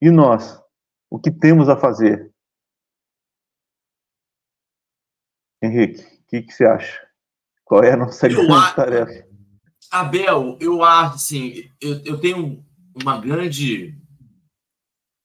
E 0.02 0.10
nós, 0.10 0.60
o 1.08 1.20
que 1.20 1.30
temos 1.30 1.68
a 1.68 1.76
fazer? 1.76 2.32
Henrique, 5.62 6.02
o 6.02 6.26
que, 6.26 6.42
que, 6.42 6.52
você 6.52 6.64
acha? 6.64 7.08
Qual 7.64 7.84
é 7.84 7.92
a 7.92 7.96
nossa 7.96 8.26
eu 8.26 8.46
grande 8.46 8.52
a... 8.52 8.74
tarefa? 8.74 9.28
Abel, 9.90 10.58
eu 10.60 10.82
acho 10.82 11.14
assim, 11.14 11.70
eu, 11.80 12.00
eu 12.04 12.20
tenho 12.20 12.64
uma 12.94 13.20
grande. 13.20 13.96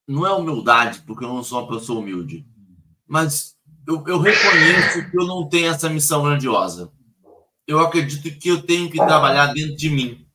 Não 0.07 0.25
é 0.25 0.31
humildade, 0.31 1.01
porque 1.01 1.23
eu 1.23 1.29
não 1.29 1.43
sou 1.43 1.61
uma 1.61 1.79
pessoa 1.79 1.99
humilde, 1.99 2.45
mas 3.07 3.54
eu, 3.87 4.03
eu 4.07 4.19
reconheço 4.19 5.09
que 5.09 5.17
eu 5.17 5.25
não 5.25 5.47
tenho 5.47 5.67
essa 5.67 5.89
missão 5.89 6.23
grandiosa. 6.23 6.91
Eu 7.67 7.79
acredito 7.79 8.37
que 8.39 8.49
eu 8.49 8.61
tenho 8.61 8.89
que 8.89 8.97
trabalhar 8.97 9.47
dentro 9.47 9.75
de 9.75 9.89
mim. 9.89 10.25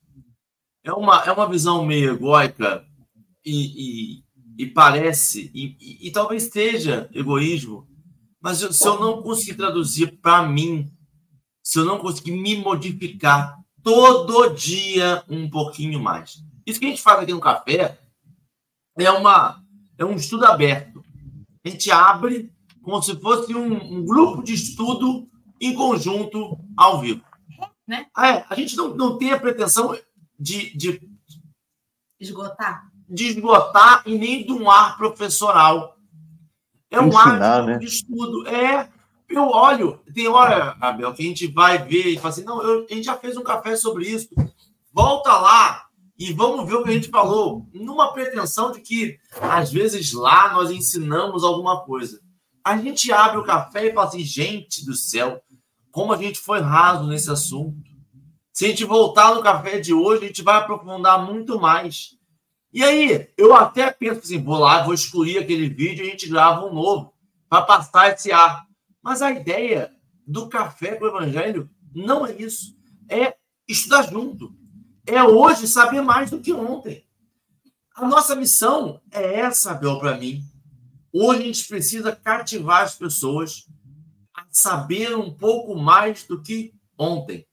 É 0.85 0.93
uma, 0.93 1.23
é 1.25 1.33
uma 1.33 1.49
visão 1.49 1.85
meio 1.85 2.15
egóica 2.15 2.85
e, 3.45 4.19
e, 4.19 4.65
e 4.65 4.67
parece, 4.67 5.51
e, 5.55 5.77
e, 5.81 6.09
e, 6.09 6.11
talvez 6.11 6.45
seja 6.45 7.09
egoísmo, 7.13 7.87
mas 8.41 8.63
eu, 8.63 8.73
se 8.73 8.87
eu 8.87 8.99
não 8.99 9.23
conseguir 9.23 9.57
traduzir 9.57 10.19
para 10.21 10.47
mim, 10.47 10.91
se 11.63 11.79
eu 11.79 11.85
não 11.85 11.99
conseguir 11.99 12.33
me 12.33 12.57
modificar 12.57 13.59
todo 13.83 14.55
dia 14.55 15.23
um 15.29 15.49
pouquinho 15.49 16.01
mais. 16.01 16.43
Isso 16.67 16.81
que 16.81 16.87
a 16.87 16.89
gente 16.89 17.03
faz 17.03 17.21
aqui 17.21 17.33
no 17.33 17.41
café 17.41 17.99
é, 18.99 19.11
uma, 19.11 19.63
é 19.99 20.05
um 20.05 20.15
estudo 20.15 20.47
aberto. 20.47 21.05
A 21.65 21.69
gente 21.69 21.91
abre 21.91 22.51
como 22.91 23.03
se 23.03 23.16
fosse 23.20 23.55
um, 23.55 23.99
um 23.99 24.05
grupo 24.05 24.43
de 24.43 24.53
estudo 24.53 25.28
em 25.61 25.74
conjunto 25.74 26.59
ao 26.76 27.01
vivo. 27.01 27.22
Né? 27.86 28.07
É, 28.18 28.45
a 28.49 28.55
gente 28.57 28.76
não, 28.76 28.95
não 28.95 29.16
tem 29.16 29.32
a 29.32 29.38
pretensão 29.38 29.97
de, 30.38 30.76
de 30.76 31.01
esgotar. 32.18 32.91
De 33.09 33.28
esgotar 33.28 34.03
e 34.07 34.18
nem 34.18 34.45
de 34.45 34.53
um 34.53 34.68
ar 34.68 34.97
professoral. 34.97 35.97
É 36.91 37.01
um 37.01 37.09
Ensinar, 37.09 37.43
ar 37.43 37.61
de, 37.62 37.66
né? 37.68 37.78
de 37.78 37.86
estudo. 37.86 38.49
É, 38.49 38.88
eu 39.28 39.49
olho, 39.49 40.01
tem 40.12 40.26
hora, 40.26 40.76
Abel, 40.80 41.14
que 41.14 41.22
a 41.22 41.26
gente 41.26 41.47
vai 41.47 41.78
ver 41.78 42.09
e 42.09 42.16
fala 42.16 42.28
assim: 42.30 42.45
não, 42.45 42.61
eu, 42.62 42.86
a 42.91 42.95
gente 42.95 43.05
já 43.05 43.16
fez 43.16 43.36
um 43.36 43.45
café 43.45 43.76
sobre 43.76 44.09
isso. 44.09 44.28
Volta 44.93 45.32
lá 45.38 45.86
e 46.18 46.32
vamos 46.32 46.68
ver 46.68 46.74
o 46.74 46.82
que 46.82 46.91
a 46.91 46.95
gente 46.95 47.09
falou. 47.09 47.68
Numa 47.72 48.12
pretensão 48.12 48.72
de 48.72 48.80
que, 48.80 49.18
às 49.41 49.70
vezes, 49.70 50.12
lá 50.12 50.53
nós 50.53 50.70
ensinamos 50.70 51.45
alguma 51.45 51.84
coisa. 51.84 52.20
A 52.65 52.77
gente 52.77 53.11
abre 53.13 53.39
o 53.39 53.45
café 53.45 53.87
e 53.87 53.93
fala 53.93 54.09
assim: 54.09 54.21
gente 54.21 54.85
do 54.85 54.95
céu, 54.95 55.43
como 55.91 56.13
a 56.13 56.17
gente 56.17 56.39
foi 56.39 56.61
raso 56.61 57.07
nesse 57.07 57.31
assunto. 57.31 57.91
Se 58.53 58.67
a 58.67 58.69
gente 58.69 58.85
voltar 58.85 59.35
no 59.35 59.43
café 59.43 59.79
de 59.79 59.95
hoje, 59.95 60.25
a 60.25 60.27
gente 60.27 60.43
vai 60.43 60.57
aprofundar 60.57 61.25
muito 61.25 61.59
mais. 61.59 62.19
E 62.73 62.85
aí, 62.85 63.29
eu 63.37 63.55
até 63.55 63.91
penso 63.91 64.21
assim: 64.21 64.43
vou 64.43 64.59
lá, 64.59 64.83
vou 64.83 64.95
excluir 64.95 65.39
aquele 65.39 65.69
vídeo 65.69 66.05
e 66.05 66.09
a 66.09 66.11
gente 66.11 66.29
grava 66.29 66.67
um 66.67 66.75
novo 66.75 67.15
para 67.49 67.63
passar 67.63 68.13
esse 68.13 68.31
ar. 68.31 68.65
Mas 69.03 69.23
a 69.23 69.31
ideia 69.31 69.91
do 70.27 70.49
café 70.49 70.95
com 70.97 71.05
o 71.05 71.09
evangelho 71.09 71.69
não 71.95 72.27
é 72.27 72.33
isso. 72.33 72.77
É 73.09 73.35
estudar 73.67 74.03
junto. 74.03 74.55
É 75.07 75.23
hoje 75.25 75.67
saber 75.67 76.03
mais 76.03 76.31
do 76.31 76.41
que 76.41 76.53
ontem. 76.53 77.05
A 77.95 78.07
nossa 78.07 78.37
missão 78.37 79.01
é 79.11 79.41
essa, 79.41 79.75
Bel, 79.75 79.99
para 79.99 80.17
mim. 80.17 80.45
Hoje 81.13 81.41
a 81.41 81.45
gente 81.45 81.69
precisa 81.69 82.15
cativar 82.15 82.83
as 82.83 82.95
pessoas 82.95 83.67
a 84.37 84.45
saber 84.51 85.17
um 85.17 85.33
pouco 85.33 85.77
mais 85.77 86.25
do 86.25 86.41
que 86.41 86.73
ontem. 86.97 87.47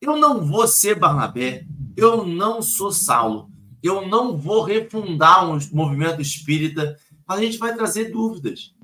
Eu 0.00 0.16
não 0.16 0.46
vou 0.46 0.66
ser 0.68 0.98
Barnabé, 0.98 1.66
eu 1.96 2.26
não 2.26 2.60
sou 2.60 2.92
Saulo, 2.92 3.50
eu 3.82 4.06
não 4.06 4.36
vou 4.36 4.62
refundar 4.62 5.48
um 5.48 5.58
movimento 5.72 6.20
espírita, 6.20 6.98
mas 7.26 7.38
a 7.38 7.42
gente 7.42 7.58
vai 7.58 7.74
trazer 7.74 8.10
dúvidas. 8.10 8.74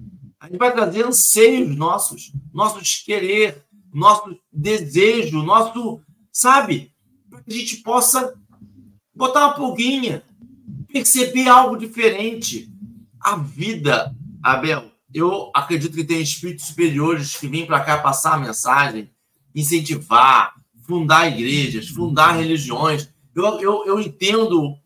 A 0.41 0.47
gente 0.47 0.59
vai 0.59 0.73
trazer 0.73 1.05
anseios 1.05 1.75
nossos, 1.77 2.33
nossos 2.53 2.97
querer, 2.97 3.65
nosso 3.93 4.37
desejo, 4.53 5.43
nosso, 5.43 6.01
sabe? 6.33 6.93
Para 7.29 7.43
que 7.43 7.53
a 7.53 7.57
gente 7.57 7.79
possa 7.79 8.35
botar 9.15 9.47
uma 9.47 9.55
pulguinha, 9.55 10.23
perceber 10.89 11.49
algo 11.49 11.77
diferente. 11.77 12.71
A 13.27 13.35
vida, 13.35 14.15
Abel, 14.41 14.85
eu 15.13 15.51
acredito 15.53 15.97
que 15.97 16.05
tem 16.05 16.23
espíritos 16.23 16.67
superiores 16.67 17.35
que 17.35 17.49
vêm 17.49 17.67
para 17.67 17.81
cá 17.81 17.99
passar 17.99 18.35
a 18.35 18.39
mensagem, 18.39 19.11
incentivar, 19.53 20.55
fundar 20.87 21.27
igrejas, 21.27 21.89
fundar 21.89 22.37
religiões. 22.37 23.11
Eu, 23.35 23.59
eu, 23.59 23.85
eu 23.85 23.99
entendo 23.99 24.77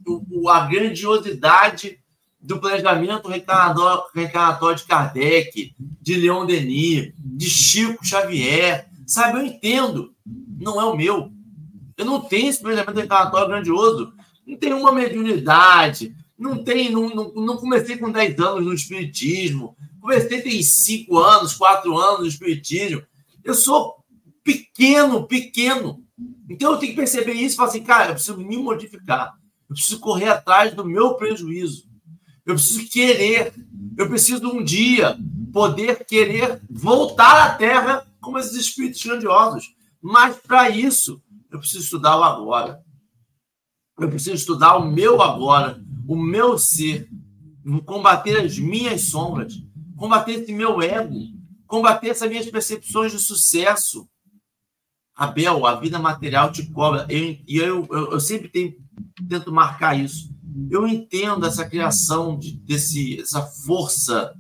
a 0.49 0.61
grandiosidade 0.61 1.99
do 2.41 2.59
planejamento 2.59 3.28
reencarnatório 3.28 4.78
de 4.78 4.84
Kardec, 4.84 5.74
de 6.01 6.14
Leon 6.14 6.47
Denis, 6.47 7.12
de 7.18 7.51
Chico 7.51 8.03
Xavier. 8.03 8.88
Sabe, 9.07 9.38
eu 9.38 9.45
entendo. 9.45 10.14
Não 10.59 10.80
é 10.80 10.84
o 10.86 10.97
meu. 10.97 11.30
Eu 11.95 12.05
não 12.07 12.22
tenho 12.22 12.49
esse 12.49 12.62
planejamento 12.62 12.97
reencarnatório 12.97 13.49
grandioso. 13.49 14.14
Não 14.47 14.57
tenho 14.57 14.78
uma 14.78 14.93
mediunidade. 14.93 16.16
Não, 16.41 16.64
tenho, 16.64 16.93
não, 16.93 17.14
não, 17.14 17.34
não 17.34 17.57
comecei 17.59 17.99
com 17.99 18.11
10 18.11 18.38
anos 18.41 18.64
no 18.64 18.72
Espiritismo. 18.72 19.76
Comecei 20.01 20.41
tem 20.41 20.62
5 20.62 21.18
anos, 21.18 21.53
4 21.53 21.99
anos 21.99 22.20
no 22.20 22.26
Espiritismo. 22.26 23.03
Eu 23.45 23.53
sou 23.53 24.03
pequeno, 24.43 25.26
pequeno. 25.26 26.03
Então 26.49 26.72
eu 26.72 26.78
tenho 26.78 26.93
que 26.93 26.97
perceber 26.97 27.34
isso 27.34 27.55
e 27.55 27.57
falar 27.59 27.68
assim, 27.68 27.82
cara, 27.82 28.09
eu 28.09 28.14
preciso 28.14 28.38
me 28.38 28.57
modificar. 28.57 29.34
Eu 29.68 29.74
preciso 29.74 30.01
correr 30.01 30.30
atrás 30.30 30.72
do 30.72 30.82
meu 30.82 31.12
prejuízo. 31.12 31.84
Eu 32.47 32.55
preciso 32.55 32.88
querer. 32.88 33.53
Eu 33.99 34.09
preciso 34.09 34.49
um 34.49 34.64
dia 34.64 35.18
poder 35.53 36.07
querer 36.07 36.59
voltar 36.70 37.45
à 37.45 37.55
Terra 37.55 38.07
como 38.18 38.38
esses 38.38 38.57
espíritos 38.57 39.03
grandiosos. 39.03 39.74
Mas 40.01 40.36
para 40.36 40.70
isso, 40.70 41.22
eu 41.51 41.59
preciso 41.59 41.84
estudar 41.84 42.18
o 42.18 42.24
agora. 42.24 42.82
Eu 43.99 44.09
preciso 44.09 44.36
estudar 44.36 44.78
o 44.78 44.91
meu 44.91 45.20
agora, 45.20 45.84
o 46.07 46.16
meu 46.16 46.59
ser, 46.59 47.09
combater 47.84 48.40
as 48.40 48.59
minhas 48.59 49.03
sombras, 49.03 49.55
combater 49.96 50.32
esse 50.32 50.53
meu 50.53 50.80
ego, 50.80 51.18
combater 51.66 52.09
essas 52.09 52.28
minhas 52.28 52.51
percepções 52.51 53.12
de 53.12 53.18
sucesso. 53.18 54.09
Abel, 55.14 55.66
a 55.66 55.78
vida 55.78 55.98
material 55.98 56.51
te 56.51 56.66
cobra. 56.70 57.07
E 57.11 57.42
eu, 57.48 57.86
eu, 57.90 58.12
eu, 58.12 58.20
sempre 58.20 58.48
tenho, 58.48 58.74
tento 59.28 59.53
marcar 59.53 59.98
isso. 59.98 60.30
Eu 60.70 60.88
entendo 60.88 61.46
essa 61.46 61.68
criação 61.68 62.38
de, 62.38 62.53
desse, 62.53 63.20
essa 63.20 63.42
força 63.42 64.34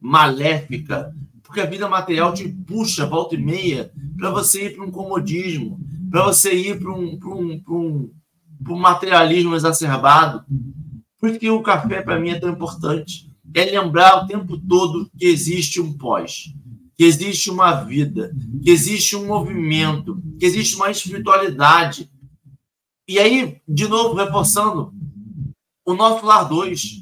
maléfica, 0.00 1.14
porque 1.42 1.60
a 1.60 1.66
vida 1.66 1.88
material 1.88 2.34
te 2.34 2.48
puxa, 2.48 3.06
volta 3.06 3.36
e 3.36 3.38
meia, 3.38 3.92
para 4.18 4.30
você 4.30 4.66
ir 4.66 4.74
para 4.74 4.84
um 4.84 4.90
comodismo, 4.90 5.78
para 6.10 6.24
você 6.24 6.52
ir 6.52 6.78
para 6.78 6.92
um, 6.92 7.18
um, 7.24 7.62
um, 7.68 8.10
um 8.68 8.76
materialismo 8.76 9.54
exacerbado. 9.54 10.44
Por 11.24 11.30
isso 11.30 11.40
que 11.40 11.48
o 11.48 11.62
café, 11.62 12.02
para 12.02 12.20
mim, 12.20 12.28
é 12.28 12.38
tão 12.38 12.50
importante. 12.50 13.30
É 13.54 13.64
lembrar 13.64 14.22
o 14.22 14.26
tempo 14.26 14.58
todo 14.58 15.10
que 15.18 15.24
existe 15.24 15.80
um 15.80 15.90
pós, 15.90 16.52
que 16.98 17.02
existe 17.02 17.48
uma 17.48 17.80
vida, 17.82 18.30
que 18.62 18.68
existe 18.68 19.16
um 19.16 19.26
movimento, 19.26 20.22
que 20.38 20.44
existe 20.44 20.76
uma 20.76 20.90
espiritualidade. 20.90 22.10
E 23.08 23.18
aí, 23.18 23.56
de 23.66 23.88
novo, 23.88 24.12
reforçando, 24.12 24.92
o 25.86 25.94
nosso 25.94 26.26
Lar 26.26 26.46
2 26.46 27.00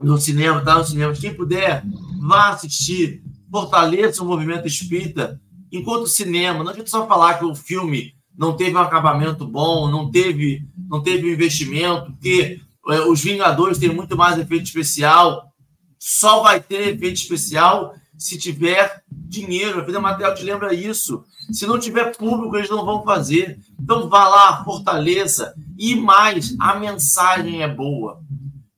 no 0.00 0.16
cinema, 0.16 0.64
tá 0.64 0.78
no 0.78 0.84
cinema. 0.86 1.12
Quem 1.12 1.34
puder, 1.34 1.84
vá 2.18 2.48
assistir, 2.48 3.22
fortaleça 3.50 4.22
o 4.22 4.26
movimento 4.26 4.66
espírita 4.66 5.38
enquanto 5.70 6.06
cinema. 6.06 6.64
Não 6.64 6.70
adianta 6.70 6.88
só 6.88 7.06
falar 7.06 7.38
que 7.38 7.44
o 7.44 7.54
filme 7.54 8.14
não 8.34 8.56
teve 8.56 8.74
um 8.74 8.80
acabamento 8.80 9.46
bom, 9.46 9.90
não 9.90 10.10
teve, 10.10 10.66
não 10.88 11.02
teve 11.02 11.30
investimento, 11.30 12.16
que 12.18 12.40
é, 12.40 12.71
os 12.84 13.22
Vingadores 13.22 13.78
têm 13.78 13.94
muito 13.94 14.16
mais 14.16 14.38
efeito 14.38 14.64
especial. 14.64 15.52
Só 15.98 16.42
vai 16.42 16.60
ter 16.60 16.94
efeito 16.94 17.16
especial 17.16 17.94
se 18.18 18.38
tiver 18.38 19.02
dinheiro. 19.10 19.80
A 19.80 19.84
vida 19.84 20.00
material 20.00 20.34
te 20.34 20.42
lembra 20.42 20.74
isso. 20.74 21.24
Se 21.50 21.66
não 21.66 21.78
tiver 21.78 22.16
público, 22.16 22.56
eles 22.56 22.70
não 22.70 22.84
vão 22.84 23.02
fazer. 23.04 23.58
Então 23.80 24.08
vá 24.08 24.28
lá, 24.28 24.64
fortaleça. 24.64 25.54
E 25.78 25.94
mais, 25.94 26.54
a 26.60 26.74
mensagem 26.74 27.62
é 27.62 27.68
boa. 27.68 28.20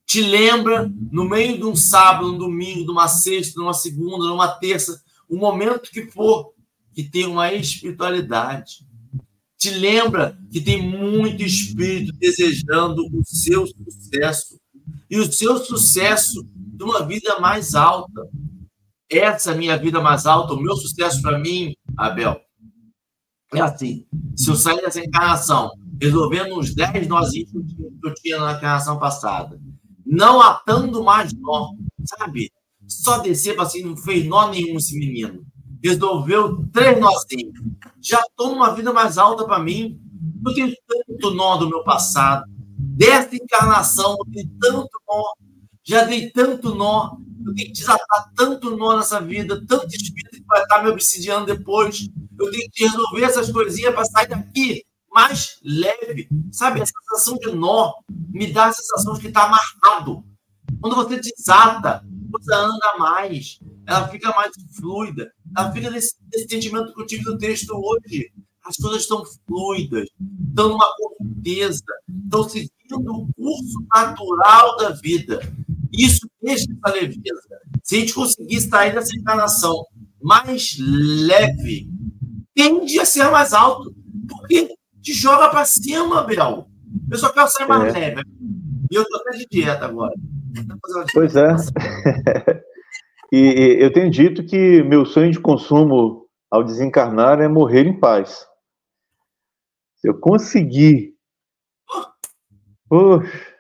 Te 0.07 0.21
lembra 0.21 0.91
no 1.11 1.25
meio 1.25 1.57
de 1.57 1.65
um 1.65 1.75
sábado, 1.75 2.33
um 2.33 2.39
domingo, 2.39 2.85
de 2.85 2.91
uma 2.91 3.09
sexta, 3.09 3.55
de 3.55 3.61
uma 3.61 3.75
segunda, 3.75 4.27
de 4.27 4.33
uma 4.33 4.49
terça, 4.49 5.03
o 5.29 5.37
momento 5.37 5.91
que 5.91 6.07
for, 6.07 6.53
que 6.95 7.03
tem 7.03 7.27
uma 7.27 7.53
espiritualidade. 7.53 8.87
Te 9.65 9.71
lembra 9.71 10.39
que 10.53 10.61
tem 10.61 10.87
muito 10.87 11.43
espírito 11.43 12.12
desejando 12.19 13.03
o 13.11 13.25
seu 13.25 13.67
sucesso. 13.67 14.61
E 15.09 15.19
o 15.19 15.33
seu 15.33 15.57
sucesso 15.57 16.47
de 16.55 16.85
uma 16.85 17.03
vida 17.07 17.41
mais 17.41 17.75
alta. 17.75 18.29
Essa 19.11 19.53
é 19.53 19.55
minha 19.55 19.79
vida 19.79 20.03
mais 20.03 20.27
alta, 20.27 20.53
o 20.53 20.61
meu 20.61 20.77
sucesso 20.77 21.23
para 21.23 21.39
mim, 21.39 21.75
Abel, 21.97 22.39
é 23.55 23.61
assim. 23.62 24.05
Se 24.37 24.51
eu 24.51 24.55
sair 24.55 24.83
dessa 24.83 25.01
encarnação 25.01 25.71
resolvendo 25.99 26.59
uns 26.59 26.75
10 26.75 27.09
nozinhos 27.09 27.51
que 27.51 28.07
eu 28.07 28.15
tinha 28.17 28.39
na 28.39 28.53
encarnação 28.53 28.99
passada, 28.99 29.59
não 30.05 30.43
atando 30.43 31.03
mais 31.03 31.33
nó, 31.33 31.71
sabe? 32.05 32.53
Só 32.87 33.17
descer 33.21 33.55
para 33.55 33.65
assim, 33.65 33.83
não 33.83 33.97
fez 33.97 34.27
nó 34.27 34.51
nenhum 34.51 34.77
esse 34.77 34.95
menino. 34.95 35.43
Resolveu 35.85 36.66
três 36.72 36.99
nozinhos. 36.99 37.61
Já 38.01 38.20
estou 38.20 38.51
numa 38.51 38.74
vida 38.74 38.93
mais 38.93 39.18
alta 39.18 39.45
para 39.45 39.59
mim. 39.59 40.01
Eu 40.45 40.55
tenho 40.55 40.74
tanto 40.89 41.30
nó 41.35 41.57
do 41.57 41.68
meu 41.68 41.85
passado. 41.85 42.45
Dessa 42.76 43.37
encarnação, 43.37 44.16
eu 44.18 44.32
tenho 44.32 44.51
tanto 44.59 45.01
nó. 45.07 45.22
Já 45.85 46.05
dei 46.05 46.30
tanto 46.30 46.74
nó. 46.74 47.16
Eu 47.47 47.55
tenho 47.55 47.68
que 47.68 47.72
desatar 47.72 48.32
tanto 48.35 48.74
nó 48.74 48.97
nessa 48.97 49.20
vida, 49.20 49.62
tanto 49.66 49.95
espírito 49.95 50.30
que 50.30 50.47
vai 50.47 50.62
estar 50.62 50.82
me 50.82 50.89
obsidiando 50.89 51.47
depois. 51.47 52.09
Eu 52.39 52.51
tenho 52.51 52.70
que 52.72 52.85
resolver 52.85 53.22
essas 53.22 53.53
coisinhas 53.53 53.95
para 53.95 54.05
sair 54.07 54.28
daqui 54.28 54.82
mais 55.12 55.59
leve. 55.62 56.28
Sabe, 56.51 56.80
a 56.80 56.87
sensação 56.87 57.37
de 57.37 57.53
nó 57.55 57.93
me 58.09 58.51
dá 58.51 58.66
a 58.66 58.72
sensação 58.72 59.12
de 59.14 59.20
que 59.20 59.28
está 59.28 59.45
amarrado. 59.45 60.24
Quando 60.81 60.97
você 60.97 61.21
desata, 61.21 62.05
você 62.31 62.55
anda 62.55 62.99
mais, 62.99 63.59
ela 63.87 64.09
fica 64.09 64.31
mais 64.31 64.53
fluida. 64.77 65.31
Ela 65.57 65.73
fica 65.73 65.91
nesse, 65.91 66.15
nesse 66.33 66.49
sentimento 66.49 66.93
que 66.93 67.01
eu 67.01 67.07
tive 67.07 67.25
no 67.25 67.39
texto 67.39 67.71
hoje. 67.73 68.31
As 68.65 68.77
coisas 68.77 69.03
estão 69.03 69.23
fluidas, 69.47 70.09
estão 70.49 70.71
numa 70.71 70.87
correnteza, 70.97 71.85
estão 72.25 72.49
seguindo 72.49 72.71
o 73.11 73.29
curso 73.35 73.87
natural 73.95 74.77
da 74.79 74.91
vida. 74.91 75.41
Isso 75.93 76.27
deixa 76.43 76.65
essa 76.65 76.95
leveza. 76.95 77.43
Se 77.83 77.97
a 77.97 78.01
gente 78.01 78.15
conseguir 78.15 78.61
sair 78.62 78.95
dessa 78.95 79.15
encarnação 79.15 79.85
mais 80.21 80.77
leve, 80.79 81.91
tende 82.55 82.99
a 82.99 83.05
ser 83.05 83.31
mais 83.31 83.53
alto. 83.53 83.95
Porque 84.27 84.75
te 85.03 85.12
joga 85.12 85.51
para 85.51 85.67
cima, 85.67 86.23
Bel. 86.23 86.67
Eu 87.11 87.19
só 87.19 87.31
quero 87.31 87.49
sair 87.49 87.69
mais 87.69 87.95
é. 87.95 87.99
leve. 87.99 88.23
E 88.91 88.95
eu 88.95 89.03
estou 89.03 89.21
até 89.21 89.37
de 89.37 89.47
dieta 89.51 89.85
agora. 89.85 90.15
Pois 91.13 91.37
é. 91.37 91.49
e 93.33 93.77
eu 93.81 93.93
tenho 93.93 94.11
dito 94.11 94.45
que 94.45 94.83
meu 94.83 95.05
sonho 95.05 95.31
de 95.31 95.41
consumo 95.41 96.27
ao 96.51 96.63
desencarnar 96.63 97.41
é 97.41 97.49
morrer 97.49 97.87
em 97.87 97.99
paz. 97.99 98.47
Se 99.97 100.09
eu 100.09 100.19
conseguir. 100.19 101.15
Puxa, 102.89 103.55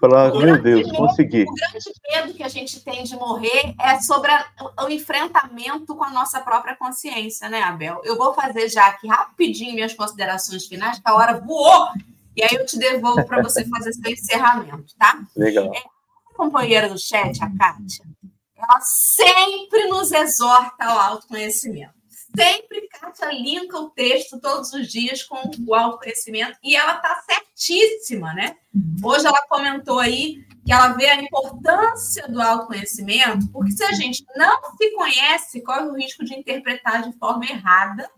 falar, 0.00 0.32
meu 0.34 0.60
Deus, 0.60 0.86
medo, 0.86 0.96
consegui. 0.96 1.42
O 1.42 1.54
grande 1.54 1.92
medo 2.10 2.34
que 2.34 2.42
a 2.42 2.48
gente 2.48 2.80
tem 2.84 3.04
de 3.04 3.16
morrer 3.16 3.74
é 3.80 4.00
sobre 4.00 4.30
a, 4.30 4.46
o 4.84 4.88
enfrentamento 4.88 5.94
com 5.94 6.04
a 6.04 6.10
nossa 6.10 6.40
própria 6.40 6.76
consciência, 6.76 7.48
né, 7.48 7.62
Abel? 7.62 8.00
Eu 8.04 8.16
vou 8.16 8.34
fazer 8.34 8.68
já 8.68 8.86
aqui 8.86 9.08
rapidinho 9.08 9.74
minhas 9.74 9.94
considerações 9.94 10.66
finais, 10.66 10.98
que 10.98 11.08
a 11.08 11.14
hora 11.14 11.40
voou, 11.40 11.88
e 12.36 12.42
aí 12.42 12.54
eu 12.54 12.66
te 12.66 12.78
devolvo 12.78 13.24
para 13.24 13.42
você 13.42 13.64
fazer 13.66 13.92
seu 13.92 14.12
encerramento, 14.12 14.94
tá? 14.98 15.20
Legal. 15.36 15.72
É, 15.74 15.82
companheira 16.38 16.88
do 16.88 16.96
chat, 16.96 17.42
a 17.42 17.50
Kátia, 17.58 18.04
ela 18.56 18.80
sempre 18.80 19.88
nos 19.88 20.12
exorta 20.12 20.84
ao 20.84 20.98
autoconhecimento. 20.98 21.98
Sempre 22.36 22.88
Kátia 22.88 23.32
linka 23.32 23.76
o 23.76 23.90
texto 23.90 24.40
todos 24.40 24.72
os 24.72 24.86
dias 24.86 25.24
com 25.24 25.50
o 25.66 25.74
autoconhecimento 25.74 26.56
e 26.62 26.76
ela 26.76 26.94
está 26.96 27.22
certíssima, 27.56 28.32
né? 28.34 28.56
Hoje 29.02 29.26
ela 29.26 29.46
comentou 29.48 29.98
aí 29.98 30.46
que 30.64 30.72
ela 30.72 30.88
vê 30.88 31.06
a 31.06 31.20
importância 31.20 32.28
do 32.28 32.40
autoconhecimento, 32.40 33.50
porque 33.50 33.72
se 33.72 33.82
a 33.82 33.92
gente 33.92 34.24
não 34.36 34.60
se 34.76 34.94
conhece, 34.94 35.62
corre 35.62 35.86
o 35.86 35.96
risco 35.96 36.24
de 36.24 36.34
interpretar 36.34 37.02
de 37.02 37.18
forma 37.18 37.46
errada 37.46 38.08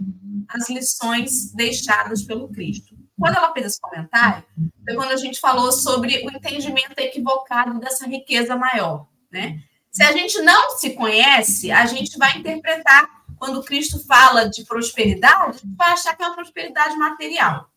as 0.49 0.69
lições 0.69 1.53
deixadas 1.53 2.23
pelo 2.23 2.49
Cristo 2.49 3.00
quando 3.21 3.37
ela 3.37 3.53
fez 3.53 3.67
esse 3.67 3.81
comentário, 3.81 4.43
foi 4.83 4.95
quando 4.95 5.11
a 5.13 5.17
gente 5.17 5.39
falou 5.39 5.71
sobre 5.71 6.27
o 6.27 6.31
entendimento 6.31 6.99
equivocado 6.99 7.79
dessa 7.79 8.07
riqueza 8.07 8.57
maior, 8.57 9.07
né? 9.31 9.63
Se 9.93 10.03
a 10.03 10.13
gente 10.13 10.41
não 10.41 10.79
se 10.79 10.95
conhece, 10.95 11.71
a 11.71 11.85
gente 11.85 12.17
vai 12.17 12.39
interpretar 12.39 13.09
quando 13.37 13.63
Cristo 13.63 14.03
fala 14.07 14.49
de 14.49 14.65
prosperidade, 14.65 15.61
vai 15.77 15.91
achar 15.91 16.17
que 16.17 16.23
é 16.23 16.27
uma 16.27 16.35
prosperidade 16.35 16.97
material. 16.97 17.69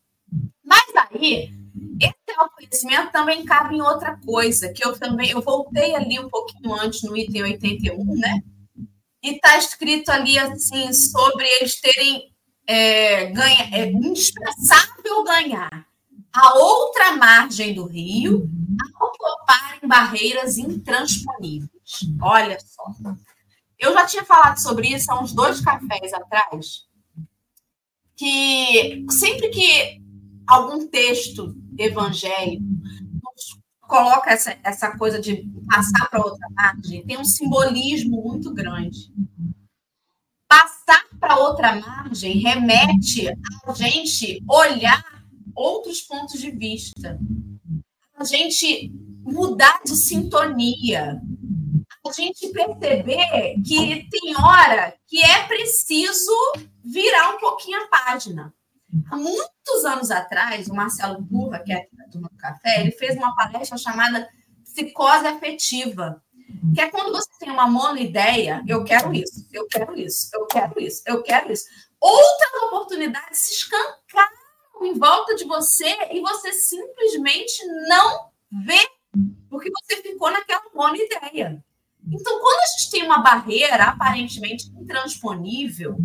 Mas 0.64 0.84
aí, 1.10 1.50
esse 2.00 2.38
autoconhecimento 2.38 3.12
também 3.12 3.44
cabe 3.44 3.76
em 3.76 3.82
outra 3.82 4.18
coisa, 4.24 4.72
que 4.72 4.86
eu 4.86 4.98
também, 4.98 5.30
eu 5.30 5.42
voltei 5.42 5.94
ali 5.94 6.18
um 6.18 6.28
pouquinho 6.28 6.72
antes 6.74 7.02
no 7.02 7.16
item 7.16 7.42
81, 7.42 8.04
né? 8.16 8.42
E 9.22 9.34
está 9.34 9.58
escrito 9.58 10.10
ali 10.10 10.38
assim 10.38 10.92
sobre 10.92 11.46
eles 11.46 11.80
terem 11.80 12.34
é, 12.66 13.26
ganha, 13.26 13.68
é 13.72 13.90
indispensável 15.04 15.24
ganhar 15.24 15.86
a 16.32 16.54
outra 16.54 17.16
margem 17.16 17.74
do 17.74 17.86
rio 17.86 18.48
ao 18.98 19.12
toparem 19.12 19.88
barreiras 19.88 20.58
intransponíveis. 20.58 21.70
Olha 22.20 22.58
só. 22.58 22.84
Eu 23.78 23.92
já 23.92 24.06
tinha 24.06 24.24
falado 24.24 24.58
sobre 24.58 24.88
isso 24.88 25.10
há 25.12 25.20
uns 25.20 25.32
dois 25.32 25.60
cafés 25.60 26.12
atrás, 26.12 26.86
que 28.16 29.04
sempre 29.10 29.50
que 29.50 30.02
algum 30.46 30.88
texto 30.88 31.54
evangélico 31.78 32.64
coloca 33.82 34.30
essa, 34.30 34.56
essa 34.62 34.96
coisa 34.96 35.20
de 35.20 35.46
passar 35.70 36.08
para 36.08 36.24
outra 36.24 36.48
margem, 36.50 37.04
tem 37.04 37.18
um 37.18 37.24
simbolismo 37.24 38.22
muito 38.22 38.52
grande. 38.52 39.12
Passar 40.54 41.04
para 41.18 41.36
outra 41.36 41.74
margem 41.74 42.38
remete 42.38 43.28
a 43.66 43.72
gente 43.72 44.40
olhar 44.48 45.04
outros 45.52 46.00
pontos 46.00 46.40
de 46.40 46.52
vista, 46.52 47.18
a 48.16 48.22
gente 48.22 48.92
mudar 49.24 49.80
de 49.84 49.96
sintonia, 49.96 51.20
a 52.06 52.12
gente 52.12 52.50
perceber 52.50 53.26
que 53.66 54.08
tem 54.08 54.36
hora 54.36 54.94
que 55.08 55.20
é 55.24 55.44
preciso 55.48 56.32
virar 56.84 57.34
um 57.34 57.40
pouquinho 57.40 57.82
a 57.82 57.88
página. 57.88 58.54
Há 59.10 59.16
muitos 59.16 59.84
anos 59.84 60.12
atrás, 60.12 60.68
o 60.68 60.74
Marcelo 60.74 61.20
Burra, 61.20 61.64
que 61.64 61.72
é 61.72 61.88
da 61.92 62.04
Turma 62.04 62.28
do 62.28 62.36
Café, 62.36 62.80
ele 62.80 62.92
fez 62.92 63.16
uma 63.16 63.34
palestra 63.34 63.76
chamada 63.76 64.28
Psicose 64.62 65.26
Afetiva 65.26 66.22
que 66.74 66.80
é 66.80 66.90
quando 66.90 67.12
você 67.12 67.28
tem 67.38 67.50
uma 67.50 67.66
monoideia, 67.66 68.62
eu 68.66 68.84
quero 68.84 69.12
isso, 69.12 69.46
eu 69.52 69.66
quero 69.66 69.98
isso, 69.98 70.30
eu 70.34 70.46
quero 70.46 70.80
isso, 70.80 71.02
eu 71.06 71.22
quero 71.22 71.52
isso. 71.52 71.64
Outras 72.00 72.62
oportunidades 72.64 73.38
se 73.38 73.54
escancaram 73.54 74.44
em 74.82 74.94
volta 74.94 75.34
de 75.34 75.44
você 75.44 75.88
e 76.12 76.20
você 76.20 76.52
simplesmente 76.52 77.64
não 77.88 78.30
vê, 78.64 78.88
porque 79.48 79.70
você 79.70 80.02
ficou 80.02 80.30
naquela 80.30 80.64
monoideia. 80.74 81.64
Então, 82.06 82.38
quando 82.40 82.60
a 82.60 82.78
gente 82.78 82.90
tem 82.90 83.02
uma 83.02 83.18
barreira 83.18 83.84
aparentemente 83.84 84.68
intransponível, 84.78 85.96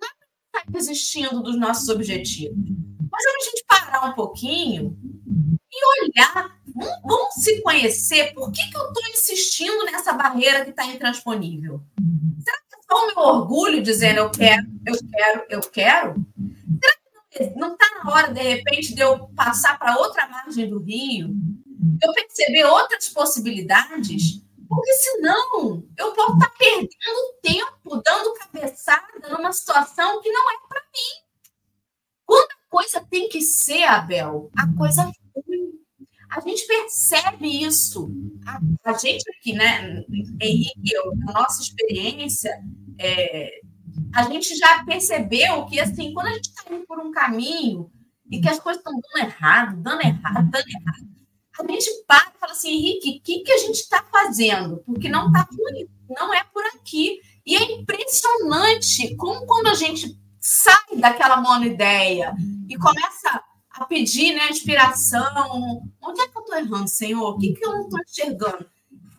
não 0.00 0.08
está 0.46 0.62
desistindo 0.68 1.42
dos 1.42 1.58
nossos 1.58 1.88
objetivos. 1.88 2.56
Mas 3.10 3.24
a 3.26 3.44
gente 3.44 3.64
parar 3.66 4.06
um 4.06 4.14
pouquinho 4.14 4.96
e 5.72 6.04
olhar 6.04 6.60
Vamos 7.02 7.34
se 7.34 7.60
conhecer. 7.62 8.32
Por 8.34 8.50
que, 8.52 8.62
que 8.70 8.76
eu 8.76 8.86
estou 8.88 9.06
insistindo 9.08 9.84
nessa 9.84 10.12
barreira 10.12 10.64
que 10.64 10.70
está 10.70 10.86
intransponível? 10.86 11.82
Será 12.42 12.56
que 12.58 12.76
é 12.76 12.78
só 12.88 13.04
o 13.04 13.06
meu 13.06 13.18
orgulho 13.18 13.82
dizendo 13.82 14.18
eu 14.18 14.30
quero, 14.30 14.66
eu 14.86 14.98
quero, 15.10 15.44
eu 15.48 15.60
quero? 15.60 16.26
Será 16.82 16.94
que 17.30 17.58
não 17.58 17.72
está 17.72 17.86
na 17.96 18.10
hora, 18.10 18.32
de 18.32 18.40
repente, 18.40 18.94
de 18.94 19.00
eu 19.00 19.28
passar 19.34 19.78
para 19.78 19.98
outra 19.98 20.28
margem 20.28 20.68
do 20.68 20.78
rio? 20.78 21.34
Eu 22.02 22.12
perceber 22.12 22.64
outras 22.64 23.08
possibilidades? 23.08 24.42
Porque 24.68 24.92
senão 24.92 25.82
eu 25.98 26.12
posso 26.12 26.34
estar 26.34 26.48
tá 26.48 26.54
perdendo 26.56 27.34
tempo, 27.42 28.02
dando 28.04 28.34
cabeçada 28.34 29.28
numa 29.28 29.52
situação 29.52 30.22
que 30.22 30.30
não 30.30 30.50
é 30.50 30.54
para 30.68 30.80
mim. 30.80 31.26
Quando 32.24 32.52
a 32.52 32.70
coisa 32.70 33.04
tem 33.10 33.28
que 33.28 33.40
ser, 33.40 33.82
Abel, 33.82 34.50
a 34.56 34.72
coisa 34.78 35.10
percebe 37.20 37.64
isso. 37.64 38.10
A, 38.46 38.90
a 38.90 38.92
gente 38.94 39.24
aqui, 39.30 39.52
né, 39.52 40.02
Henrique, 40.40 40.92
eu, 40.92 41.14
na 41.16 41.32
nossa 41.32 41.62
experiência, 41.62 42.50
é, 42.98 43.60
a 44.14 44.24
gente 44.24 44.56
já 44.56 44.84
percebeu 44.84 45.66
que, 45.66 45.80
assim, 45.80 46.12
quando 46.12 46.28
a 46.28 46.32
gente 46.32 46.48
está 46.48 46.74
indo 46.74 46.86
por 46.86 46.98
um 46.98 47.10
caminho 47.10 47.90
e 48.30 48.40
que 48.40 48.48
as 48.48 48.58
coisas 48.58 48.80
estão 48.80 48.92
dando 48.92 49.26
errado, 49.26 49.76
dando 49.82 50.02
errado, 50.02 50.50
dando 50.50 50.68
errado, 50.68 51.10
a 51.58 51.72
gente 51.72 52.04
para 52.06 52.32
e 52.34 52.38
fala 52.40 52.52
assim, 52.52 52.70
Henrique, 52.70 53.18
o 53.18 53.22
que, 53.22 53.40
que 53.40 53.52
a 53.52 53.58
gente 53.58 53.76
está 53.76 54.02
fazendo? 54.10 54.82
Porque 54.86 55.08
não 55.08 55.26
está 55.26 55.46
ruim, 55.50 55.86
não 56.08 56.32
é 56.32 56.42
por 56.44 56.64
aqui. 56.74 57.20
E 57.44 57.54
é 57.54 57.62
impressionante 57.72 59.14
como 59.16 59.46
quando 59.46 59.66
a 59.66 59.74
gente 59.74 60.18
sai 60.38 60.96
daquela 60.96 61.38
monoideia 61.38 62.34
e 62.68 62.76
começa 62.78 63.42
a 63.80 63.86
pedir 63.86 64.34
né, 64.34 64.50
inspiração. 64.50 65.82
Onde 66.02 66.20
é 66.20 66.28
que 66.28 66.36
eu 66.36 66.42
estou 66.42 66.58
errando, 66.58 66.88
Senhor? 66.88 67.30
O 67.30 67.38
que, 67.38 67.54
que 67.54 67.64
eu 67.64 67.72
não 67.72 67.84
estou 67.84 68.00
enxergando? 68.00 68.70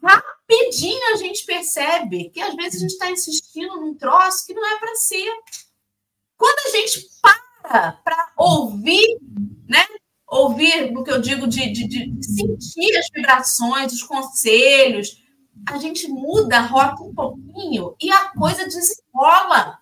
Rapidinho 0.03 1.13
a 1.13 1.17
gente 1.17 1.43
percebe 1.45 2.29
que 2.29 2.39
às 2.39 2.55
vezes 2.55 2.75
a 2.75 2.79
gente 2.81 2.91
está 2.91 3.09
insistindo 3.09 3.75
num 3.77 3.95
troço 3.95 4.45
que 4.45 4.53
não 4.53 4.65
é 4.65 4.77
para 4.77 4.95
ser. 4.95 5.31
Quando 6.37 6.67
a 6.67 6.69
gente 6.77 7.09
para 7.21 7.91
para 8.03 8.33
ouvir, 8.37 9.17
né? 9.67 9.83
Ouvir 10.27 10.95
o 10.95 11.03
que 11.03 11.11
eu 11.11 11.19
digo 11.19 11.47
de, 11.47 11.71
de, 11.71 11.87
de 11.87 12.25
sentir 12.25 12.97
as 12.97 13.07
vibrações, 13.13 13.91
os 13.91 14.03
conselhos, 14.03 15.21
a 15.67 15.77
gente 15.77 16.07
muda 16.07 16.57
a 16.57 16.65
rota 16.65 17.03
um 17.03 17.13
pouquinho 17.13 17.95
e 18.01 18.09
a 18.11 18.29
coisa 18.29 18.63
desenrola. 18.63 19.79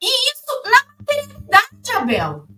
E 0.00 0.30
isso 0.30 0.62
na 0.64 0.94
maternidade, 0.98 1.92
Abel. 1.94 2.48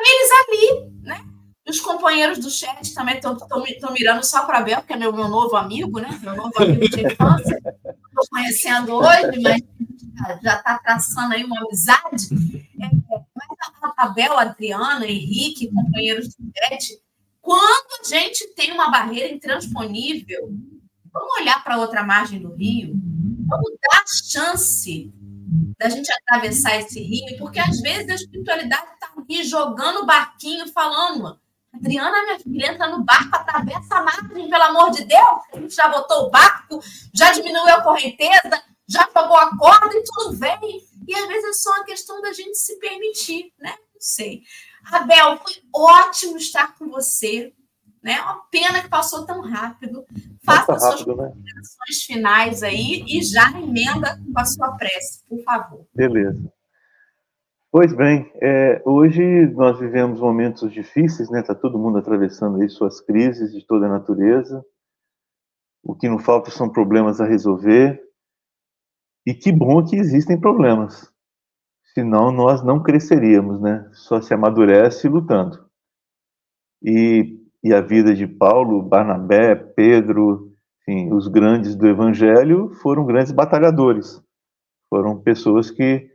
Eles 0.00 0.30
ali, 0.30 0.90
né? 1.02 1.24
Os 1.68 1.78
companheiros 1.80 2.38
do 2.38 2.50
chat 2.50 2.92
também 2.92 3.16
estão 3.16 3.92
mirando 3.92 4.24
só 4.24 4.44
para 4.44 4.58
Abel, 4.58 4.82
que 4.82 4.92
é 4.92 4.96
meu, 4.96 5.12
meu 5.12 5.28
novo 5.28 5.56
amigo, 5.56 6.00
né? 6.00 6.18
Meu 6.22 6.34
novo 6.34 6.52
amigo 6.56 6.88
de 6.88 7.06
infância. 7.06 7.56
Estou 7.56 8.28
conhecendo 8.30 8.94
hoje, 8.94 9.40
mas 9.40 9.62
já 10.42 10.56
está 10.56 10.78
traçando 10.78 11.34
aí 11.34 11.44
uma 11.44 11.60
amizade. 11.60 12.28
É, 12.80 12.90
mas 13.34 13.48
a 13.82 14.04
Abel, 14.04 14.36
Adriana, 14.36 15.06
Henrique, 15.06 15.72
companheiros 15.72 16.28
do 16.34 16.50
chat, 16.56 17.00
quando 17.40 18.00
a 18.00 18.08
gente 18.08 18.46
tem 18.54 18.72
uma 18.72 18.90
barreira 18.90 19.32
intransponível, 19.32 20.52
vamos 21.12 21.40
olhar 21.40 21.62
para 21.62 21.78
outra 21.78 22.02
margem 22.02 22.40
do 22.40 22.54
rio, 22.54 22.94
vamos 23.46 23.72
dar 23.82 24.04
chance 24.06 25.12
da 25.78 25.88
gente 25.88 26.10
atravessar 26.10 26.76
esse 26.76 27.00
rio, 27.00 27.38
porque 27.38 27.58
às 27.58 27.80
vezes 27.80 28.08
a 28.08 28.14
espiritualidade 28.14 28.86
está 28.94 29.12
ali 29.16 29.44
jogando 29.44 30.00
o 30.00 30.06
barquinho, 30.06 30.66
falando, 30.72 31.38
Adriana, 31.74 32.22
minha 32.24 32.38
filha, 32.38 32.72
entra 32.72 32.88
no 32.88 33.04
barco, 33.04 33.34
atravessa 33.34 33.96
a 33.96 34.02
margem, 34.02 34.48
pelo 34.48 34.62
amor 34.62 34.90
de 34.90 35.04
Deus. 35.04 35.40
A 35.52 35.58
gente 35.58 35.74
já 35.74 35.88
botou 35.88 36.26
o 36.26 36.30
barco, 36.30 36.80
já 37.14 37.32
diminuiu 37.32 37.74
a 37.74 37.82
correnteza, 37.82 38.62
já 38.88 39.08
jogou 39.14 39.36
a 39.36 39.56
corda 39.56 39.94
e 39.94 40.04
tudo 40.04 40.38
vem. 40.38 40.80
E 41.06 41.14
às 41.14 41.26
vezes 41.26 41.44
é 41.44 41.52
só 41.52 41.70
uma 41.70 41.84
questão 41.84 42.20
da 42.20 42.32
gente 42.32 42.56
se 42.56 42.78
permitir, 42.78 43.52
né? 43.58 43.74
Não 43.94 44.00
sei. 44.00 44.42
Abel, 44.90 45.38
foi 45.38 45.62
ótimo 45.74 46.36
estar 46.36 46.76
com 46.76 46.88
você. 46.88 47.52
Né? 48.02 48.20
Uma 48.20 48.42
pena 48.50 48.82
que 48.82 48.88
passou 48.88 49.24
tão 49.24 49.40
rápido. 49.42 50.04
Faça 50.44 50.72
rápido, 50.72 51.04
suas 51.04 51.16
né? 51.16 51.28
considerações 51.28 52.02
finais 52.04 52.62
aí 52.62 53.04
e 53.06 53.22
já 53.22 53.50
emenda 53.52 54.18
com 54.18 54.40
a 54.40 54.44
sua 54.44 54.72
prece, 54.72 55.22
por 55.28 55.42
favor. 55.44 55.86
Beleza. 55.94 56.52
Pois 57.70 57.94
bem, 57.94 58.30
é, 58.42 58.82
hoje 58.84 59.46
nós 59.54 59.78
vivemos 59.78 60.20
momentos 60.20 60.70
difíceis, 60.70 61.30
né? 61.30 61.40
Está 61.40 61.54
todo 61.54 61.78
mundo 61.78 61.96
atravessando 61.96 62.60
aí 62.60 62.68
suas 62.68 63.00
crises 63.00 63.50
de 63.50 63.66
toda 63.66 63.86
a 63.86 63.88
natureza. 63.88 64.62
O 65.82 65.94
que 65.94 66.08
não 66.08 66.18
falta 66.18 66.50
são 66.50 66.68
problemas 66.68 67.18
a 67.18 67.24
resolver. 67.24 68.02
E 69.24 69.32
que 69.32 69.50
bom 69.50 69.82
que 69.82 69.96
existem 69.96 70.38
problemas. 70.38 71.10
Senão 71.94 72.30
nós 72.30 72.62
não 72.62 72.82
cresceríamos, 72.82 73.60
né? 73.60 73.88
Só 73.92 74.20
se 74.20 74.34
amadurece 74.34 75.08
lutando. 75.08 75.66
E, 76.82 77.41
e 77.62 77.72
a 77.72 77.80
vida 77.80 78.14
de 78.14 78.26
Paulo, 78.26 78.82
Barnabé, 78.82 79.54
Pedro, 79.54 80.52
enfim, 80.80 81.12
os 81.12 81.28
grandes 81.28 81.76
do 81.76 81.86
Evangelho 81.86 82.70
foram 82.82 83.06
grandes 83.06 83.32
batalhadores. 83.32 84.22
Foram 84.88 85.20
pessoas 85.20 85.70
que 85.70 86.10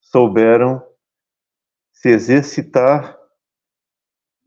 souberam 0.00 0.82
se 1.92 2.08
exercitar 2.08 3.16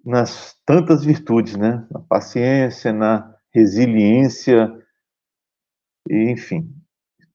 nas 0.03 0.59
tantas 0.65 1.03
virtudes, 1.03 1.55
né? 1.55 1.87
Na 1.89 2.01
paciência, 2.01 2.91
na 2.91 3.33
resiliência, 3.53 4.69
e, 6.09 6.31
enfim, 6.31 6.75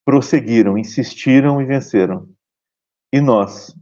prosseguiram, 0.05 0.77
insistiram 0.77 1.61
e 1.63 1.65
venceram. 1.65 2.29
E 3.13 3.21
nós? 3.21 3.75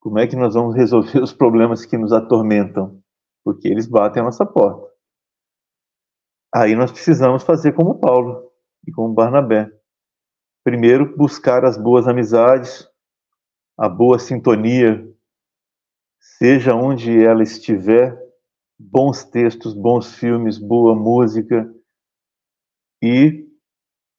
Como 0.00 0.18
é 0.18 0.26
que 0.26 0.36
nós 0.36 0.54
vamos 0.54 0.74
resolver 0.74 1.20
os 1.22 1.32
problemas 1.32 1.84
que 1.84 1.96
nos 1.96 2.12
atormentam? 2.12 3.02
Porque 3.46 3.68
eles 3.68 3.86
batem 3.86 4.20
a 4.20 4.24
nossa 4.24 4.44
porta. 4.44 4.92
Aí 6.52 6.74
nós 6.74 6.90
precisamos 6.90 7.44
fazer 7.44 7.74
como 7.74 8.00
Paulo 8.00 8.50
e 8.84 8.90
como 8.90 9.14
Barnabé. 9.14 9.70
Primeiro, 10.64 11.16
buscar 11.16 11.64
as 11.64 11.78
boas 11.78 12.08
amizades, 12.08 12.90
a 13.78 13.88
boa 13.88 14.18
sintonia 14.18 15.08
seja 16.18 16.74
onde 16.74 17.24
ela 17.24 17.44
estiver, 17.44 18.18
bons 18.76 19.22
textos, 19.22 19.74
bons 19.74 20.12
filmes, 20.16 20.58
boa 20.58 20.96
música 20.96 21.72
e 23.00 23.46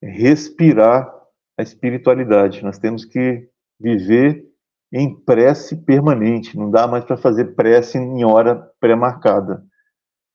respirar 0.02 1.14
a 1.60 1.64
espiritualidade. 1.64 2.64
Nós 2.64 2.80
temos 2.80 3.04
que 3.04 3.50
viver 3.78 4.47
em 4.92 5.14
prece 5.14 5.76
permanente, 5.76 6.58
não 6.58 6.72
dá 6.72 6.88
mais 6.88 7.04
para 7.04 7.18
fazer 7.18 7.56
prece 7.56 7.98
em 7.98 8.24
hora 8.24 8.56
pré-marcada. 8.80 9.66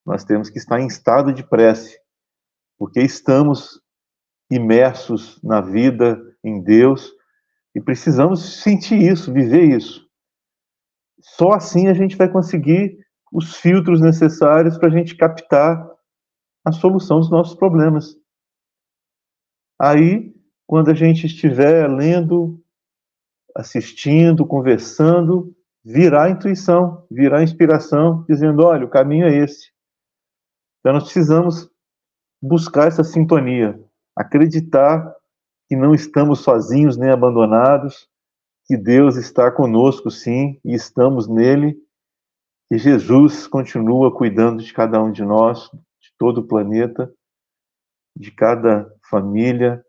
Nós 0.04 0.24
temos 0.24 0.50
que 0.50 0.58
estar 0.58 0.80
em 0.80 0.86
estado 0.86 1.32
de 1.32 1.42
prece, 1.42 1.98
porque 2.78 3.00
estamos 3.00 3.80
imersos 4.50 5.40
na 5.42 5.60
vida 5.60 6.20
em 6.44 6.62
Deus 6.62 7.10
e 7.74 7.80
precisamos 7.80 8.62
sentir 8.62 9.00
isso, 9.00 9.32
viver 9.32 9.64
isso. 9.64 10.06
Só 11.20 11.52
assim 11.52 11.88
a 11.88 11.94
gente 11.94 12.16
vai 12.16 12.28
conseguir 12.28 12.98
os 13.32 13.56
filtros 13.56 14.00
necessários 14.00 14.76
para 14.76 14.88
a 14.88 14.90
gente 14.90 15.16
captar 15.16 15.88
a 16.64 16.72
solução 16.72 17.18
dos 17.18 17.30
nossos 17.30 17.54
problemas. 17.54 18.14
Aí, 19.80 20.34
quando 20.66 20.90
a 20.90 20.94
gente 20.94 21.26
estiver 21.26 21.88
lendo, 21.88 22.61
assistindo, 23.56 24.46
conversando, 24.46 25.54
virá 25.84 26.24
a 26.24 26.30
intuição, 26.30 27.06
virá 27.10 27.38
a 27.38 27.42
inspiração, 27.42 28.24
dizendo: 28.28 28.64
olha, 28.64 28.84
o 28.84 28.90
caminho 28.90 29.26
é 29.26 29.36
esse. 29.36 29.70
Então, 30.80 30.94
nós 30.94 31.04
precisamos 31.04 31.70
buscar 32.40 32.88
essa 32.88 33.04
sintonia, 33.04 33.80
acreditar 34.16 35.14
que 35.68 35.76
não 35.76 35.94
estamos 35.94 36.40
sozinhos 36.40 36.96
nem 36.96 37.10
abandonados, 37.10 38.08
que 38.66 38.76
Deus 38.76 39.16
está 39.16 39.50
conosco, 39.50 40.10
sim, 40.10 40.60
e 40.64 40.74
estamos 40.74 41.28
nele, 41.28 41.76
e 42.70 42.78
Jesus 42.78 43.46
continua 43.46 44.14
cuidando 44.14 44.62
de 44.62 44.72
cada 44.72 45.02
um 45.02 45.12
de 45.12 45.22
nós, 45.22 45.70
de 46.00 46.12
todo 46.18 46.38
o 46.38 46.46
planeta, 46.46 47.12
de 48.16 48.30
cada 48.30 48.90
família, 49.08 49.84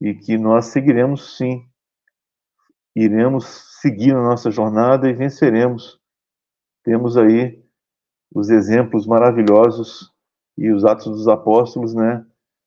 e 0.00 0.14
que 0.14 0.36
nós 0.36 0.66
seguiremos, 0.66 1.36
sim, 1.36 1.66
iremos 2.94 3.78
seguir 3.80 4.14
a 4.14 4.22
nossa 4.22 4.50
jornada 4.50 5.08
e 5.08 5.12
venceremos. 5.12 6.00
Temos 6.84 7.16
aí 7.16 7.62
os 8.34 8.50
exemplos 8.50 9.06
maravilhosos 9.06 10.12
e 10.56 10.70
os 10.70 10.84
Atos 10.84 11.06
dos 11.06 11.28
Apóstolos, 11.28 11.94
né? 11.94 12.24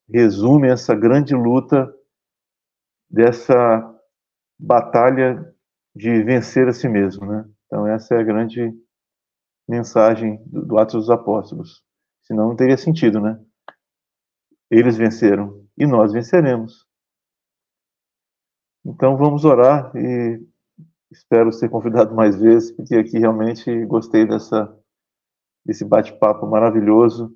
Resume 0.10 0.70
essa 0.70 0.94
grande 0.94 1.34
luta 1.34 1.92
dessa 3.10 3.94
batalha 4.60 5.54
de 5.96 6.24
vencer 6.24 6.68
a 6.68 6.74
si 6.74 6.88
mesmo, 6.88 7.26
né? 7.26 7.48
Então 7.66 7.88
essa 7.88 8.16
é 8.16 8.20
a 8.20 8.24
grande 8.24 8.74
mensagem 9.68 10.42
do, 10.46 10.66
do 10.66 10.78
Atos 10.78 10.96
dos 10.96 11.10
Apóstolos. 11.10 11.84
Senão 12.24 12.50
não 12.50 12.56
teria 12.56 12.78
sentido, 12.78 13.20
né? 13.20 13.40
Eles 14.70 14.98
venceram 14.98 15.64
e 15.78 15.86
nós 15.86 16.12
venceremos. 16.12 16.85
Então 18.86 19.18
vamos 19.18 19.44
orar 19.44 19.92
e 19.96 20.40
espero 21.12 21.52
ser 21.52 21.70
convidado 21.70 22.14
mais 22.14 22.40
vezes, 22.40 22.72
porque 22.72 22.96
aqui 22.96 23.18
realmente 23.18 23.84
gostei 23.86 24.28
dessa 24.28 24.72
desse 25.66 25.84
bate-papo 25.84 26.46
maravilhoso. 26.46 27.36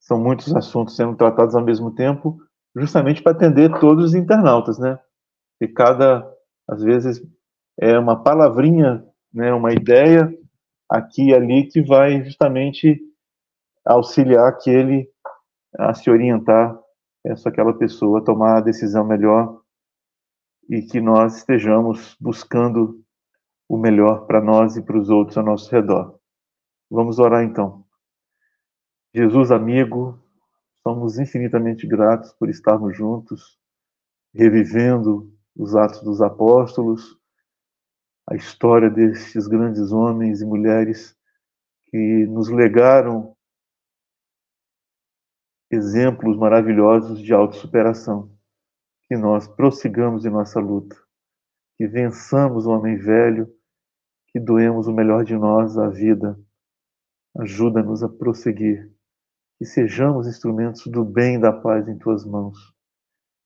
São 0.00 0.18
muitos 0.20 0.54
assuntos 0.56 0.96
sendo 0.96 1.16
tratados 1.16 1.54
ao 1.54 1.64
mesmo 1.64 1.94
tempo, 1.94 2.36
justamente 2.74 3.22
para 3.22 3.30
atender 3.30 3.78
todos 3.78 4.06
os 4.06 4.14
internautas, 4.14 4.76
né? 4.76 4.98
E 5.60 5.68
cada 5.68 6.28
às 6.68 6.82
vezes 6.82 7.22
é 7.78 7.96
uma 7.96 8.20
palavrinha, 8.20 9.04
né, 9.32 9.52
uma 9.52 9.72
ideia 9.72 10.36
aqui 10.90 11.28
e 11.28 11.34
ali 11.34 11.68
que 11.68 11.82
vai 11.82 12.22
justamente 12.24 13.00
auxiliar 13.84 14.48
aquele 14.48 15.08
a 15.78 15.94
se 15.94 16.10
orientar 16.10 16.76
essa 17.24 17.48
aquela 17.48 17.72
pessoa 17.72 18.18
a 18.18 18.22
tomar 18.22 18.58
a 18.58 18.60
decisão 18.60 19.04
melhor 19.04 19.63
e 20.68 20.82
que 20.82 21.00
nós 21.00 21.38
estejamos 21.38 22.16
buscando 22.20 23.04
o 23.68 23.76
melhor 23.76 24.26
para 24.26 24.40
nós 24.40 24.76
e 24.76 24.82
para 24.82 24.98
os 24.98 25.10
outros 25.10 25.36
ao 25.36 25.44
nosso 25.44 25.70
redor. 25.70 26.18
Vamos 26.90 27.18
orar 27.18 27.42
então. 27.42 27.84
Jesus 29.14 29.50
amigo, 29.50 30.18
somos 30.82 31.18
infinitamente 31.18 31.86
gratos 31.86 32.32
por 32.32 32.48
estarmos 32.48 32.96
juntos, 32.96 33.58
revivendo 34.34 35.32
os 35.56 35.74
Atos 35.74 36.02
dos 36.02 36.20
Apóstolos, 36.20 37.18
a 38.28 38.34
história 38.34 38.90
destes 38.90 39.46
grandes 39.46 39.92
homens 39.92 40.40
e 40.40 40.46
mulheres 40.46 41.16
que 41.86 42.26
nos 42.26 42.48
legaram 42.48 43.36
exemplos 45.70 46.36
maravilhosos 46.36 47.20
de 47.20 47.32
autossuperação. 47.32 48.33
Que 49.08 49.16
nós 49.16 49.46
prossigamos 49.46 50.24
em 50.24 50.30
nossa 50.30 50.60
luta, 50.60 50.96
que 51.76 51.86
vençamos 51.86 52.66
o 52.66 52.70
homem 52.70 52.96
velho, 52.96 53.52
que 54.28 54.40
doemos 54.40 54.86
o 54.86 54.92
melhor 54.92 55.24
de 55.24 55.36
nós 55.36 55.76
à 55.78 55.88
vida. 55.88 56.38
Ajuda-nos 57.38 58.02
a 58.02 58.08
prosseguir, 58.08 58.90
que 59.58 59.64
sejamos 59.64 60.26
instrumentos 60.26 60.86
do 60.86 61.04
bem 61.04 61.36
e 61.36 61.40
da 61.40 61.52
paz 61.52 61.86
em 61.88 61.98
tuas 61.98 62.24
mãos. 62.24 62.58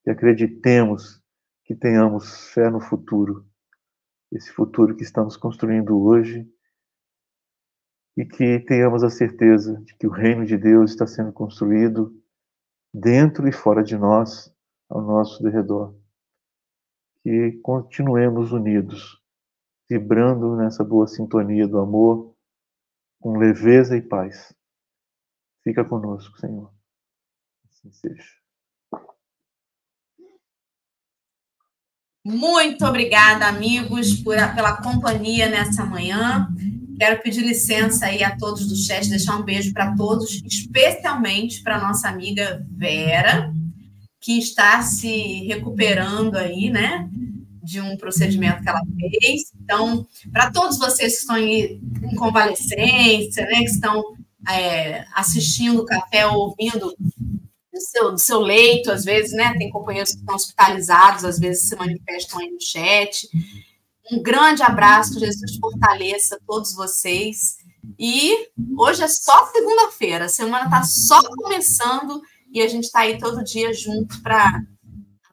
Que 0.04 0.10
acreditemos 0.10 1.22
que 1.64 1.74
tenhamos 1.74 2.48
fé 2.52 2.70
no 2.70 2.80
futuro, 2.80 3.46
esse 4.32 4.50
futuro 4.52 4.96
que 4.96 5.02
estamos 5.02 5.36
construindo 5.36 6.00
hoje, 6.00 6.50
e 8.16 8.24
que 8.24 8.58
tenhamos 8.60 9.04
a 9.04 9.10
certeza 9.10 9.80
de 9.84 9.94
que 9.94 10.06
o 10.06 10.10
reino 10.10 10.44
de 10.44 10.56
Deus 10.56 10.90
está 10.90 11.06
sendo 11.06 11.32
construído 11.32 12.12
dentro 12.92 13.46
e 13.46 13.52
fora 13.52 13.84
de 13.84 13.96
nós, 13.96 14.52
ao 14.88 15.02
nosso 15.02 15.42
derredor. 15.42 15.94
Que 17.22 17.52
continuemos 17.62 18.52
unidos, 18.52 19.20
vibrando 19.88 20.56
nessa 20.56 20.84
boa 20.84 21.06
sintonia 21.06 21.66
do 21.66 21.78
amor, 21.78 22.34
com 23.20 23.36
leveza 23.36 23.96
e 23.96 24.02
paz. 24.02 24.54
Fica 25.64 25.84
conosco, 25.84 26.38
Senhor. 26.38 26.72
Assim 27.66 27.90
seja. 27.92 28.38
Muito 32.24 32.84
obrigada, 32.84 33.46
amigos, 33.46 34.14
por, 34.22 34.36
pela 34.54 34.82
companhia 34.82 35.48
nessa 35.48 35.84
manhã. 35.84 36.48
Quero 36.98 37.22
pedir 37.22 37.40
licença 37.40 38.06
aí 38.06 38.22
a 38.22 38.36
todos 38.36 38.66
do 38.66 38.76
chat, 38.76 39.08
deixar 39.08 39.36
um 39.36 39.44
beijo 39.44 39.72
para 39.72 39.94
todos, 39.94 40.42
especialmente 40.44 41.62
para 41.62 41.80
nossa 41.80 42.08
amiga 42.08 42.66
Vera, 42.70 43.52
que 44.20 44.38
está 44.38 44.82
se 44.82 45.46
recuperando 45.46 46.36
aí, 46.36 46.70
né? 46.70 47.08
De 47.62 47.80
um 47.80 47.96
procedimento 47.96 48.62
que 48.62 48.68
ela 48.68 48.82
fez. 48.98 49.52
Então, 49.62 50.06
para 50.32 50.50
todos 50.50 50.78
vocês 50.78 51.14
que 51.14 51.20
estão 51.20 51.38
em 51.38 52.14
convalescência, 52.16 53.44
né? 53.46 53.58
Que 53.58 53.70
estão 53.70 54.02
é, 54.48 55.04
assistindo 55.14 55.82
o 55.82 55.86
café 55.86 56.26
ou 56.26 56.48
ouvindo 56.48 56.94
do 57.72 57.80
seu, 57.80 58.12
do 58.12 58.18
seu 58.18 58.40
leito, 58.40 58.90
às 58.90 59.04
vezes, 59.04 59.32
né? 59.32 59.54
Tem 59.56 59.70
companheiros 59.70 60.12
que 60.12 60.18
estão 60.18 60.34
hospitalizados, 60.34 61.24
às 61.24 61.38
vezes 61.38 61.68
se 61.68 61.76
manifestam 61.76 62.40
aí 62.40 62.50
no 62.50 62.60
chat. 62.60 63.28
Um 64.10 64.22
grande 64.22 64.62
abraço, 64.62 65.20
Jesus 65.20 65.56
fortaleça 65.56 66.40
todos 66.46 66.74
vocês. 66.74 67.58
E 67.98 68.48
hoje 68.76 69.02
é 69.02 69.08
só 69.08 69.46
segunda-feira, 69.46 70.24
a 70.24 70.28
semana 70.28 70.64
está 70.64 70.82
só 70.82 71.22
começando 71.36 72.20
e 72.52 72.60
a 72.60 72.68
gente 72.68 72.84
está 72.84 73.00
aí 73.00 73.18
todo 73.18 73.44
dia 73.44 73.72
junto 73.72 74.20
para 74.22 74.62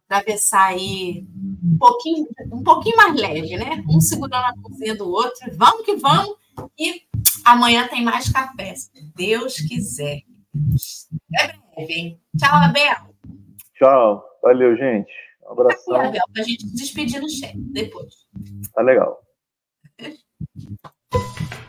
atravessar 0.06 0.68
aí 0.68 1.26
um 1.64 1.78
pouquinho, 1.78 2.28
um 2.52 2.64
pouquinho 2.64 2.98
mais 2.98 3.16
leve, 3.16 3.58
né? 3.58 3.84
Um 3.90 4.00
segurando 4.00 4.46
a 4.46 4.54
cozinha 4.62 4.96
do 4.96 5.10
outro. 5.10 5.52
Vamos 5.56 5.86
que 5.86 5.96
vamos. 5.96 6.36
E 6.78 7.02
amanhã 7.44 7.88
tem 7.88 8.04
mais 8.04 8.32
café, 8.32 8.76
se 8.76 8.92
Deus 9.16 9.56
quiser. 9.56 10.22
É 11.38 11.48
breve, 11.48 11.94
hein? 11.94 12.22
Tchau, 12.38 12.56
Abel. 12.56 12.96
Tchau. 13.76 14.24
Valeu, 14.42 14.78
gente. 14.78 15.12
Um 15.44 15.52
abração. 15.52 15.96
Aqui, 15.96 16.08
Abel, 16.08 16.24
para 16.34 16.42
a 16.44 16.46
gente 16.46 16.68
despedir 16.74 17.22
no 17.22 17.30
chat 17.30 17.58
depois. 17.58 18.14
Tá 18.74 18.82
legal. 18.82 19.22